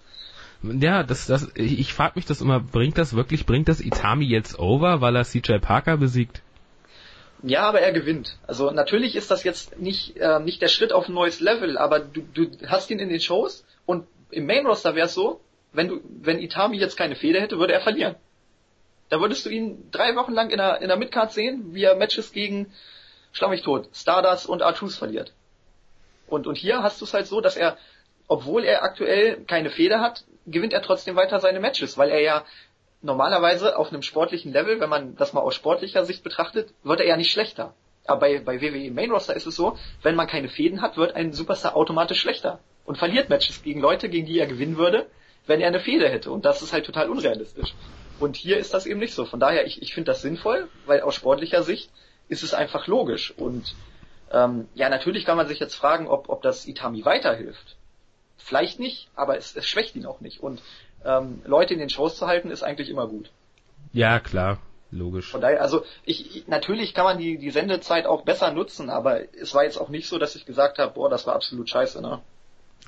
Ja, 0.62 1.02
das, 1.04 1.26
das, 1.26 1.50
ich, 1.54 1.78
ich 1.78 1.94
frage 1.94 2.14
mich 2.16 2.26
das 2.26 2.40
immer, 2.40 2.61
bringt 2.61 2.98
das 2.98 3.14
wirklich, 3.14 3.46
bringt 3.46 3.68
das 3.68 3.80
Itami 3.80 4.24
jetzt 4.24 4.59
over, 4.59 5.00
weil 5.00 5.14
er 5.14 5.24
CJ 5.24 5.59
Parker 5.61 5.96
besiegt? 5.96 6.42
Ja, 7.43 7.62
aber 7.62 7.80
er 7.80 7.93
gewinnt. 7.93 8.39
Also 8.47 8.70
natürlich 8.70 9.14
ist 9.14 9.30
das 9.30 9.45
jetzt 9.45 9.78
nicht, 9.78 10.16
äh, 10.16 10.41
nicht 10.41 10.62
der 10.62 10.68
Schritt 10.68 10.93
auf 10.93 11.09
ein 11.09 11.14
neues 11.14 11.41
Level, 11.41 11.76
aber 11.78 12.01
du, 12.01 12.22
du 12.22 12.51
hast 12.66 12.91
ihn 12.91 12.99
in 12.99 13.09
den 13.09 13.20
Shows 13.20 13.64
und 13.84 14.07
im 14.30 14.47
Main 14.47 14.66
Roster 14.66 14.95
wäre 14.95 15.07
es 15.07 15.14
so, 15.14 15.41
wenn 15.72 15.89
du, 15.89 16.01
wenn 16.05 16.41
Itami 16.41 16.78
jetzt 16.78 16.97
keine 16.97 17.14
Fehde 17.14 17.41
hätte, 17.41 17.59
würde 17.59 17.74
er 17.74 17.80
verlieren. 17.80 18.16
Da 19.09 19.20
würdest 19.20 19.45
du 19.47 19.51
ihn 19.51 19.91
drei 19.91 20.16
Wochen 20.16 20.32
lang 20.32 20.51
in 20.51 20.59
der, 20.59 20.80
in 20.80 20.89
der 20.89 20.97
Midcard 20.97 21.32
sehen, 21.32 21.74
wie 21.74 21.84
er 21.84 21.95
Matches 21.95 22.32
gegen, 22.32 22.72
schlag 23.32 23.51
mich 23.51 23.62
tot, 23.62 23.89
Stardust 23.95 24.49
und 24.49 24.62
Artus 24.62 24.97
verliert. 24.97 25.32
Und, 26.26 26.47
und 26.47 26.57
hier 26.57 26.82
hast 26.82 27.01
du 27.01 27.05
es 27.05 27.14
halt 27.14 27.26
so, 27.26 27.41
dass 27.41 27.57
er, 27.57 27.76
obwohl 28.26 28.64
er 28.64 28.82
aktuell 28.82 29.45
keine 29.45 29.70
Feder 29.70 30.01
hat, 30.01 30.24
gewinnt 30.47 30.72
er 30.72 30.82
trotzdem 30.82 31.14
weiter 31.14 31.39
seine 31.39 31.61
Matches, 31.61 31.99
weil 31.99 32.11
er 32.11 32.20
ja 32.20 32.45
normalerweise 33.07 33.78
auf 33.78 33.88
einem 33.88 34.02
sportlichen 34.02 34.52
Level, 34.52 34.80
wenn 34.80 34.90
man 34.90 35.16
das 35.16 35.32
mal 35.32 35.40
aus 35.40 35.54
sportlicher 35.54 36.04
Sicht 36.04 36.22
betrachtet, 36.22 36.74
wird 36.82 37.00
er 37.00 37.07
ja 37.07 37.16
nicht 37.16 37.32
schlechter. 37.32 37.74
Aber 38.07 38.20
bei, 38.20 38.38
bei 38.40 38.61
WWE 38.61 38.90
Main 38.90 39.11
Roster 39.11 39.34
ist 39.34 39.46
es 39.46 39.57
so, 39.57 39.78
wenn 40.02 40.14
man 40.14 40.26
keine 40.26 40.48
Fäden 40.48 40.82
hat, 40.82 40.96
wird 40.96 41.14
ein 41.14 41.32
Superstar 41.32 41.74
automatisch 41.74 42.20
schlechter 42.20 42.61
und 42.84 42.98
verliert 42.98 43.28
Matches 43.28 43.62
gegen 43.62 43.80
Leute, 43.80 44.09
gegen 44.09 44.26
die 44.26 44.38
er 44.38 44.46
gewinnen 44.46 44.76
würde, 44.76 45.07
wenn 45.46 45.61
er 45.61 45.68
eine 45.68 45.80
Fehde 45.80 46.09
hätte. 46.09 46.30
Und 46.30 46.44
das 46.44 46.62
ist 46.62 46.72
halt 46.72 46.86
total 46.86 47.09
unrealistisch. 47.09 47.74
Und 48.18 48.36
hier 48.36 48.59
ist 48.59 48.74
das 48.74 48.86
eben 48.86 49.00
nicht 49.00 49.14
so. 49.14 49.24
Von 49.24 49.40
daher, 49.40 49.66
ich, 49.66 49.82
ich 49.82 49.92
finde 49.92 50.11
das 50.11 50.22
sinnvoll, 50.22 50.68
weil 50.86 51.00
aus 51.00 51.14
sportlicher 51.14 51.62
Sicht 51.62 51.90
ist 52.28 52.42
es 52.42 52.54
einfach 52.54 52.86
logisch. 52.86 53.32
Und 53.36 53.74
ähm, 54.32 54.68
ja, 54.74 54.88
natürlich 54.88 55.24
kann 55.24 55.36
man 55.36 55.46
sich 55.46 55.59
jetzt 55.59 55.74
fragen, 55.74 56.09
ob, 56.09 56.28
ob 56.28 56.42
das 56.42 56.66
Itami 56.66 57.04
weiterhilft. 57.04 57.76
Vielleicht 58.38 58.78
nicht, 58.78 59.09
aber 59.14 59.36
es, 59.36 59.57
es 59.57 59.66
schwächt 59.66 59.96
ihn 59.96 60.07
auch 60.07 60.20
nicht. 60.20 60.40
Und 60.40 60.62
ähm, 61.07 61.42
Leute 61.44 61.74
in 61.74 61.80
den 61.80 61.90
Shows 61.90 62.16
zu 62.16 62.26
halten, 62.26 62.50
ist 62.50 62.62
eigentlich 62.62 62.90
immer 62.90 63.07
gut. 63.07 63.30
Ja, 63.92 64.20
klar, 64.20 64.59
logisch. 64.90 65.30
Von 65.30 65.40
daher, 65.40 65.62
also 65.62 65.84
ich, 66.04 66.36
ich 66.36 66.48
natürlich 66.48 66.94
kann 66.94 67.04
man 67.04 67.18
die, 67.18 67.38
die 67.38 67.50
Sendezeit 67.50 68.07
auch 68.07 68.22
besser 68.24 68.52
nutzen, 68.52 68.90
aber 68.90 69.20
es 69.34 69.54
war 69.54 69.64
jetzt 69.64 69.78
auch 69.78 69.88
nicht 69.88 70.09
so, 70.09 70.18
dass 70.18 70.36
ich 70.36 70.46
gesagt 70.46 70.78
habe, 70.78 70.94
boah, 70.94 71.09
das 71.09 71.26
war 71.26 71.34
absolut 71.34 71.68
scheiße, 71.68 72.02
ne? 72.02 72.20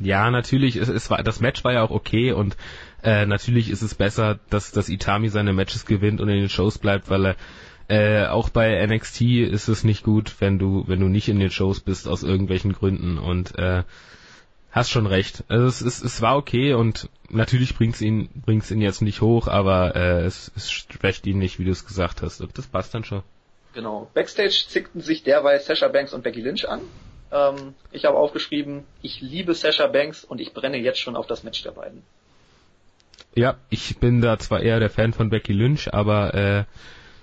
Ja, 0.00 0.30
natürlich, 0.30 0.76
es, 0.76 0.88
es 0.88 1.10
war, 1.10 1.22
das 1.22 1.40
Match 1.40 1.64
war 1.64 1.72
ja 1.72 1.82
auch 1.82 1.90
okay 1.90 2.32
und 2.32 2.56
äh, 3.02 3.26
natürlich 3.26 3.68
ist 3.68 3.82
es 3.82 3.94
besser, 3.94 4.38
dass, 4.48 4.70
dass 4.70 4.88
Itami 4.88 5.28
seine 5.28 5.52
Matches 5.52 5.86
gewinnt 5.86 6.20
und 6.20 6.28
in 6.28 6.38
den 6.38 6.48
Shows 6.48 6.78
bleibt, 6.78 7.10
weil 7.10 7.26
er 7.26 7.36
äh, 7.88 8.26
auch 8.26 8.50
bei 8.50 8.86
NXT 8.86 9.22
ist 9.22 9.68
es 9.68 9.82
nicht 9.82 10.04
gut, 10.04 10.36
wenn 10.40 10.58
du, 10.58 10.84
wenn 10.86 11.00
du 11.00 11.08
nicht 11.08 11.28
in 11.28 11.40
den 11.40 11.50
Shows 11.50 11.80
bist 11.80 12.06
aus 12.06 12.22
irgendwelchen 12.22 12.72
Gründen 12.74 13.18
und 13.18 13.58
äh, 13.58 13.82
hast 14.78 14.90
schon 14.90 15.06
recht. 15.06 15.44
Also 15.48 15.66
es, 15.66 15.80
es, 15.80 16.02
es 16.02 16.22
war 16.22 16.36
okay 16.36 16.74
und 16.74 17.08
natürlich 17.28 17.76
bringt's 17.76 18.00
ihn, 18.00 18.28
bringt's 18.44 18.70
ihn 18.70 18.80
jetzt 18.80 19.02
nicht 19.02 19.20
hoch, 19.20 19.48
aber 19.48 19.94
äh, 19.96 20.24
es, 20.24 20.50
es 20.56 20.70
schwächt 20.70 21.26
ihn 21.26 21.38
nicht, 21.38 21.58
wie 21.58 21.64
du 21.64 21.70
es 21.70 21.86
gesagt 21.86 22.22
hast. 22.22 22.42
Das 22.54 22.66
passt 22.66 22.94
dann 22.94 23.04
schon. 23.04 23.22
Genau. 23.74 24.10
Backstage 24.14 24.64
zickten 24.68 25.00
sich 25.00 25.22
derweil 25.22 25.60
Sasha 25.60 25.88
Banks 25.88 26.12
und 26.12 26.22
Becky 26.22 26.40
Lynch 26.40 26.68
an. 26.68 26.80
Ähm, 27.30 27.74
ich 27.92 28.04
habe 28.04 28.16
aufgeschrieben, 28.16 28.84
ich 29.02 29.20
liebe 29.20 29.54
Sasha 29.54 29.86
Banks 29.86 30.24
und 30.24 30.40
ich 30.40 30.54
brenne 30.54 30.78
jetzt 30.78 31.00
schon 31.00 31.16
auf 31.16 31.26
das 31.26 31.44
Match 31.44 31.62
der 31.62 31.72
beiden. 31.72 32.02
Ja, 33.34 33.58
ich 33.68 33.98
bin 33.98 34.20
da 34.20 34.38
zwar 34.38 34.62
eher 34.62 34.80
der 34.80 34.90
Fan 34.90 35.12
von 35.12 35.30
Becky 35.30 35.52
Lynch, 35.52 35.92
aber 35.92 36.34
äh, 36.34 36.64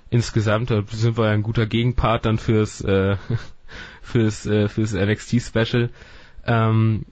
insgesamt 0.09 0.69
sind 0.91 1.17
wir 1.17 1.29
ein 1.29 1.43
guter 1.43 1.65
Gegenpart 1.65 2.25
dann 2.25 2.37
fürs 2.37 2.81
äh, 2.81 3.17
fürs 4.01 4.45
äh, 4.45 4.69
fürs 4.69 4.93
NXT 4.93 5.41
Special. 5.41 5.89
Ähm, 6.45 7.05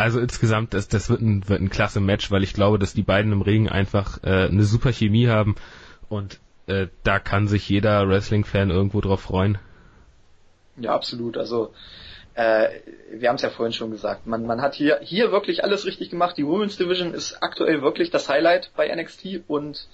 also 0.00 0.18
insgesamt, 0.18 0.72
das, 0.72 0.88
das 0.88 1.10
wird 1.10 1.20
ein, 1.20 1.46
wird 1.48 1.60
ein 1.60 1.68
klasse 1.68 2.00
Match, 2.00 2.30
weil 2.30 2.42
ich 2.42 2.54
glaube, 2.54 2.78
dass 2.78 2.94
die 2.94 3.02
beiden 3.02 3.32
im 3.32 3.42
Ring 3.42 3.68
einfach 3.68 4.22
äh, 4.24 4.46
eine 4.46 4.62
super 4.62 4.92
Chemie 4.92 5.28
haben 5.28 5.56
und 6.08 6.40
äh, 6.66 6.86
da 7.04 7.18
kann 7.18 7.48
sich 7.48 7.68
jeder 7.68 8.08
Wrestling-Fan 8.08 8.70
irgendwo 8.70 9.02
drauf 9.02 9.20
freuen. 9.20 9.58
Ja, 10.78 10.94
absolut. 10.94 11.36
Also 11.36 11.74
äh, 12.32 12.68
wir 13.12 13.28
haben 13.28 13.36
es 13.36 13.42
ja 13.42 13.50
vorhin 13.50 13.74
schon 13.74 13.90
gesagt, 13.90 14.26
man, 14.26 14.46
man 14.46 14.62
hat 14.62 14.74
hier, 14.74 15.00
hier 15.02 15.32
wirklich 15.32 15.64
alles 15.64 15.84
richtig 15.84 16.08
gemacht. 16.08 16.38
Die 16.38 16.46
Women's 16.46 16.78
Division 16.78 17.12
ist 17.12 17.42
aktuell 17.42 17.82
wirklich 17.82 18.10
das 18.10 18.28
Highlight 18.28 18.70
bei 18.76 18.88
NXT 18.94 19.40
und 19.48 19.86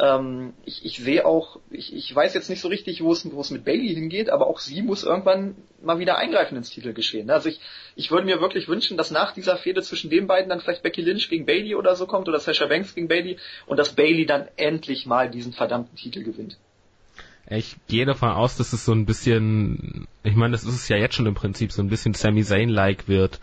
ähm, 0.00 0.52
ich, 0.64 0.84
ich 0.84 0.98
sehe 0.98 1.26
auch, 1.26 1.58
ich, 1.70 1.92
ich 1.92 2.14
weiß 2.14 2.34
jetzt 2.34 2.48
nicht 2.48 2.60
so 2.60 2.68
richtig, 2.68 3.02
wo 3.02 3.12
es, 3.12 3.30
wo 3.32 3.40
es 3.40 3.50
mit 3.50 3.64
Bailey 3.64 3.94
hingeht, 3.94 4.30
aber 4.30 4.46
auch 4.46 4.60
sie 4.60 4.82
muss 4.82 5.02
irgendwann 5.02 5.56
mal 5.82 5.98
wieder 5.98 6.18
eingreifen 6.18 6.56
ins 6.56 6.70
Titelgeschehen. 6.70 7.30
Also 7.30 7.48
ich, 7.48 7.60
ich 7.96 8.10
würde 8.10 8.26
mir 8.26 8.40
wirklich 8.40 8.68
wünschen, 8.68 8.96
dass 8.96 9.10
nach 9.10 9.32
dieser 9.32 9.56
Fehde 9.56 9.82
zwischen 9.82 10.08
den 10.08 10.28
beiden 10.28 10.50
dann 10.50 10.60
vielleicht 10.60 10.84
Becky 10.84 11.02
Lynch 11.02 11.28
gegen 11.28 11.46
Bailey 11.46 11.74
oder 11.74 11.96
so 11.96 12.06
kommt 12.06 12.28
oder 12.28 12.38
Sasha 12.38 12.66
Banks 12.66 12.94
gegen 12.94 13.08
Bailey 13.08 13.38
und 13.66 13.76
dass 13.76 13.94
Bailey 13.94 14.24
dann 14.24 14.46
endlich 14.56 15.04
mal 15.06 15.28
diesen 15.28 15.52
verdammten 15.52 15.96
Titel 15.96 16.22
gewinnt. 16.22 16.58
Ich 17.50 17.76
gehe 17.88 18.06
davon 18.06 18.30
aus, 18.30 18.56
dass 18.56 18.72
es 18.72 18.84
so 18.84 18.92
ein 18.92 19.06
bisschen, 19.06 20.06
ich 20.22 20.36
meine, 20.36 20.52
das 20.52 20.64
ist 20.64 20.74
es 20.74 20.88
ja 20.88 20.96
jetzt 20.96 21.14
schon 21.14 21.26
im 21.26 21.34
Prinzip, 21.34 21.72
so 21.72 21.82
ein 21.82 21.88
bisschen 21.88 22.14
Sami 22.14 22.44
Zayn-like 22.44 23.08
wird. 23.08 23.40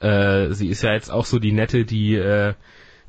Äh, 0.00 0.52
sie 0.52 0.68
ist 0.68 0.82
ja 0.82 0.92
jetzt 0.92 1.10
auch 1.10 1.26
so 1.26 1.38
die 1.38 1.52
Nette, 1.52 1.84
die 1.84 2.14
äh, 2.14 2.54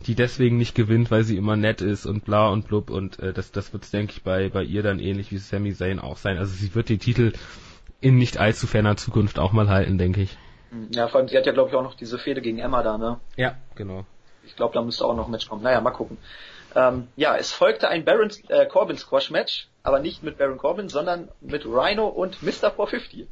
die 0.07 0.15
deswegen 0.15 0.57
nicht 0.57 0.75
gewinnt, 0.75 1.09
weil 1.11 1.23
sie 1.23 1.37
immer 1.37 1.55
nett 1.55 1.81
ist 1.81 2.05
und 2.05 2.25
bla 2.25 2.49
und 2.49 2.67
blub 2.67 2.89
und 2.89 3.19
äh, 3.19 3.33
das, 3.33 3.51
das 3.51 3.73
wird 3.73 3.91
denke 3.91 4.13
ich, 4.13 4.23
bei, 4.23 4.49
bei 4.49 4.63
ihr 4.63 4.83
dann 4.83 4.99
ähnlich 4.99 5.31
wie 5.31 5.37
Sami 5.37 5.73
Zayn 5.73 5.99
auch 5.99 6.17
sein. 6.17 6.37
Also 6.37 6.53
sie 6.53 6.75
wird 6.75 6.89
den 6.89 6.99
Titel 6.99 7.33
in 8.01 8.17
nicht 8.17 8.37
allzu 8.37 8.67
ferner 8.67 8.97
Zukunft 8.97 9.39
auch 9.39 9.51
mal 9.51 9.69
halten, 9.69 9.97
denke 9.97 10.21
ich. 10.21 10.37
Ja, 10.91 11.07
vor 11.07 11.19
allem, 11.19 11.29
sie 11.29 11.37
hat 11.37 11.45
ja, 11.45 11.53
glaube 11.53 11.69
ich, 11.69 11.75
auch 11.75 11.83
noch 11.83 11.95
diese 11.95 12.19
Fehde 12.19 12.41
gegen 12.41 12.59
Emma 12.59 12.83
da, 12.83 12.97
ne? 12.97 13.19
Ja, 13.35 13.55
genau. 13.75 14.05
Ich 14.43 14.55
glaube, 14.55 14.73
da 14.73 14.81
müsste 14.81 15.05
auch 15.05 15.15
noch 15.15 15.25
ein 15.25 15.31
Match 15.31 15.47
kommen. 15.47 15.63
Naja, 15.63 15.81
mal 15.81 15.91
gucken. 15.91 16.17
Ähm, 16.75 17.07
ja, 17.15 17.37
es 17.37 17.51
folgte 17.51 17.87
ein 17.87 18.03
Baron 18.03 18.29
äh, 18.49 18.65
Corbin 18.65 18.97
Squash 18.97 19.31
Match, 19.31 19.69
aber 19.81 19.99
nicht 19.99 20.23
mit 20.23 20.37
Baron 20.37 20.57
Corbin, 20.57 20.89
sondern 20.89 21.29
mit 21.39 21.65
Rhino 21.65 22.07
und 22.07 22.43
Mr. 22.43 22.71
450. 22.71 23.27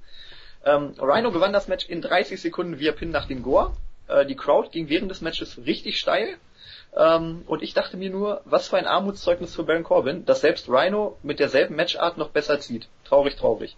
Ähm, 0.66 0.93
Rhino 0.97 1.32
gewann 1.32 1.51
das 1.51 1.68
Match 1.68 1.88
in 1.88 2.01
30 2.01 2.41
Sekunden 2.41 2.80
via 2.80 2.93
Pin 2.93 3.11
nach 3.11 3.28
dem 3.28 3.43
Gore. 3.43 3.74
Äh, 4.07 4.26
die 4.26 4.36
Crowd 4.36 4.70
ging 4.70 4.88
während 4.89 5.11
des 5.11 5.22
Matches 5.22 5.59
richtig 5.66 5.99
steil. 5.99 6.38
Ähm, 6.95 7.41
und 7.47 7.63
ich 7.63 7.73
dachte 7.73 7.97
mir 7.97 8.09
nur, 8.09 8.41
was 8.45 8.67
für 8.67 8.77
ein 8.77 8.85
Armutszeugnis 8.85 9.55
für 9.55 9.63
Baron 9.63 9.83
Corbin, 9.83 10.25
dass 10.25 10.41
selbst 10.41 10.69
Rhino 10.69 11.17
mit 11.23 11.39
derselben 11.39 11.75
Matchart 11.75 12.17
noch 12.17 12.29
besser 12.29 12.59
zieht. 12.59 12.87
Traurig, 13.03 13.35
traurig. 13.35 13.75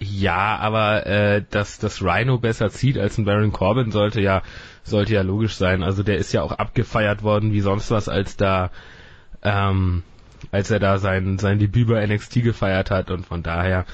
Ja, 0.00 0.56
aber 0.56 1.06
äh, 1.06 1.44
dass 1.50 1.78
das 1.78 2.02
Rhino 2.02 2.38
besser 2.38 2.70
zieht 2.70 2.98
als 2.98 3.18
ein 3.18 3.24
Baron 3.24 3.52
Corbin 3.52 3.90
sollte 3.90 4.20
ja 4.20 4.42
sollte 4.82 5.14
ja 5.14 5.22
logisch 5.22 5.54
sein. 5.54 5.82
Also 5.82 6.02
der 6.02 6.16
ist 6.16 6.32
ja 6.32 6.42
auch 6.42 6.52
abgefeiert 6.52 7.22
worden 7.22 7.52
wie 7.52 7.60
sonst 7.60 7.90
was, 7.90 8.08
als 8.08 8.36
da 8.36 8.70
ähm, 9.42 10.02
als 10.50 10.70
er 10.70 10.80
da 10.80 10.98
sein 10.98 11.38
sein 11.38 11.58
Debüt 11.58 11.88
bei 11.88 12.04
NXT 12.04 12.42
gefeiert 12.42 12.90
hat 12.90 13.10
und 13.10 13.26
von 13.26 13.42
daher 13.42 13.84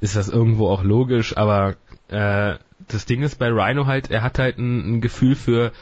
ist 0.00 0.16
das 0.16 0.28
irgendwo 0.28 0.68
auch 0.68 0.82
logisch. 0.82 1.36
Aber 1.36 1.76
äh, 2.08 2.54
das 2.88 3.06
Ding 3.06 3.22
ist 3.22 3.38
bei 3.38 3.48
Rhino 3.48 3.86
halt, 3.86 4.10
er 4.10 4.22
hat 4.22 4.38
halt 4.38 4.58
ein, 4.58 4.96
ein 4.96 5.00
Gefühl 5.00 5.34
für 5.34 5.72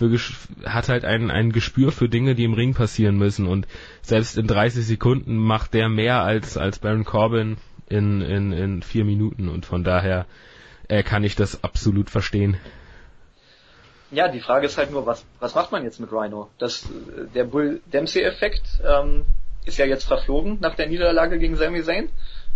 für 0.00 0.68
hat 0.68 0.88
halt 0.88 1.04
ein, 1.04 1.30
ein 1.30 1.52
Gespür 1.52 1.92
für 1.92 2.08
Dinge, 2.08 2.34
die 2.34 2.44
im 2.44 2.54
Ring 2.54 2.72
passieren 2.72 3.18
müssen 3.18 3.46
und 3.46 3.66
selbst 4.00 4.38
in 4.38 4.46
30 4.46 4.86
Sekunden 4.86 5.36
macht 5.36 5.74
der 5.74 5.88
mehr 5.88 6.22
als 6.22 6.56
als 6.56 6.78
Baron 6.78 7.04
Corbin 7.04 7.58
in 7.88 8.22
in 8.22 8.52
in 8.52 8.82
vier 8.82 9.04
Minuten 9.04 9.48
und 9.48 9.66
von 9.66 9.84
daher 9.84 10.26
äh, 10.88 11.02
kann 11.02 11.22
ich 11.22 11.36
das 11.36 11.62
absolut 11.62 12.08
verstehen. 12.08 12.56
Ja, 14.10 14.28
die 14.28 14.40
Frage 14.40 14.66
ist 14.66 14.78
halt 14.78 14.90
nur, 14.90 15.04
was 15.04 15.26
was 15.38 15.54
macht 15.54 15.70
man 15.70 15.84
jetzt 15.84 16.00
mit 16.00 16.10
Rhino? 16.10 16.48
Das 16.58 16.88
der 17.34 17.44
Bull 17.44 17.82
Dempsey 17.92 18.22
Effekt 18.22 18.80
ähm, 18.82 19.24
ist 19.66 19.76
ja 19.76 19.84
jetzt 19.84 20.04
verflogen 20.04 20.58
nach 20.60 20.76
der 20.76 20.88
Niederlage 20.88 21.38
gegen 21.38 21.56
Sami 21.56 21.82
Zayn. 21.82 22.08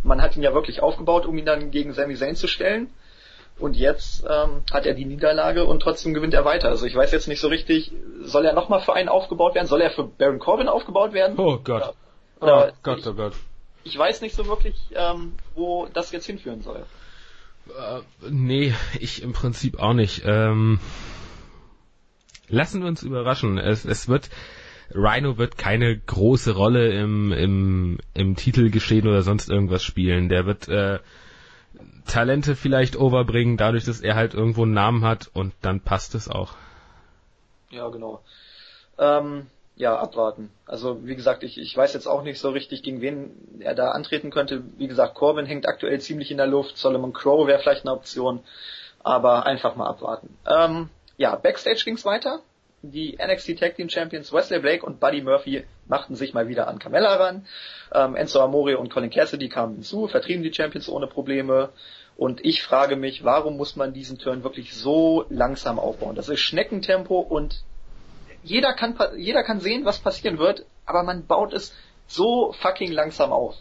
Man 0.03 0.23
hat 0.23 0.37
ihn 0.37 0.43
ja 0.43 0.55
wirklich 0.55 0.83
aufgebaut, 0.83 1.27
um 1.27 1.37
ihn 1.37 1.47
dann 1.47 1.71
gegen 1.71 1.93
Sami 1.93 2.15
Zayn 2.15 2.37
zu 2.37 2.47
stellen 2.47 2.89
und 3.59 3.77
jetzt 3.77 4.25
ähm, 4.29 4.63
hat 4.73 4.85
er 4.85 4.95
die 4.95 5.05
Niederlage 5.05 5.65
und 5.65 5.81
trotzdem 5.81 6.13
gewinnt 6.13 6.35
er 6.35 6.45
weiter. 6.45 6.69
Also 6.69 6.87
ich 6.87 6.95
weiß 6.95 7.13
jetzt 7.13 7.29
nicht 7.29 7.41
so 7.41 7.49
richtig, 7.49 7.93
soll 8.23 8.45
er 8.45 8.53
nochmal 8.53 8.81
für 8.81 8.95
einen 8.95 9.09
aufgebaut 9.09 9.55
werden? 9.55 9.67
Soll 9.67 9.81
er 9.81 9.91
für 9.91 10.05
Baron 10.05 10.39
Corbin 10.39 10.69
aufgebaut 10.69 11.13
werden? 11.13 11.39
Oh 11.39 11.59
Gott. 11.63 11.95
Oder, 12.41 12.73
oh 12.73 12.77
Gott, 12.83 12.99
ich, 12.99 13.07
oh 13.07 13.15
Gott. 13.15 13.33
Ich 13.85 13.97
weiß 13.97 14.23
nicht 14.23 14.35
so 14.35 14.47
wirklich, 14.47 14.75
ähm, 14.95 15.35
wo 15.55 15.87
das 15.93 16.11
jetzt 16.11 16.27
hinführen 16.27 16.63
soll. 16.63 16.85
Äh, 17.69 18.01
nee, 18.29 18.75
ich 18.99 19.23
im 19.23 19.33
Prinzip 19.33 19.79
auch 19.79 19.95
nicht. 19.95 20.23
Ähm, 20.25 20.81
lassen 22.49 22.83
wir 22.83 22.89
uns 22.89 23.03
überraschen. 23.03 23.59
Es, 23.59 23.85
es 23.85 24.09
wird 24.09 24.31
Rhino 24.93 25.39
wird 25.39 25.57
keine 25.57 25.97
große 25.97 26.55
Rolle 26.55 26.93
im, 26.93 27.33
im, 27.33 27.99
im 28.13 28.37
Titelgeschehen 28.37 29.07
oder 29.09 29.23
sonst 29.23 29.49
irgendwas 29.49 29.83
spielen. 29.83 30.29
Der 30.29 30.45
wird 30.45 30.69
äh, 30.69 30.99
Talente 32.07 32.57
vielleicht 32.57 32.97
overbringen, 32.97 33.57
dadurch, 33.57 33.85
dass 33.85 34.01
er 34.01 34.15
halt 34.15 34.35
irgendwo 34.35 34.63
einen 34.63 34.75
Namen 34.75 35.05
hat 35.05 35.31
und 35.33 35.55
dann 35.63 35.81
passt 35.81 36.15
es 36.15 36.29
auch. 36.29 36.55
Ja, 37.71 37.89
genau. 37.89 38.23
Ähm, 38.99 39.47
ja, 39.77 39.99
abwarten. 39.99 40.51
Also 40.67 41.05
wie 41.05 41.17
gesagt, 41.17 41.43
ich, 41.43 41.59
ich 41.59 41.77
weiß 41.77 41.95
jetzt 41.95 42.07
auch 42.07 42.23
nicht 42.23 42.39
so 42.39 42.51
richtig, 42.51 42.83
gegen 42.83 43.01
wen 43.01 43.61
er 43.61 43.75
da 43.75 43.91
antreten 43.91 44.31
könnte. 44.31 44.63
Wie 44.77 44.87
gesagt, 44.87 45.15
Corbin 45.15 45.47
hängt 45.47 45.67
aktuell 45.67 46.01
ziemlich 46.01 46.31
in 46.31 46.37
der 46.37 46.47
Luft, 46.47 46.77
Solomon 46.77 47.13
Crow 47.13 47.47
wäre 47.47 47.59
vielleicht 47.59 47.85
eine 47.85 47.93
Option, 47.95 48.41
aber 49.03 49.47
einfach 49.47 49.75
mal 49.75 49.89
abwarten. 49.89 50.37
Ähm, 50.47 50.91
ja, 51.17 51.35
Backstage 51.35 51.83
ging's 51.85 52.05
weiter. 52.05 52.41
Die 52.93 53.17
NXT 53.17 53.59
Tag 53.59 53.77
Team 53.77 53.89
Champions 53.89 54.31
Wesley 54.31 54.61
Blake 54.61 54.85
und 54.85 55.01
Buddy 55.01 55.23
Murphy 55.23 55.65
machten 55.87 56.17
sich 56.17 56.35
mal 56.35 56.49
wieder 56.49 56.69
an 56.69 56.79
Carmella 56.79 57.17
ran. 57.17 57.47
Ähm, 57.95 58.15
Enzo 58.15 58.41
Amore 58.41 58.77
und 58.77 58.93
Colin 58.93 59.09
Cassidy 59.09 59.49
kamen 59.49 59.77
hinzu, 59.77 60.07
vertrieben 60.07 60.43
die 60.43 60.53
Champions 60.53 60.91
ohne 60.91 61.07
Probleme. 61.07 61.71
Und 62.19 62.45
ich 62.45 62.63
frage 62.63 62.97
mich, 62.97 63.25
warum 63.25 63.57
muss 63.57 63.75
man 63.75 63.95
diesen 63.95 64.19
Turn 64.19 64.45
wirklich 64.45 64.75
so 64.75 65.25
langsam 65.31 65.79
aufbauen? 65.79 66.15
Das 66.15 66.29
ist 66.29 66.41
Schneckentempo 66.41 67.21
und 67.21 67.65
jeder 68.43 68.75
kann, 68.75 68.95
jeder 69.17 69.43
kann 69.45 69.61
sehen, 69.61 69.87
was 69.87 70.01
passieren 70.01 70.39
wird, 70.39 70.67
aber 70.85 71.05
man 71.05 71.27
baut 71.27 71.55
es 71.55 71.75
so 72.07 72.53
fucking 72.53 72.93
langsam 72.93 73.33
auf. 73.33 73.57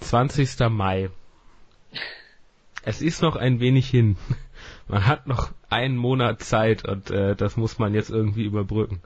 20. 0.00 0.56
Mai. 0.70 1.10
Es 2.84 3.02
ist 3.02 3.22
noch 3.22 3.34
ein 3.34 3.58
wenig 3.58 3.88
hin. 3.88 4.16
Man 4.86 5.06
hat 5.06 5.26
noch 5.26 5.50
einen 5.70 5.96
Monat 5.96 6.42
Zeit 6.42 6.86
und 6.86 7.10
äh, 7.10 7.34
das 7.34 7.56
muss 7.56 7.78
man 7.78 7.94
jetzt 7.94 8.10
irgendwie 8.10 8.44
überbrücken. 8.44 9.02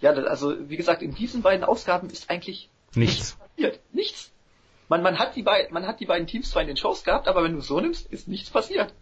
Ja, 0.00 0.10
also 0.12 0.68
wie 0.68 0.76
gesagt, 0.76 1.00
in 1.02 1.14
diesen 1.14 1.42
beiden 1.42 1.64
Ausgaben 1.64 2.10
ist 2.10 2.28
eigentlich 2.28 2.68
nichts, 2.94 3.16
nichts 3.16 3.36
passiert. 3.36 3.80
Nichts. 3.92 4.32
Man, 4.88 5.02
man, 5.02 5.18
hat 5.18 5.36
die 5.36 5.42
beiden, 5.42 5.72
man 5.72 5.86
hat 5.86 6.00
die 6.00 6.06
beiden 6.06 6.26
Teams 6.26 6.50
zwar 6.50 6.62
in 6.62 6.68
den 6.68 6.76
Shows 6.76 7.04
gehabt, 7.04 7.28
aber 7.28 7.44
wenn 7.44 7.54
du 7.54 7.60
so 7.60 7.80
nimmst, 7.80 8.12
ist 8.12 8.26
nichts 8.26 8.50
passiert. 8.50 8.92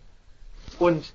Und 0.79 1.15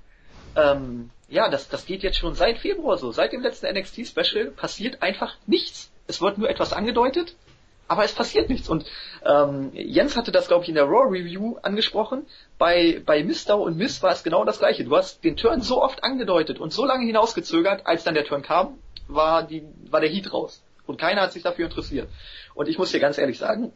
ähm, 0.56 1.10
ja, 1.28 1.48
das, 1.48 1.68
das 1.68 1.86
geht 1.86 2.02
jetzt 2.02 2.18
schon 2.18 2.34
seit 2.34 2.58
Februar 2.58 2.98
so. 2.98 3.12
Seit 3.12 3.32
dem 3.32 3.42
letzten 3.42 3.72
NXT-Special 3.72 4.50
passiert 4.50 5.02
einfach 5.02 5.36
nichts. 5.46 5.90
Es 6.08 6.20
wird 6.20 6.38
nur 6.38 6.48
etwas 6.50 6.72
angedeutet, 6.72 7.36
aber 7.88 8.04
es 8.04 8.12
passiert 8.12 8.48
nichts. 8.48 8.68
Und 8.68 8.84
ähm, 9.24 9.70
Jens 9.74 10.16
hatte 10.16 10.32
das, 10.32 10.48
glaube 10.48 10.64
ich, 10.64 10.68
in 10.68 10.74
der 10.74 10.84
Raw 10.84 11.08
Review 11.08 11.56
angesprochen. 11.62 12.26
Bei, 12.58 13.02
bei 13.04 13.22
Mistau 13.22 13.62
und 13.62 13.76
Miss 13.76 14.02
war 14.02 14.12
es 14.12 14.22
genau 14.22 14.44
das 14.44 14.58
gleiche. 14.58 14.84
Du 14.84 14.96
hast 14.96 15.22
den 15.24 15.36
Turn 15.36 15.60
so 15.60 15.82
oft 15.82 16.02
angedeutet 16.04 16.58
und 16.58 16.72
so 16.72 16.84
lange 16.84 17.06
hinausgezögert, 17.06 17.86
als 17.86 18.04
dann 18.04 18.14
der 18.14 18.24
Turn 18.24 18.42
kam, 18.42 18.78
war, 19.08 19.42
die, 19.42 19.62
war 19.90 20.00
der 20.00 20.10
Heat 20.10 20.32
raus. 20.32 20.62
Und 20.86 20.98
keiner 20.98 21.22
hat 21.22 21.32
sich 21.32 21.42
dafür 21.42 21.66
interessiert. 21.66 22.08
Und 22.54 22.68
ich 22.68 22.78
muss 22.78 22.92
dir 22.92 23.00
ganz 23.00 23.18
ehrlich 23.18 23.38
sagen, 23.38 23.72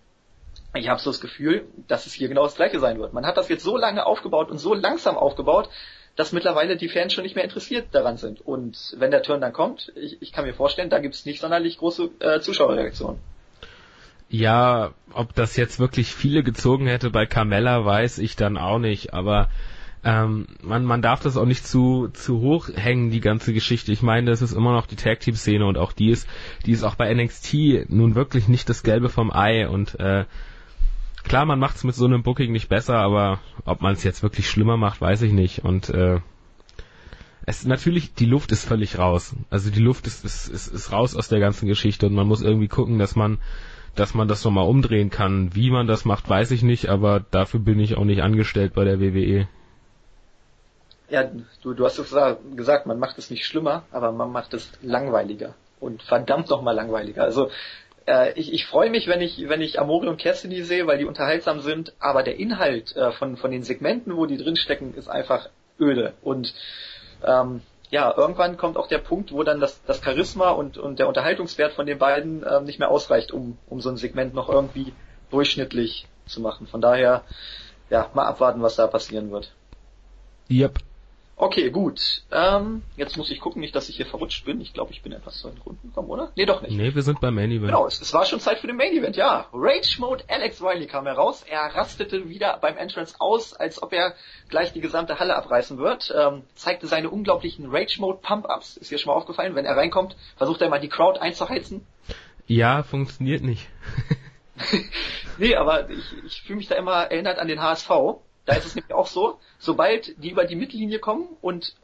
ich 0.74 0.88
habe 0.88 1.00
so 1.00 1.10
das 1.10 1.20
Gefühl, 1.20 1.66
dass 1.88 2.06
es 2.06 2.12
hier 2.12 2.28
genau 2.28 2.44
das 2.44 2.54
gleiche 2.54 2.78
sein 2.78 3.00
wird. 3.00 3.12
Man 3.12 3.26
hat 3.26 3.36
das 3.36 3.48
jetzt 3.48 3.64
so 3.64 3.76
lange 3.76 4.06
aufgebaut 4.06 4.50
und 4.50 4.58
so 4.58 4.74
langsam 4.74 5.16
aufgebaut, 5.16 5.68
dass 6.16 6.32
mittlerweile 6.32 6.76
die 6.76 6.88
Fans 6.88 7.12
schon 7.12 7.24
nicht 7.24 7.34
mehr 7.34 7.44
interessiert 7.44 7.88
daran 7.92 8.16
sind. 8.16 8.40
Und 8.40 8.94
wenn 8.96 9.10
der 9.10 9.22
Turn 9.22 9.40
dann 9.40 9.52
kommt, 9.52 9.92
ich, 9.96 10.20
ich 10.22 10.32
kann 10.32 10.44
mir 10.44 10.54
vorstellen, 10.54 10.90
da 10.90 10.98
gibt 10.98 11.14
es 11.14 11.24
nicht 11.24 11.40
sonderlich 11.40 11.78
große 11.78 12.10
äh, 12.20 12.40
Zuschauerreaktionen. 12.40 13.20
Ja, 14.32 14.92
ob 15.12 15.34
das 15.34 15.56
jetzt 15.56 15.80
wirklich 15.80 16.14
viele 16.14 16.44
gezogen 16.44 16.86
hätte 16.86 17.10
bei 17.10 17.26
Carmella, 17.26 17.84
weiß 17.84 18.18
ich 18.18 18.36
dann 18.36 18.56
auch 18.56 18.78
nicht, 18.78 19.12
aber 19.12 19.48
ähm, 20.04 20.46
man, 20.62 20.84
man 20.84 21.02
darf 21.02 21.20
das 21.20 21.36
auch 21.36 21.44
nicht 21.46 21.66
zu, 21.66 22.08
zu 22.12 22.40
hoch 22.40 22.68
hängen, 22.72 23.10
die 23.10 23.20
ganze 23.20 23.52
Geschichte. 23.52 23.90
Ich 23.90 24.02
meine, 24.02 24.30
das 24.30 24.40
ist 24.40 24.52
immer 24.52 24.72
noch 24.72 24.86
die 24.86 24.94
Tag-Team-Szene 24.94 25.66
und 25.66 25.76
auch 25.76 25.92
die 25.92 26.10
ist, 26.10 26.28
die 26.64 26.70
ist 26.70 26.84
auch 26.84 26.94
bei 26.94 27.12
NXT 27.12 27.88
nun 27.90 28.14
wirklich 28.14 28.46
nicht 28.46 28.68
das 28.68 28.84
Gelbe 28.84 29.08
vom 29.08 29.32
Ei 29.32 29.68
und 29.68 29.98
äh, 29.98 30.24
klar, 31.24 31.44
man 31.44 31.58
macht 31.58 31.76
es 31.76 31.84
mit 31.84 31.96
so 31.96 32.06
einem 32.06 32.22
Booking 32.22 32.52
nicht 32.52 32.68
besser, 32.68 32.98
aber 32.98 33.40
ob 33.64 33.82
man 33.82 33.94
es 33.94 34.04
jetzt 34.04 34.22
wirklich 34.22 34.48
schlimmer 34.48 34.76
macht, 34.76 35.00
weiß 35.00 35.22
ich 35.22 35.32
nicht. 35.32 35.64
Und 35.64 35.90
äh, 35.90 36.20
es 37.46 37.64
natürlich, 37.64 38.14
die 38.14 38.26
Luft 38.26 38.52
ist 38.52 38.64
völlig 38.64 38.98
raus. 38.98 39.34
Also 39.50 39.70
die 39.70 39.80
Luft 39.80 40.06
ist, 40.06 40.24
ist, 40.24 40.48
ist, 40.48 40.68
ist 40.68 40.92
raus 40.92 41.16
aus 41.16 41.28
der 41.28 41.40
ganzen 41.40 41.66
Geschichte 41.66 42.06
und 42.06 42.14
man 42.14 42.28
muss 42.28 42.42
irgendwie 42.42 42.68
gucken, 42.68 42.98
dass 42.98 43.16
man 43.16 43.38
dass 44.00 44.14
man 44.14 44.28
das 44.28 44.44
nochmal 44.44 44.66
umdrehen 44.66 45.10
kann. 45.10 45.54
Wie 45.54 45.70
man 45.70 45.86
das 45.86 46.06
macht, 46.06 46.28
weiß 46.28 46.52
ich 46.52 46.62
nicht, 46.62 46.88
aber 46.88 47.22
dafür 47.30 47.60
bin 47.60 47.78
ich 47.78 47.96
auch 47.96 48.04
nicht 48.04 48.22
angestellt 48.22 48.72
bei 48.74 48.84
der 48.84 48.98
WWE. 48.98 49.46
Ja, 51.10 51.30
du, 51.62 51.74
du 51.74 51.84
hast 51.84 51.98
es 51.98 52.16
gesagt, 52.56 52.86
man 52.86 52.98
macht 52.98 53.18
es 53.18 53.30
nicht 53.30 53.44
schlimmer, 53.44 53.82
aber 53.92 54.12
man 54.12 54.32
macht 54.32 54.54
es 54.54 54.72
langweiliger. 54.80 55.54
Und 55.80 56.02
verdammt 56.02 56.48
nochmal 56.48 56.74
langweiliger. 56.74 57.22
Also 57.24 57.50
äh, 58.06 58.32
ich, 58.38 58.54
ich 58.54 58.64
freue 58.66 58.88
mich, 58.88 59.06
wenn 59.06 59.20
ich, 59.20 59.48
wenn 59.48 59.60
ich 59.60 59.78
Amori 59.78 60.08
und 60.08 60.18
Cassidy 60.20 60.62
sehe, 60.62 60.86
weil 60.86 60.98
die 60.98 61.04
unterhaltsam 61.04 61.60
sind, 61.60 61.92
aber 61.98 62.22
der 62.22 62.38
Inhalt 62.38 62.96
äh, 62.96 63.12
von, 63.12 63.36
von 63.36 63.50
den 63.50 63.64
Segmenten, 63.64 64.16
wo 64.16 64.24
die 64.24 64.38
drinstecken, 64.38 64.94
ist 64.94 65.08
einfach 65.08 65.50
öde. 65.78 66.14
Und 66.22 66.54
ähm, 67.22 67.60
ja, 67.90 68.14
irgendwann 68.16 68.56
kommt 68.56 68.76
auch 68.76 68.86
der 68.86 68.98
Punkt, 68.98 69.32
wo 69.32 69.42
dann 69.42 69.60
das, 69.60 69.82
das 69.84 70.02
Charisma 70.02 70.50
und, 70.50 70.78
und 70.78 70.98
der 70.98 71.08
Unterhaltungswert 71.08 71.72
von 71.72 71.86
den 71.86 71.98
beiden 71.98 72.44
ähm, 72.48 72.64
nicht 72.64 72.78
mehr 72.78 72.90
ausreicht, 72.90 73.32
um, 73.32 73.58
um 73.66 73.80
so 73.80 73.90
ein 73.90 73.96
Segment 73.96 74.32
noch 74.32 74.48
irgendwie 74.48 74.92
durchschnittlich 75.30 76.06
zu 76.26 76.40
machen. 76.40 76.68
Von 76.68 76.80
daher, 76.80 77.24
ja, 77.90 78.08
mal 78.14 78.26
abwarten, 78.26 78.62
was 78.62 78.76
da 78.76 78.86
passieren 78.86 79.32
wird. 79.32 79.52
Yep. 80.48 80.78
Okay, 81.42 81.70
gut. 81.70 82.22
Ähm, 82.30 82.82
jetzt 82.96 83.16
muss 83.16 83.30
ich 83.30 83.40
gucken, 83.40 83.62
nicht, 83.62 83.74
dass 83.74 83.88
ich 83.88 83.96
hier 83.96 84.04
verrutscht 84.04 84.44
bin. 84.44 84.60
Ich 84.60 84.74
glaube, 84.74 84.92
ich 84.92 85.00
bin 85.00 85.12
etwas 85.12 85.38
zu 85.38 85.48
den 85.48 85.56
Runden 85.62 85.88
gekommen, 85.88 86.10
oder? 86.10 86.32
Nee, 86.36 86.44
doch 86.44 86.60
nicht. 86.60 86.76
Nee, 86.76 86.94
wir 86.94 87.00
sind 87.00 87.18
beim 87.22 87.34
Main 87.34 87.50
Event. 87.50 87.68
Genau, 87.68 87.86
es, 87.86 87.98
es 87.98 88.12
war 88.12 88.26
schon 88.26 88.40
Zeit 88.40 88.58
für 88.58 88.66
den 88.66 88.76
Main 88.76 88.92
Event, 88.92 89.16
ja. 89.16 89.46
Rage 89.54 89.96
Mode 90.00 90.22
Alex 90.28 90.62
Riley 90.62 90.86
kam 90.86 91.06
heraus. 91.06 91.42
Er 91.48 91.74
rastete 91.74 92.28
wieder 92.28 92.58
beim 92.60 92.76
Entrance 92.76 93.16
aus, 93.18 93.54
als 93.54 93.82
ob 93.82 93.94
er 93.94 94.14
gleich 94.50 94.74
die 94.74 94.82
gesamte 94.82 95.18
Halle 95.18 95.34
abreißen 95.34 95.78
wird. 95.78 96.14
Ähm, 96.14 96.42
zeigte 96.56 96.86
seine 96.86 97.08
unglaublichen 97.08 97.70
Rage 97.70 97.96
Mode 98.00 98.18
Pump-Ups. 98.20 98.76
Ist 98.76 98.90
dir 98.90 98.98
schon 98.98 99.10
mal 99.10 99.16
aufgefallen? 99.16 99.54
Wenn 99.54 99.64
er 99.64 99.78
reinkommt, 99.78 100.16
versucht 100.36 100.60
er 100.60 100.68
mal 100.68 100.80
die 100.80 100.90
Crowd 100.90 101.18
einzuheizen. 101.20 101.86
Ja, 102.48 102.82
funktioniert 102.82 103.42
nicht. 103.42 103.66
nee, 105.38 105.54
aber 105.56 105.88
ich, 105.90 106.04
ich 106.24 106.42
fühle 106.42 106.58
mich 106.58 106.68
da 106.68 106.74
immer 106.74 107.04
erinnert 107.04 107.38
an 107.38 107.48
den 107.48 107.62
HSV. 107.62 107.90
Da 108.50 108.56
ist 108.56 108.66
es 108.66 108.74
nämlich 108.74 108.94
auch 108.94 109.06
so, 109.06 109.38
sobald 109.60 110.20
die 110.22 110.30
über 110.30 110.44
die 110.44 110.56
Mittellinie 110.56 110.98
kommen 110.98 111.28
und 111.40 111.76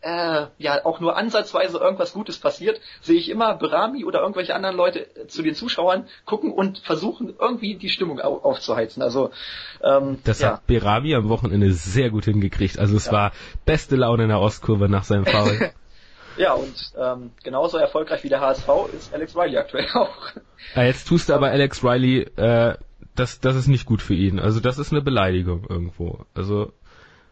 äh, 0.00 0.46
ja 0.56 0.84
auch 0.84 1.00
nur 1.00 1.18
ansatzweise 1.18 1.76
irgendwas 1.76 2.14
Gutes 2.14 2.38
passiert, 2.38 2.80
sehe 3.02 3.18
ich 3.18 3.30
immer 3.30 3.54
Berami 3.56 4.06
oder 4.06 4.20
irgendwelche 4.20 4.54
anderen 4.54 4.74
Leute 4.74 5.06
zu 5.28 5.42
den 5.42 5.54
Zuschauern 5.54 6.08
gucken 6.24 6.50
und 6.50 6.78
versuchen 6.78 7.34
irgendwie 7.38 7.74
die 7.74 7.90
Stimmung 7.90 8.20
au 8.20 8.38
aufzuheizen. 8.38 9.02
Also 9.02 9.32
ähm, 9.82 10.18
das 10.24 10.40
ja. 10.40 10.52
hat 10.52 10.66
Berami 10.66 11.14
am 11.14 11.28
Wochenende 11.28 11.72
sehr 11.72 12.08
gut 12.08 12.24
hingekriegt. 12.24 12.78
Also 12.78 12.96
es 12.96 13.06
ja. 13.06 13.12
war 13.12 13.32
beste 13.66 13.96
Laune 13.96 14.22
in 14.22 14.28
der 14.30 14.40
Ostkurve 14.40 14.88
nach 14.88 15.04
seinem 15.04 15.26
Foul. 15.26 15.72
ja 16.38 16.54
und 16.54 16.74
ähm, 16.98 17.32
genauso 17.42 17.76
erfolgreich 17.76 18.24
wie 18.24 18.30
der 18.30 18.40
HSV 18.40 18.68
ist 18.96 19.12
Alex 19.12 19.36
Riley 19.36 19.58
aktuell 19.58 19.88
auch. 19.92 20.16
Ja, 20.74 20.84
jetzt 20.84 21.06
tust 21.06 21.28
du 21.28 21.34
aber 21.34 21.48
Alex 21.48 21.84
Riley 21.84 22.20
äh, 22.36 22.76
das, 23.14 23.40
das 23.40 23.56
ist 23.56 23.68
nicht 23.68 23.86
gut 23.86 24.02
für 24.02 24.14
ihn. 24.14 24.38
Also 24.38 24.60
das 24.60 24.78
ist 24.78 24.92
eine 24.92 25.02
Beleidigung 25.02 25.66
irgendwo. 25.68 26.24
Also 26.34 26.72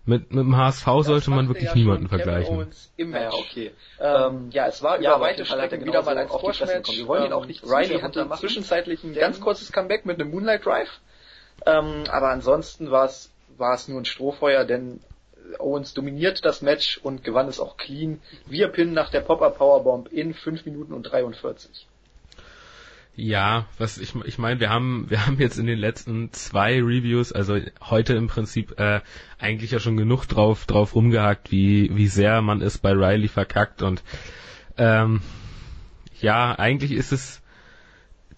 mit, 0.05 0.33
mit 0.33 0.45
dem 0.45 0.57
HSV 0.57 0.85
das 0.85 1.07
sollte 1.07 1.31
man 1.31 1.49
wirklich 1.49 1.69
ja 1.69 1.75
niemanden 1.75 2.09
vergleichen. 2.09 2.69
Im 2.97 3.13
Ja, 3.13 3.33
okay. 3.33 3.73
Ähm, 4.01 4.51
ja, 4.51 4.67
es 4.67 4.83
war 4.83 5.01
ja, 5.01 5.17
über 5.17 5.25
weite 5.25 5.45
Strecken 5.45 5.85
wieder 5.85 6.03
mal 6.03 6.19
ein 6.19 6.29
Squash-Match. 6.29 6.97
Wir 6.97 7.07
wollen 7.07 7.27
ihn 7.27 7.33
auch 7.33 7.47
nicht 7.47 7.65
Riley 7.65 8.01
hatte 8.01 8.29
zwischenzeitlich 8.37 9.05
ein 9.05 9.15
ganz 9.15 9.41
kurzes 9.41 9.71
Comeback 9.71 10.05
mit 10.05 10.21
einem 10.21 10.31
Moonlight 10.31 10.65
Drive. 10.65 10.91
Ähm, 11.67 12.05
aber 12.09 12.31
ansonsten 12.31 12.91
war 12.91 13.05
es 13.05 13.31
war 13.59 13.75
es 13.75 13.87
nur 13.87 14.01
ein 14.01 14.05
Strohfeuer, 14.05 14.65
denn 14.65 15.01
Owens 15.59 15.95
dominiert 15.95 16.45
das 16.45 16.63
Match 16.63 16.99
und 16.99 17.23
gewann 17.23 17.49
es 17.49 17.61
auch 17.61 17.77
clean. 17.77 18.21
Wir 18.47 18.69
pinnen 18.69 18.95
nach 18.95 19.11
der 19.11 19.21
Pop-Up 19.21 19.59
Powerbomb 19.59 20.09
in 20.11 20.35
5 20.35 20.65
Minuten 20.65 20.93
und 20.95 21.03
43. 21.05 21.87
Ja, 23.15 23.67
was 23.77 23.99
ich 23.99 24.15
ich 24.25 24.39
meine, 24.39 24.59
wir 24.59 24.71
haben 24.71 25.11
wir 25.11 25.27
haben 25.27 25.39
jetzt 25.39 25.59
in 25.59 25.67
den 25.67 25.79
letzten 25.79 26.33
zwei 26.33 26.81
Reviews, 26.81 27.33
also 27.33 27.59
heute 27.83 28.15
im 28.15 28.27
Prinzip 28.27 28.79
äh, 28.81 29.01
eigentlich 29.39 29.71
ja 29.71 29.81
schon 29.81 29.99
genug 29.99 30.27
drauf 30.27 30.65
drauf 30.65 30.95
rumgehackt, 30.95 31.51
wie 31.51 31.95
wie 31.95 32.07
sehr 32.07 32.41
man 32.41 32.63
es 32.63 32.79
bei 32.79 32.93
Riley 32.93 33.29
verkackt 33.29 33.83
und 33.83 34.03
ähm, 34.79 35.21
ja, 36.21 36.59
eigentlich 36.59 36.93
ist 36.93 37.13
es 37.13 37.43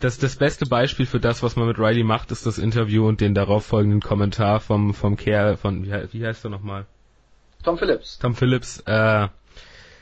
das 0.01 0.19
das 0.19 0.35
beste 0.37 0.67
Beispiel 0.67 1.07
für 1.07 1.21
das, 1.21 1.45
was 1.45 1.55
man 1.55 1.69
mit 1.69 1.79
Riley 1.79 2.03
macht, 2.03 2.33
ist 2.33 2.45
das 2.45 2.59
Interview 2.59 3.07
und 3.07 3.21
den 3.21 3.35
darauf 3.35 3.65
folgenden 3.65 4.01
Kommentar 4.01 4.59
vom 4.59 4.93
vom 4.93 5.17
Kerl 5.17 5.57
von 5.57 5.85
wie, 5.85 5.93
wie 6.13 6.27
heißt 6.27 6.45
er 6.45 6.51
nochmal? 6.51 6.87
Tom 7.63 7.79
Phillips. 7.79 8.19
Tom 8.19 8.35
Phillips. 8.35 8.81
Äh, 8.81 9.29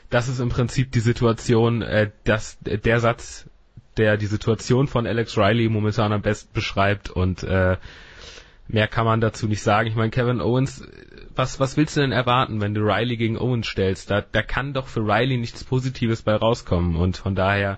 das 0.09 0.27
ist 0.27 0.39
im 0.39 0.49
Prinzip 0.49 0.91
die 0.91 0.99
Situation, 0.99 1.83
äh, 1.83 2.09
dass 2.23 2.57
der 2.61 2.99
Satz 2.99 3.49
der 3.97 4.17
die 4.17 4.25
Situation 4.25 4.87
von 4.87 5.07
Alex 5.07 5.37
Riley 5.37 5.69
momentan 5.69 6.13
am 6.13 6.21
besten 6.21 6.53
beschreibt 6.53 7.09
und 7.09 7.43
äh, 7.43 7.77
mehr 8.67 8.87
kann 8.87 9.05
man 9.05 9.21
dazu 9.21 9.47
nicht 9.47 9.61
sagen. 9.61 9.87
Ich 9.87 9.95
meine, 9.95 10.09
Kevin 10.09 10.41
Owens, 10.41 10.87
was, 11.35 11.59
was 11.59 11.77
willst 11.77 11.97
du 11.97 12.01
denn 12.01 12.11
erwarten, 12.11 12.61
wenn 12.61 12.73
du 12.73 12.81
Riley 12.81 13.17
gegen 13.17 13.37
Owens 13.37 13.67
stellst? 13.67 14.09
Da, 14.09 14.21
da 14.21 14.41
kann 14.41 14.73
doch 14.73 14.87
für 14.87 15.01
Riley 15.01 15.37
nichts 15.37 15.63
Positives 15.63 16.21
bei 16.21 16.35
rauskommen 16.35 16.95
und 16.95 17.17
von 17.17 17.35
daher, 17.35 17.77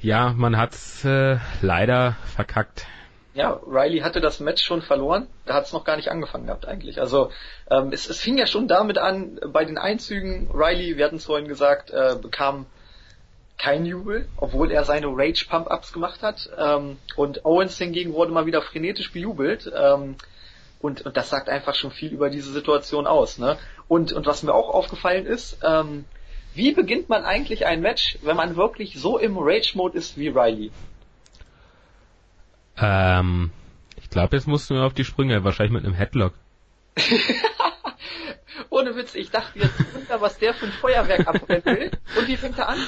ja, 0.00 0.32
man 0.36 0.56
hat's 0.56 1.04
äh, 1.04 1.38
leider 1.60 2.16
verkackt. 2.34 2.86
Ja, 3.34 3.58
Riley 3.66 4.00
hatte 4.00 4.20
das 4.20 4.40
Match 4.40 4.62
schon 4.62 4.82
verloren. 4.82 5.26
Da 5.46 5.54
hat 5.54 5.64
es 5.64 5.72
noch 5.72 5.84
gar 5.84 5.96
nicht 5.96 6.10
angefangen 6.10 6.46
gehabt 6.46 6.68
eigentlich. 6.68 7.00
Also 7.00 7.30
ähm, 7.70 7.90
es, 7.90 8.08
es 8.08 8.20
fing 8.20 8.36
ja 8.36 8.46
schon 8.46 8.68
damit 8.68 8.98
an, 8.98 9.40
bei 9.48 9.64
den 9.64 9.78
Einzügen, 9.78 10.50
Riley, 10.52 10.98
wir 10.98 11.06
hatten 11.06 11.16
es 11.16 11.24
vorhin 11.24 11.48
gesagt, 11.48 11.90
äh, 11.90 12.16
bekam 12.20 12.66
kein 13.62 13.86
Jubel, 13.86 14.28
obwohl 14.36 14.72
er 14.72 14.84
seine 14.84 15.06
Rage 15.06 15.46
Pump-Ups 15.48 15.92
gemacht 15.92 16.22
hat. 16.22 16.50
Ähm, 16.58 16.98
und 17.14 17.44
Owens 17.44 17.78
hingegen 17.78 18.12
wurde 18.12 18.32
mal 18.32 18.44
wieder 18.44 18.60
frenetisch 18.60 19.12
bejubelt. 19.12 19.70
Ähm, 19.74 20.16
und, 20.80 21.02
und 21.02 21.16
das 21.16 21.30
sagt 21.30 21.48
einfach 21.48 21.76
schon 21.76 21.92
viel 21.92 22.12
über 22.12 22.28
diese 22.28 22.50
Situation 22.50 23.06
aus. 23.06 23.38
Ne? 23.38 23.56
Und, 23.86 24.12
und 24.12 24.26
was 24.26 24.42
mir 24.42 24.52
auch 24.52 24.68
aufgefallen 24.68 25.26
ist, 25.26 25.60
ähm, 25.62 26.04
wie 26.54 26.72
beginnt 26.72 27.08
man 27.08 27.24
eigentlich 27.24 27.64
ein 27.64 27.80
Match, 27.80 28.18
wenn 28.22 28.36
man 28.36 28.56
wirklich 28.56 28.98
so 28.98 29.16
im 29.16 29.38
Rage-Mode 29.38 29.96
ist 29.96 30.18
wie 30.18 30.28
Riley? 30.28 30.72
Ähm, 32.78 33.52
ich 33.96 34.10
glaube, 34.10 34.34
jetzt 34.34 34.48
musst 34.48 34.70
du 34.70 34.74
mir 34.74 34.84
auf 34.84 34.94
die 34.94 35.04
Sprünge, 35.04 35.44
wahrscheinlich 35.44 35.72
mit 35.72 35.84
einem 35.84 35.94
Headlock. 35.94 36.34
Ohne 38.70 38.94
Witz, 38.96 39.14
ich 39.14 39.30
dachte 39.30 39.58
jetzt, 39.58 39.94
Wunder, 39.94 40.20
was 40.20 40.38
der 40.38 40.54
für 40.54 40.66
ein 40.66 40.72
Feuerwerk 40.72 41.26
abbrennen 41.26 41.64
will. 41.64 41.90
Und 42.18 42.28
wie 42.28 42.36
fängt 42.36 42.58
er 42.58 42.68
an? 42.68 42.78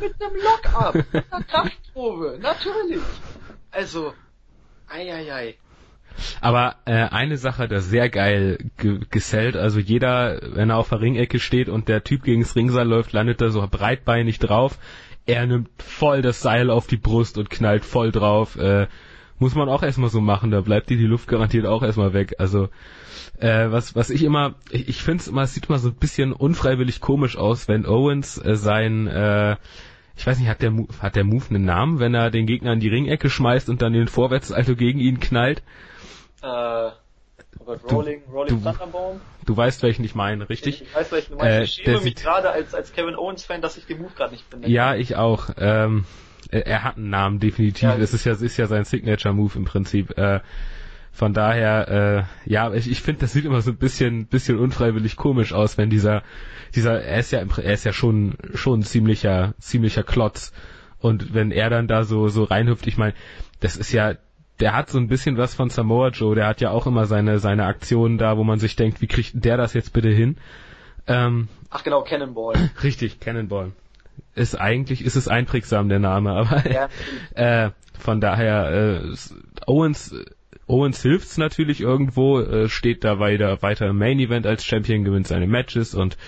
Mit 0.00 0.14
einem 0.20 0.36
Lock-up, 0.36 0.94
mit 0.94 1.32
einer 1.32 1.44
Kraftprobe, 1.44 2.38
natürlich. 2.40 3.02
Also, 3.70 4.14
eieiei. 4.88 5.56
Aber 6.40 6.76
äh, 6.84 6.92
eine 6.92 7.36
Sache, 7.36 7.68
das 7.68 7.88
sehr 7.88 8.08
geil 8.08 8.58
ge 8.76 9.00
gesellt, 9.10 9.56
also 9.56 9.78
jeder, 9.78 10.40
wenn 10.42 10.70
er 10.70 10.76
auf 10.76 10.88
der 10.88 11.00
Ringecke 11.00 11.38
steht 11.38 11.68
und 11.68 11.88
der 11.88 12.02
Typ 12.02 12.24
gegens 12.24 12.56
Ringseil 12.56 12.86
läuft, 12.86 13.12
landet 13.12 13.40
er 13.40 13.50
so 13.50 13.66
breitbeinig 13.68 14.38
drauf. 14.38 14.78
Er 15.26 15.46
nimmt 15.46 15.70
voll 15.82 16.22
das 16.22 16.40
Seil 16.40 16.70
auf 16.70 16.86
die 16.86 16.96
Brust 16.96 17.38
und 17.38 17.50
knallt 17.50 17.84
voll 17.84 18.10
drauf. 18.10 18.56
Äh, 18.56 18.88
muss 19.38 19.54
man 19.54 19.68
auch 19.68 19.82
erstmal 19.82 20.10
so 20.10 20.20
machen, 20.20 20.50
da 20.50 20.60
bleibt 20.60 20.90
dir 20.90 20.96
die 20.96 21.06
Luft 21.06 21.28
garantiert 21.28 21.66
auch 21.66 21.82
erstmal 21.82 22.12
weg. 22.12 22.34
Also 22.38 22.68
äh, 23.38 23.70
was, 23.70 23.94
was 23.94 24.10
ich 24.10 24.22
immer, 24.22 24.54
ich, 24.70 24.88
ich 24.88 25.02
finde 25.02 25.22
es 25.22 25.28
immer, 25.28 25.42
es 25.42 25.54
sieht 25.54 25.66
immer 25.68 25.78
so 25.78 25.88
ein 25.88 25.94
bisschen 25.94 26.32
unfreiwillig 26.32 27.00
komisch 27.00 27.36
aus, 27.36 27.68
wenn 27.68 27.86
Owens 27.86 28.38
äh, 28.38 28.56
sein, 28.56 29.06
äh, 29.06 29.56
ich 30.16 30.26
weiß 30.26 30.38
nicht, 30.38 30.48
hat 30.48 30.62
der, 30.62 30.72
hat 31.00 31.14
der 31.14 31.24
Move 31.24 31.44
einen 31.50 31.64
Namen, 31.64 32.00
wenn 32.00 32.14
er 32.14 32.30
den 32.30 32.46
Gegner 32.46 32.72
in 32.72 32.80
die 32.80 32.88
Ringecke 32.88 33.30
schmeißt 33.30 33.68
und 33.68 33.82
dann 33.82 33.92
den 33.92 34.08
Vorwärtsalto 34.08 34.74
gegen 34.74 34.98
ihn 34.98 35.20
knallt? 35.20 35.62
Äh, 36.42 36.90
Rolling, 37.90 38.22
Rolling 38.32 38.48
du, 38.48 38.70
Thunderbomb. 38.70 39.20
Du 39.44 39.56
weißt, 39.56 39.82
welchen 39.82 40.04
ich 40.04 40.14
meine, 40.14 40.48
richtig? 40.48 40.82
Ich, 40.82 40.94
weiß, 40.94 41.12
welchen 41.12 41.32
du 41.32 41.38
meinst. 41.38 41.58
Äh, 41.58 41.62
ich 41.64 41.72
schäme 41.72 42.00
mich 42.00 42.14
gerade 42.16 42.50
als, 42.50 42.74
als 42.74 42.92
Kevin 42.92 43.14
Owens-Fan, 43.14 43.60
dass 43.60 43.76
ich 43.76 43.86
den 43.86 43.98
Move 44.00 44.12
gerade 44.16 44.32
nicht 44.32 44.48
bin. 44.50 44.62
Ja, 44.64 44.94
ich 44.94 45.16
auch. 45.16 45.50
Ähm, 45.58 46.04
er 46.50 46.84
hat 46.84 46.96
einen 46.96 47.10
Namen, 47.10 47.40
definitiv. 47.40 47.82
Ja, 47.82 47.96
es 47.96 48.14
ist 48.14 48.24
ja, 48.24 48.32
ist 48.32 48.56
ja 48.56 48.66
sein 48.66 48.84
Signature-Move 48.84 49.58
im 49.58 49.64
Prinzip. 49.64 50.16
Äh, 50.16 50.40
von 51.12 51.34
daher, 51.34 52.28
äh, 52.46 52.50
ja, 52.50 52.72
ich, 52.72 52.90
ich 52.90 53.02
finde, 53.02 53.22
das 53.22 53.32
sieht 53.32 53.44
immer 53.44 53.60
so 53.60 53.72
ein 53.72 53.76
bisschen, 53.76 54.26
bisschen 54.26 54.58
unfreiwillig 54.58 55.16
komisch 55.16 55.52
aus, 55.52 55.76
wenn 55.76 55.90
dieser, 55.90 56.22
dieser, 56.74 57.02
er 57.02 57.18
ist 57.18 57.32
ja, 57.32 57.40
er 57.40 57.72
ist 57.72 57.84
ja 57.84 57.92
schon, 57.92 58.36
schon 58.54 58.80
ein 58.80 58.82
ziemlicher, 58.84 59.54
ziemlicher 59.58 60.04
Klotz. 60.04 60.52
Und 61.00 61.34
wenn 61.34 61.50
er 61.50 61.70
dann 61.70 61.88
da 61.88 62.04
so, 62.04 62.28
so 62.28 62.44
reinhüpft, 62.44 62.86
ich 62.86 62.98
meine, 62.98 63.14
das 63.60 63.76
ist 63.76 63.92
ja, 63.92 64.14
der 64.60 64.74
hat 64.74 64.90
so 64.90 64.98
ein 64.98 65.08
bisschen 65.08 65.36
was 65.36 65.54
von 65.54 65.70
Samoa 65.70 66.08
Joe, 66.10 66.34
der 66.34 66.46
hat 66.46 66.60
ja 66.60 66.70
auch 66.70 66.86
immer 66.86 67.06
seine, 67.06 67.38
seine 67.38 67.66
Aktionen 67.66 68.18
da, 68.18 68.36
wo 68.36 68.44
man 68.44 68.58
sich 68.58 68.76
denkt, 68.76 69.00
wie 69.00 69.06
kriegt 69.06 69.44
der 69.44 69.56
das 69.56 69.74
jetzt 69.74 69.92
bitte 69.92 70.10
hin? 70.10 70.36
Ähm, 71.06 71.48
Ach 71.70 71.84
genau, 71.84 72.02
Cannonball. 72.02 72.54
Richtig, 72.82 73.20
Cannonball. 73.20 73.72
Ist 74.34 74.54
eigentlich, 74.54 75.04
ist 75.04 75.16
es 75.16 75.28
einprägsam, 75.28 75.88
der 75.88 75.98
Name, 75.98 76.32
aber 76.32 76.70
ja. 76.70 76.88
äh, 77.34 77.70
von 77.98 78.20
daher, 78.20 79.02
äh, 79.02 79.16
Owens 79.66 80.14
Owens 80.68 81.00
hilft's 81.00 81.38
natürlich 81.38 81.80
irgendwo, 81.80 82.40
äh, 82.40 82.68
steht 82.68 83.02
da 83.02 83.18
weiter, 83.18 83.62
weiter 83.62 83.86
im 83.88 83.96
Main 83.98 84.20
Event 84.20 84.46
als 84.46 84.64
Champion, 84.64 85.02
gewinnt 85.02 85.26
seine 85.26 85.46
Matches 85.46 85.94
und 85.94 86.18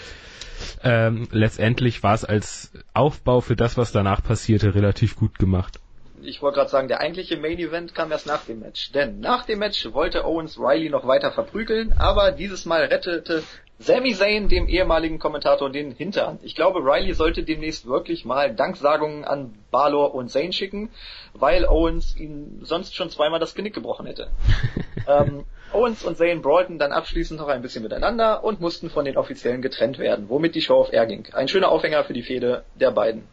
ähm, 0.83 1.29
letztendlich 1.31 2.03
war 2.03 2.15
es 2.15 2.25
als 2.25 2.73
Aufbau 2.95 3.41
für 3.41 3.57
das, 3.57 3.77
was 3.77 3.93
danach 3.93 4.23
passierte, 4.23 4.75
relativ 4.75 5.17
gut 5.17 5.39
gemacht. 5.39 5.79
Ich 6.23 6.43
wollte 6.43 6.57
gerade 6.57 6.71
sagen, 6.71 6.89
der 6.89 7.01
eigentliche 7.01 7.37
Main 7.37 7.59
Event 7.59 7.95
kam 7.95 8.11
erst 8.13 8.27
nach 8.27 8.45
dem 8.45 8.61
Match. 8.61 8.93
Denn 8.93 9.21
nach 9.21 9.45
dem 9.47 9.59
Match 9.59 9.93
wollte 9.93 10.25
Owens 10.25 10.59
Riley 10.59 10.91
noch 10.91 11.07
weiter 11.07 11.33
verprügeln, 11.33 11.95
aber 11.99 12.33
dieses 12.33 12.67
Mal 12.67 12.85
rettete 12.85 13.43
Sami 13.79 14.13
Zayn 14.15 14.49
dem 14.49 14.69
ehemaligen 14.69 15.19
Kommentator 15.19 15.71
den 15.71 15.93
Hintern. 15.93 16.39
Ich 16.43 16.55
glaube, 16.55 16.81
Riley 16.81 17.15
sollte 17.15 17.45
demnächst 17.45 17.87
wirklich 17.87 18.27
mal 18.27 18.55
Danksagungen 18.55 19.25
an 19.25 19.55
Balor 19.71 20.15
und 20.15 20.31
Zayn 20.31 20.53
schicken, 20.53 20.91
weil 21.33 21.65
Owens 21.65 22.15
ihn 22.15 22.61
sonst 22.63 22.95
schon 22.95 23.09
zweimal 23.09 23.41
das 23.41 23.55
Genick 23.55 23.75
gebrochen 23.75 24.05
hätte. 24.05 24.29
ähm, 25.09 25.45
Owens 25.73 26.05
und 26.05 26.19
Zayn 26.19 26.43
brawlten 26.43 26.79
dann 26.79 26.93
abschließend 26.93 27.41
noch 27.41 27.49
ein 27.49 27.63
bisschen 27.63 27.83
miteinander 27.83 28.45
und 28.45 28.61
mussten 28.61 28.91
von 28.91 29.07
den 29.07 29.17
Offiziellen 29.17 29.63
getrennt 29.63 29.99
werden, 29.99 30.29
womit 30.29 30.55
die 30.55 30.61
Show 30.61 30.75
auf 30.75 30.93
Air 30.93 31.07
ging. 31.07 31.27
Ein 31.33 31.49
schöner 31.49 31.71
Aufhänger 31.71 32.05
für 32.05 32.13
die 32.13 32.23
Fehde 32.23 32.65
der 32.75 32.91
beiden. 32.91 33.29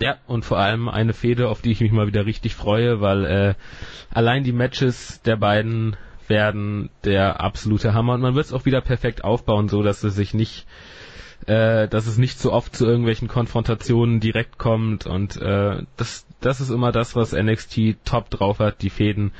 Ja, 0.00 0.16
und 0.26 0.44
vor 0.44 0.58
allem 0.58 0.88
eine 0.88 1.12
Fehde, 1.12 1.48
auf 1.48 1.62
die 1.62 1.70
ich 1.70 1.80
mich 1.80 1.92
mal 1.92 2.06
wieder 2.06 2.26
richtig 2.26 2.54
freue, 2.54 3.00
weil 3.00 3.24
äh, 3.24 3.54
allein 4.12 4.42
die 4.44 4.52
Matches 4.52 5.22
der 5.22 5.36
beiden 5.36 5.96
werden 6.26 6.90
der 7.04 7.40
absolute 7.40 7.94
Hammer 7.94 8.14
und 8.14 8.20
man 8.20 8.34
wird 8.34 8.46
es 8.46 8.52
auch 8.52 8.64
wieder 8.64 8.80
perfekt 8.80 9.24
aufbauen, 9.24 9.68
so 9.68 9.82
dass 9.82 10.02
es 10.02 10.14
sich 10.14 10.34
nicht 10.34 10.66
äh, 11.46 11.88
dass 11.88 12.06
es 12.06 12.16
nicht 12.16 12.38
so 12.38 12.52
oft 12.52 12.74
zu 12.74 12.86
irgendwelchen 12.86 13.28
Konfrontationen 13.28 14.20
direkt 14.20 14.58
kommt 14.58 15.06
und 15.06 15.36
äh, 15.36 15.82
das 15.96 16.26
das 16.40 16.60
ist 16.60 16.70
immer 16.70 16.92
das, 16.92 17.16
was 17.16 17.32
NXT 17.32 17.96
top 18.04 18.30
drauf 18.30 18.58
hat, 18.58 18.82
die 18.82 18.90
Fäden, 18.90 19.32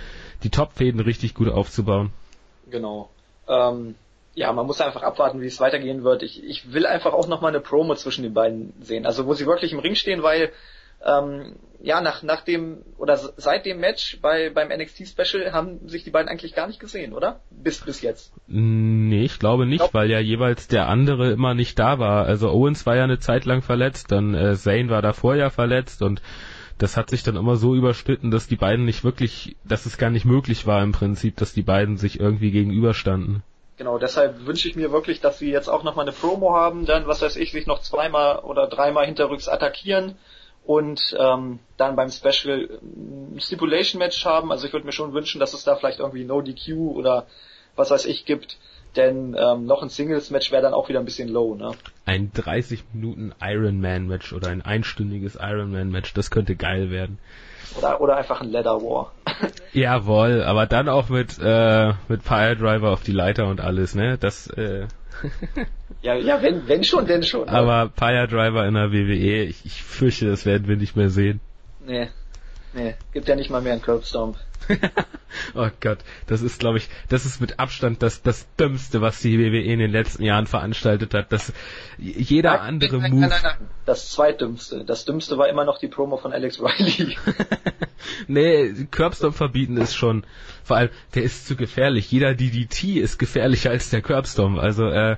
die 0.42 0.50
Top-Fäden 0.50 1.00
richtig 1.00 1.34
gut 1.34 1.48
aufzubauen. 1.48 2.12
Genau. 2.70 3.10
Ähm, 3.46 3.94
ja, 4.34 4.52
man 4.52 4.66
muss 4.66 4.80
einfach 4.80 5.02
abwarten, 5.02 5.40
wie 5.40 5.46
es 5.46 5.60
weitergehen 5.60 6.02
wird. 6.02 6.22
Ich, 6.22 6.42
ich 6.42 6.72
will 6.72 6.86
einfach 6.86 7.12
auch 7.12 7.28
noch 7.28 7.40
mal 7.40 7.48
eine 7.48 7.60
Promo 7.60 7.94
zwischen 7.94 8.22
den 8.22 8.34
beiden 8.34 8.72
sehen. 8.80 9.06
Also 9.06 9.26
wo 9.26 9.34
sie 9.34 9.46
wirklich 9.46 9.72
im 9.72 9.78
Ring 9.78 9.94
stehen, 9.94 10.22
weil 10.22 10.50
ähm, 11.04 11.56
ja, 11.82 12.00
nach, 12.00 12.22
nach 12.22 12.40
dem 12.40 12.78
oder 12.96 13.16
seit 13.16 13.66
dem 13.66 13.78
Match 13.78 14.18
bei 14.22 14.48
beim 14.48 14.68
NXT 14.68 15.06
Special 15.06 15.52
haben 15.52 15.86
sich 15.86 16.02
die 16.02 16.10
beiden 16.10 16.28
eigentlich 16.28 16.54
gar 16.54 16.66
nicht 16.66 16.80
gesehen, 16.80 17.12
oder? 17.12 17.40
Bis 17.50 17.82
bis 17.82 18.00
jetzt. 18.00 18.32
Nee, 18.46 19.24
ich 19.24 19.38
glaube 19.38 19.66
nicht, 19.66 19.74
ich 19.74 19.90
glaub, 19.90 19.94
weil 19.94 20.10
ja 20.10 20.18
jeweils 20.18 20.66
der 20.66 20.88
andere 20.88 21.32
immer 21.32 21.52
nicht 21.52 21.78
da 21.78 21.98
war. 21.98 22.24
Also 22.24 22.50
Owens 22.50 22.86
war 22.86 22.96
ja 22.96 23.04
eine 23.04 23.18
Zeit 23.18 23.44
lang 23.44 23.60
verletzt, 23.60 24.10
dann 24.10 24.34
äh, 24.34 24.56
Zane 24.56 24.88
war 24.88 25.02
davor 25.02 25.36
ja 25.36 25.50
verletzt 25.50 26.00
und 26.00 26.22
das 26.78 26.96
hat 26.96 27.10
sich 27.10 27.22
dann 27.22 27.36
immer 27.36 27.56
so 27.56 27.74
überschnitten, 27.74 28.30
dass 28.30 28.48
die 28.48 28.56
beiden 28.56 28.84
nicht 28.84 29.04
wirklich, 29.04 29.56
dass 29.64 29.86
es 29.86 29.98
gar 29.98 30.10
nicht 30.10 30.24
möglich 30.24 30.66
war 30.66 30.82
im 30.82 30.92
Prinzip, 30.92 31.36
dass 31.36 31.52
die 31.52 31.62
beiden 31.62 31.98
sich 31.98 32.18
irgendwie 32.18 32.50
gegenüberstanden. 32.50 33.42
Genau, 33.76 33.98
deshalb 33.98 34.46
wünsche 34.46 34.68
ich 34.68 34.76
mir 34.76 34.92
wirklich, 34.92 35.20
dass 35.20 35.38
sie 35.38 35.50
jetzt 35.50 35.68
auch 35.68 35.82
nochmal 35.82 36.04
eine 36.04 36.14
Promo 36.14 36.54
haben, 36.54 36.86
dann, 36.86 37.06
was 37.06 37.22
weiß 37.22 37.36
ich, 37.36 37.50
sich 37.50 37.66
noch 37.66 37.80
zweimal 37.80 38.38
oder 38.40 38.68
dreimal 38.68 39.04
hinterrücks 39.04 39.48
attackieren 39.48 40.16
und 40.64 41.16
ähm, 41.18 41.58
dann 41.76 41.96
beim 41.96 42.10
Special 42.10 42.68
ein 42.82 43.40
Stipulation 43.40 43.98
Match 43.98 44.24
haben. 44.24 44.52
Also 44.52 44.66
ich 44.66 44.72
würde 44.72 44.86
mir 44.86 44.92
schon 44.92 45.12
wünschen, 45.12 45.40
dass 45.40 45.54
es 45.54 45.64
da 45.64 45.76
vielleicht 45.76 45.98
irgendwie 45.98 46.24
No 46.24 46.40
DQ 46.40 46.72
oder 46.94 47.26
was 47.76 47.90
weiß 47.90 48.06
ich 48.06 48.24
gibt. 48.24 48.58
Denn 48.96 49.36
ähm, 49.36 49.66
noch 49.66 49.82
ein 49.82 49.88
Singles-Match 49.88 50.52
wäre 50.52 50.62
dann 50.62 50.72
auch 50.72 50.88
wieder 50.88 51.00
ein 51.00 51.04
bisschen 51.04 51.28
low, 51.28 51.56
ne? 51.56 51.72
Ein 52.04 52.30
30 52.32 52.84
Minuten 52.92 53.34
Ironman-Match 53.40 54.32
oder 54.32 54.50
ein 54.50 54.62
einstündiges 54.62 55.34
Ironman-Match, 55.34 56.14
das 56.14 56.30
könnte 56.30 56.54
geil 56.54 56.90
werden. 56.90 57.18
Oder, 57.76 58.00
oder 58.00 58.16
einfach 58.16 58.40
ein 58.40 58.50
Leather 58.50 58.80
War. 58.82 59.12
Jawohl, 59.72 60.42
aber 60.42 60.66
dann 60.66 60.88
auch 60.88 61.08
mit, 61.08 61.38
äh, 61.42 61.92
mit 62.08 62.22
Fire 62.22 62.56
Driver 62.56 62.90
auf 62.90 63.02
die 63.02 63.12
Leiter 63.12 63.46
und 63.46 63.60
alles, 63.60 63.94
ne? 63.94 64.18
Das, 64.18 64.46
äh, 64.48 64.86
ja, 66.02 66.14
ja, 66.14 66.42
wenn, 66.42 66.68
wenn 66.68 66.84
schon, 66.84 67.06
denn 67.06 67.22
schon. 67.22 67.48
Aber 67.48 67.90
Fire 67.96 68.28
Driver 68.28 68.66
in 68.66 68.74
der 68.74 68.92
WWE, 68.92 69.44
ich, 69.44 69.64
ich 69.64 69.82
fürchte, 69.82 70.26
das 70.26 70.44
werden 70.44 70.68
wir 70.68 70.76
nicht 70.76 70.96
mehr 70.96 71.10
sehen. 71.10 71.40
Nee. 71.84 72.08
Nee, 72.74 72.94
gibt 73.12 73.28
ja 73.28 73.36
nicht 73.36 73.50
mal 73.50 73.62
mehr 73.62 73.72
einen 73.72 73.82
Curbstomp. 73.82 74.36
oh 75.54 75.68
Gott, 75.80 75.98
das 76.26 76.42
ist, 76.42 76.58
glaube 76.58 76.78
ich, 76.78 76.88
das 77.08 77.24
ist 77.24 77.40
mit 77.40 77.60
Abstand 77.60 78.02
das, 78.02 78.22
das 78.22 78.46
Dümmste, 78.56 79.00
was 79.00 79.20
die 79.20 79.38
WWE 79.38 79.62
in 79.62 79.78
den 79.78 79.90
letzten 79.90 80.24
Jahren 80.24 80.46
veranstaltet 80.46 81.14
hat. 81.14 81.30
Das, 81.30 81.52
jeder 81.98 82.52
nein, 82.52 82.60
andere 82.60 82.98
nein, 82.98 83.10
Move. 83.12 83.20
Nein, 83.20 83.30
nein, 83.30 83.56
nein, 83.58 83.68
Das 83.86 84.10
zweitdümmste. 84.10 84.84
Das 84.84 85.04
dümmste 85.04 85.38
war 85.38 85.48
immer 85.48 85.64
noch 85.64 85.78
die 85.78 85.88
Promo 85.88 86.16
von 86.16 86.32
Alex 86.32 86.60
Riley. 86.60 87.16
nee, 88.26 88.86
Curbstomp 88.90 89.36
verbieten 89.36 89.76
ist 89.76 89.94
schon, 89.94 90.24
vor 90.64 90.76
allem, 90.76 90.90
der 91.14 91.22
ist 91.22 91.46
zu 91.46 91.54
gefährlich. 91.54 92.10
Jeder 92.10 92.34
DDT 92.34 92.96
ist 92.96 93.18
gefährlicher 93.18 93.70
als 93.70 93.90
der 93.90 94.02
Curbstomp. 94.02 94.58
Also, 94.58 94.88
äh, 94.88 95.16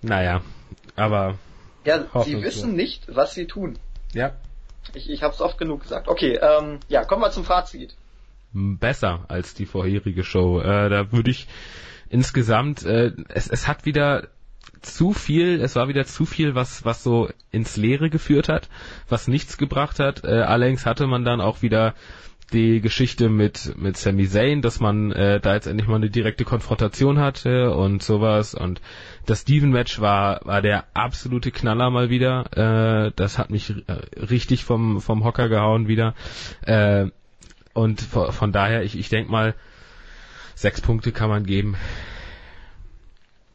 naja, 0.00 0.42
aber. 0.96 1.38
Ja, 1.84 2.06
sie 2.24 2.40
wissen 2.42 2.74
nicht, 2.74 3.14
was 3.14 3.34
sie 3.34 3.46
tun. 3.46 3.78
Ja. 4.14 4.32
Ich, 4.94 5.10
ich 5.10 5.22
habe 5.22 5.34
es 5.34 5.40
oft 5.40 5.58
genug 5.58 5.82
gesagt. 5.82 6.08
Okay, 6.08 6.38
ähm, 6.40 6.80
ja, 6.88 7.04
kommen 7.04 7.22
wir 7.22 7.30
zum 7.30 7.44
Fazit 7.44 7.96
besser 8.52 9.24
als 9.28 9.54
die 9.54 9.66
vorherige 9.66 10.24
Show. 10.24 10.60
Äh, 10.60 10.88
da 10.88 11.12
würde 11.12 11.30
ich 11.30 11.46
insgesamt, 12.08 12.84
äh, 12.84 13.12
es, 13.28 13.48
es 13.48 13.68
hat 13.68 13.84
wieder 13.84 14.28
zu 14.80 15.12
viel, 15.12 15.60
es 15.60 15.76
war 15.76 15.88
wieder 15.88 16.04
zu 16.04 16.24
viel, 16.24 16.54
was, 16.54 16.84
was 16.84 17.02
so 17.02 17.28
ins 17.50 17.76
Leere 17.76 18.10
geführt 18.10 18.48
hat, 18.48 18.68
was 19.08 19.28
nichts 19.28 19.58
gebracht 19.58 19.98
hat. 19.98 20.24
Äh, 20.24 20.42
allerdings 20.42 20.86
hatte 20.86 21.06
man 21.06 21.24
dann 21.24 21.40
auch 21.40 21.62
wieder 21.62 21.94
die 22.52 22.80
Geschichte 22.80 23.28
mit, 23.28 23.74
mit 23.76 23.98
Sami 23.98 24.26
Zayn, 24.26 24.62
dass 24.62 24.80
man 24.80 25.12
äh, 25.12 25.38
da 25.38 25.54
jetzt 25.54 25.66
endlich 25.66 25.86
mal 25.86 25.96
eine 25.96 26.08
direkte 26.08 26.44
Konfrontation 26.44 27.18
hatte 27.18 27.74
und 27.74 28.02
sowas. 28.02 28.54
Und 28.54 28.80
das 29.28 29.42
Steven-Match 29.42 30.00
war, 30.00 30.40
war 30.44 30.62
der 30.62 30.86
absolute 30.94 31.50
Knaller 31.50 31.90
mal 31.90 32.08
wieder. 32.08 32.46
Äh, 32.56 33.12
das 33.14 33.36
hat 33.36 33.50
mich 33.50 33.70
äh, 33.70 33.92
richtig 34.16 34.64
vom, 34.64 35.02
vom 35.02 35.22
Hocker 35.22 35.50
gehauen 35.50 35.86
wieder. 35.86 36.14
Äh, 36.62 37.08
und 37.74 38.00
von 38.00 38.52
daher, 38.52 38.82
ich, 38.82 38.98
ich 38.98 39.10
denke 39.10 39.30
mal, 39.30 39.54
sechs 40.54 40.80
Punkte 40.80 41.12
kann 41.12 41.28
man 41.28 41.44
geben. 41.44 41.76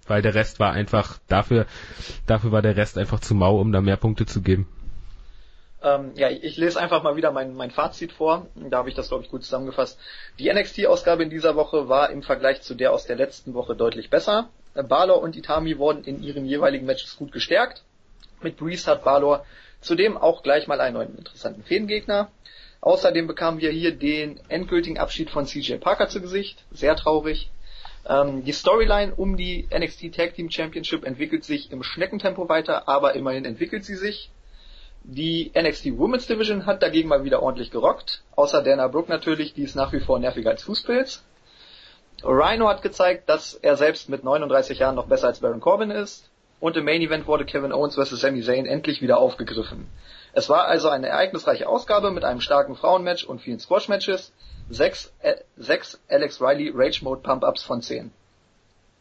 Weil 0.06 0.22
der 0.22 0.36
Rest 0.36 0.60
war 0.60 0.74
einfach, 0.74 1.18
dafür, 1.28 1.66
dafür 2.28 2.52
war 2.52 2.62
der 2.62 2.78
Rest 2.78 2.98
einfach 3.00 3.20
zu 3.20 3.34
mau, 3.34 3.60
um 3.60 3.72
da 3.72 3.82
mehr 3.82 3.98
Punkte 3.98 4.28
zu 4.28 4.42
geben. 4.44 4.68
Ähm, 5.82 6.12
ja, 6.14 6.30
ich 6.30 6.56
lese 6.56 6.80
einfach 6.80 7.02
mal 7.02 7.16
wieder 7.16 7.32
mein, 7.32 7.56
mein 7.56 7.72
Fazit 7.72 8.12
vor. 8.12 8.46
Da 8.56 8.78
habe 8.78 8.90
ich 8.90 8.96
das, 8.96 9.10
glaube 9.10 9.24
ich, 9.24 9.32
gut 9.32 9.44
zusammengefasst. 9.44 10.00
Die 10.38 10.54
NXT-Ausgabe 10.54 11.24
in 11.24 11.32
dieser 11.32 11.56
Woche 11.56 11.90
war 11.90 12.12
im 12.12 12.22
Vergleich 12.22 12.62
zu 12.62 12.76
der 12.76 12.94
aus 12.94 13.06
der 13.06 13.16
letzten 13.16 13.56
Woche 13.56 13.76
deutlich 13.76 14.12
besser. 14.12 14.50
Balor 14.74 15.22
und 15.22 15.36
Itami 15.36 15.78
wurden 15.78 16.04
in 16.04 16.24
ihren 16.24 16.46
jeweiligen 16.46 16.86
Matches 16.86 17.18
gut 17.18 17.32
gestärkt. 17.32 17.84
Mit 18.42 18.58
Breeze 18.58 18.90
hat 18.90 19.04
Balor 19.04 19.46
zudem 19.82 20.18
auch 20.18 20.44
gleich 20.44 20.68
mal 20.68 20.82
einen 20.82 20.96
neuen 20.96 21.18
interessanten 21.18 21.64
Fädengegner. 21.64 22.32
Außerdem 22.82 23.28
bekamen 23.28 23.62
wir 23.62 23.72
hier 23.72 23.96
den 23.96 24.40
endgültigen 24.50 24.98
Abschied 24.98 25.30
von 25.30 25.46
CJ 25.46 25.76
Parker 25.76 26.10
zu 26.10 26.22
Gesicht. 26.22 26.66
Sehr 26.72 26.96
traurig. 26.96 27.50
Ähm, 28.06 28.44
die 28.44 28.52
Storyline 28.52 29.16
um 29.16 29.38
die 29.38 29.68
NXT 29.74 30.14
Tag 30.14 30.36
Team 30.36 30.50
Championship 30.50 31.06
entwickelt 31.06 31.46
sich 31.46 31.72
im 31.72 31.84
Schneckentempo 31.84 32.50
weiter, 32.50 32.90
aber 32.90 33.14
immerhin 33.16 33.46
entwickelt 33.46 33.86
sie 33.86 33.96
sich. 33.96 34.30
Die 35.06 35.52
NXT 35.56 35.98
Women's 35.98 36.28
Division 36.28 36.66
hat 36.66 36.82
dagegen 36.82 37.10
mal 37.10 37.24
wieder 37.24 37.42
ordentlich 37.42 37.72
gerockt. 37.72 38.22
Außer 38.36 38.64
Dana 38.64 38.88
Brooke 38.88 39.12
natürlich, 39.12 39.54
die 39.54 39.64
ist 39.64 39.76
nach 39.76 39.94
wie 39.94 40.00
vor 40.00 40.20
nerviger 40.20 40.50
als 40.50 40.64
Fußpilz. 40.64 41.24
Rhino 42.24 42.68
hat 42.68 42.82
gezeigt, 42.82 43.30
dass 43.30 43.53
er 43.55 43.76
selbst 43.76 44.09
mit 44.09 44.24
39 44.24 44.80
Jahren 44.80 44.95
noch 44.95 45.07
besser 45.07 45.28
als 45.28 45.39
Baron 45.39 45.59
Corbin 45.59 45.91
ist. 45.91 46.30
Und 46.59 46.78
im 46.78 46.86
Main 46.86 47.01
Event 47.01 47.28
wurde 47.28 47.43
Kevin 47.43 47.74
Owens 47.74 47.95
vs. 47.95 48.22
Sami 48.22 48.41
Zayn 48.41 48.66
endlich 48.66 49.01
wieder 49.01 49.18
aufgegriffen. 49.18 49.88
Es 50.32 50.49
war 50.49 50.66
also 50.66 50.89
eine 50.89 51.07
ereignisreiche 51.07 51.68
Ausgabe 51.68 52.11
mit 52.11 52.24
einem 52.24 52.39
starken 52.39 52.76
Frauenmatch 52.76 53.26
und 53.26 53.41
vielen 53.41 53.59
Squash-Matches. 53.59 54.32
Sechs, 54.70 55.14
äh, 55.20 55.36
sechs 55.57 55.99
Alex 56.09 56.41
Riley 56.41 56.72
Rage 56.74 57.03
Mode 57.03 57.22
Pump-Ups 57.22 57.64
von 57.64 57.82
zehn. 57.82 58.11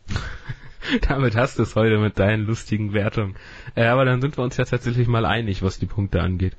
Damit 1.08 1.36
hast 1.36 1.58
du 1.58 1.62
es 1.62 1.76
heute 1.76 1.98
mit 1.98 2.18
deinen 2.18 2.44
lustigen 2.44 2.92
Wertungen. 2.92 3.36
Äh, 3.76 3.86
aber 3.86 4.04
dann 4.04 4.20
sind 4.20 4.36
wir 4.36 4.42
uns 4.42 4.56
ja 4.56 4.64
tatsächlich 4.64 5.06
mal 5.06 5.24
einig, 5.24 5.62
was 5.62 5.78
die 5.78 5.86
Punkte 5.86 6.20
angeht. 6.20 6.56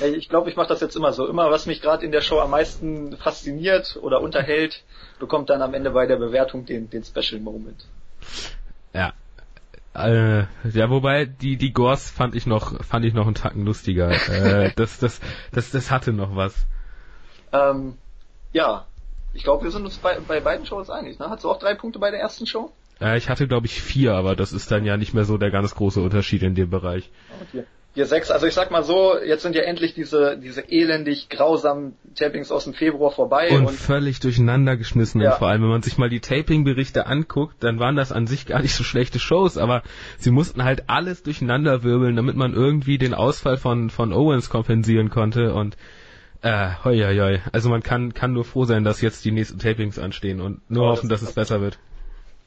Ich 0.00 0.28
glaube, 0.28 0.50
ich 0.50 0.56
mache 0.56 0.68
das 0.68 0.80
jetzt 0.80 0.96
immer 0.96 1.12
so. 1.12 1.26
Immer, 1.26 1.50
was 1.50 1.66
mich 1.66 1.80
gerade 1.80 2.04
in 2.04 2.12
der 2.12 2.20
Show 2.20 2.38
am 2.40 2.50
meisten 2.50 3.16
fasziniert 3.16 3.98
oder 4.02 4.20
unterhält, 4.20 4.84
bekommt 5.18 5.48
dann 5.48 5.62
am 5.62 5.72
Ende 5.72 5.90
bei 5.90 6.06
der 6.06 6.16
Bewertung 6.16 6.66
den, 6.66 6.90
den 6.90 7.02
Special 7.02 7.40
Moment. 7.40 7.86
Ja, 8.92 9.12
äh, 9.96 10.40
ja, 10.70 10.90
wobei 10.90 11.24
die 11.24 11.56
die 11.56 11.72
Gors 11.72 12.10
fand 12.10 12.34
ich 12.34 12.46
noch 12.46 12.84
fand 12.84 13.04
ich 13.06 13.14
noch 13.14 13.24
einen 13.26 13.34
Tacken 13.34 13.64
lustiger. 13.64 14.10
äh, 14.28 14.72
das 14.76 14.98
das 14.98 15.20
das 15.52 15.70
das 15.70 15.90
hatte 15.90 16.12
noch 16.12 16.36
was. 16.36 16.66
Ähm, 17.52 17.96
ja, 18.52 18.86
ich 19.32 19.44
glaube, 19.44 19.64
wir 19.64 19.70
sind 19.70 19.84
uns 19.84 19.96
bei, 19.98 20.18
bei 20.20 20.40
beiden 20.40 20.66
Shows 20.66 20.90
einig. 20.90 21.18
Ne? 21.18 21.30
Hast 21.30 21.44
du 21.44 21.50
auch 21.50 21.58
drei 21.58 21.74
Punkte 21.74 21.98
bei 21.98 22.10
der 22.10 22.20
ersten 22.20 22.46
Show? 22.46 22.72
Äh, 23.00 23.16
ich 23.16 23.30
hatte 23.30 23.48
glaube 23.48 23.66
ich 23.66 23.80
vier, 23.80 24.14
aber 24.14 24.36
das 24.36 24.52
ist 24.52 24.70
dann 24.70 24.84
ja 24.84 24.98
nicht 24.98 25.14
mehr 25.14 25.24
so 25.24 25.38
der 25.38 25.50
ganz 25.50 25.74
große 25.74 26.00
Unterschied 26.02 26.42
in 26.42 26.54
dem 26.54 26.68
Bereich. 26.68 27.10
Okay 27.48 27.64
hier 27.96 28.06
sechs, 28.06 28.30
also 28.30 28.46
ich 28.46 28.54
sag 28.54 28.70
mal 28.70 28.82
so, 28.82 29.18
jetzt 29.18 29.42
sind 29.42 29.56
ja 29.56 29.62
endlich 29.62 29.94
diese, 29.94 30.38
diese 30.38 30.60
elendig 30.70 31.30
grausamen 31.30 31.94
Tapings 32.14 32.52
aus 32.52 32.64
dem 32.64 32.74
Februar 32.74 33.10
vorbei. 33.10 33.48
Und, 33.50 33.66
und 33.66 33.74
völlig 33.74 34.20
durcheinander 34.20 34.76
geschmissen. 34.76 35.20
Ja. 35.20 35.32
Vor 35.32 35.48
allem, 35.48 35.62
wenn 35.62 35.70
man 35.70 35.82
sich 35.82 35.96
mal 35.96 36.10
die 36.10 36.20
Taping-Berichte 36.20 37.06
anguckt, 37.06 37.56
dann 37.64 37.80
waren 37.80 37.96
das 37.96 38.12
an 38.12 38.26
sich 38.26 38.46
gar 38.46 38.60
nicht 38.60 38.74
so 38.74 38.84
schlechte 38.84 39.18
Shows, 39.18 39.56
aber 39.58 39.82
sie 40.18 40.30
mussten 40.30 40.62
halt 40.62 40.84
alles 40.88 41.22
durcheinander 41.22 41.82
wirbeln, 41.82 42.14
damit 42.16 42.36
man 42.36 42.52
irgendwie 42.52 42.98
den 42.98 43.14
Ausfall 43.14 43.56
von, 43.56 43.90
von 43.90 44.12
Owens 44.12 44.50
kompensieren 44.50 45.10
konnte 45.10 45.54
und 45.54 45.76
Äh, 46.42 46.68
hoi, 46.84 46.98
hoi, 47.00 47.16
hoi. 47.16 47.38
Also 47.52 47.70
man 47.70 47.82
kann, 47.82 48.12
kann 48.12 48.34
nur 48.34 48.44
froh 48.44 48.66
sein, 48.66 48.84
dass 48.84 49.00
jetzt 49.00 49.24
die 49.24 49.32
nächsten 49.32 49.58
Tapings 49.58 49.98
anstehen 49.98 50.42
und 50.42 50.60
nur 50.70 50.84
oh, 50.84 50.90
hoffen, 50.90 51.08
das 51.08 51.20
dass 51.20 51.30
es 51.30 51.34
besser 51.34 51.62
wird. 51.62 51.78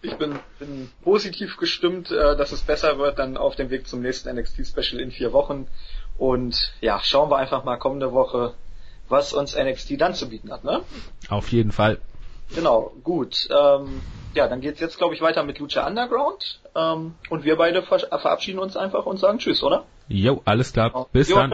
Ich 0.01 0.15
bin, 0.15 0.39
bin 0.59 0.89
positiv 1.03 1.57
gestimmt, 1.57 2.09
äh, 2.11 2.37
dass 2.37 2.51
es 2.51 2.61
besser 2.61 2.97
wird, 2.97 3.19
dann 3.19 3.35
auf 3.35 3.55
dem 3.55 3.69
Weg 3.69 3.87
zum 3.87 4.01
nächsten 4.01 4.33
NXT 4.33 4.65
Special 4.65 5.01
in 5.01 5.11
vier 5.11 5.33
Wochen. 5.33 5.67
Und 6.17 6.73
ja, 6.79 6.99
schauen 7.03 7.29
wir 7.29 7.37
einfach 7.37 7.63
mal 7.65 7.77
kommende 7.77 8.13
Woche, 8.13 8.53
was 9.09 9.33
uns 9.33 9.57
NXT 9.57 9.99
dann 9.99 10.13
zu 10.13 10.29
bieten 10.29 10.51
hat, 10.51 10.63
ne? 10.63 10.81
Auf 11.29 11.51
jeden 11.51 11.71
Fall. 11.71 11.99
Genau, 12.55 12.93
gut. 13.03 13.47
Ähm, 13.51 14.01
ja, 14.33 14.47
dann 14.47 14.61
geht's 14.61 14.79
jetzt, 14.79 14.97
glaube 14.97 15.15
ich, 15.15 15.21
weiter 15.21 15.43
mit 15.43 15.59
Lucha 15.59 15.85
Underground. 15.85 16.61
Ähm, 16.75 17.15
und 17.29 17.43
wir 17.43 17.57
beide 17.57 17.83
ver 17.83 17.99
verabschieden 17.99 18.59
uns 18.59 18.77
einfach 18.77 19.05
und 19.05 19.17
sagen 19.17 19.39
Tschüss, 19.39 19.63
oder? 19.63 19.85
Jo, 20.07 20.41
alles 20.45 20.73
klar. 20.73 21.07
Bis 21.11 21.29
jo. 21.29 21.35
dann. 21.35 21.51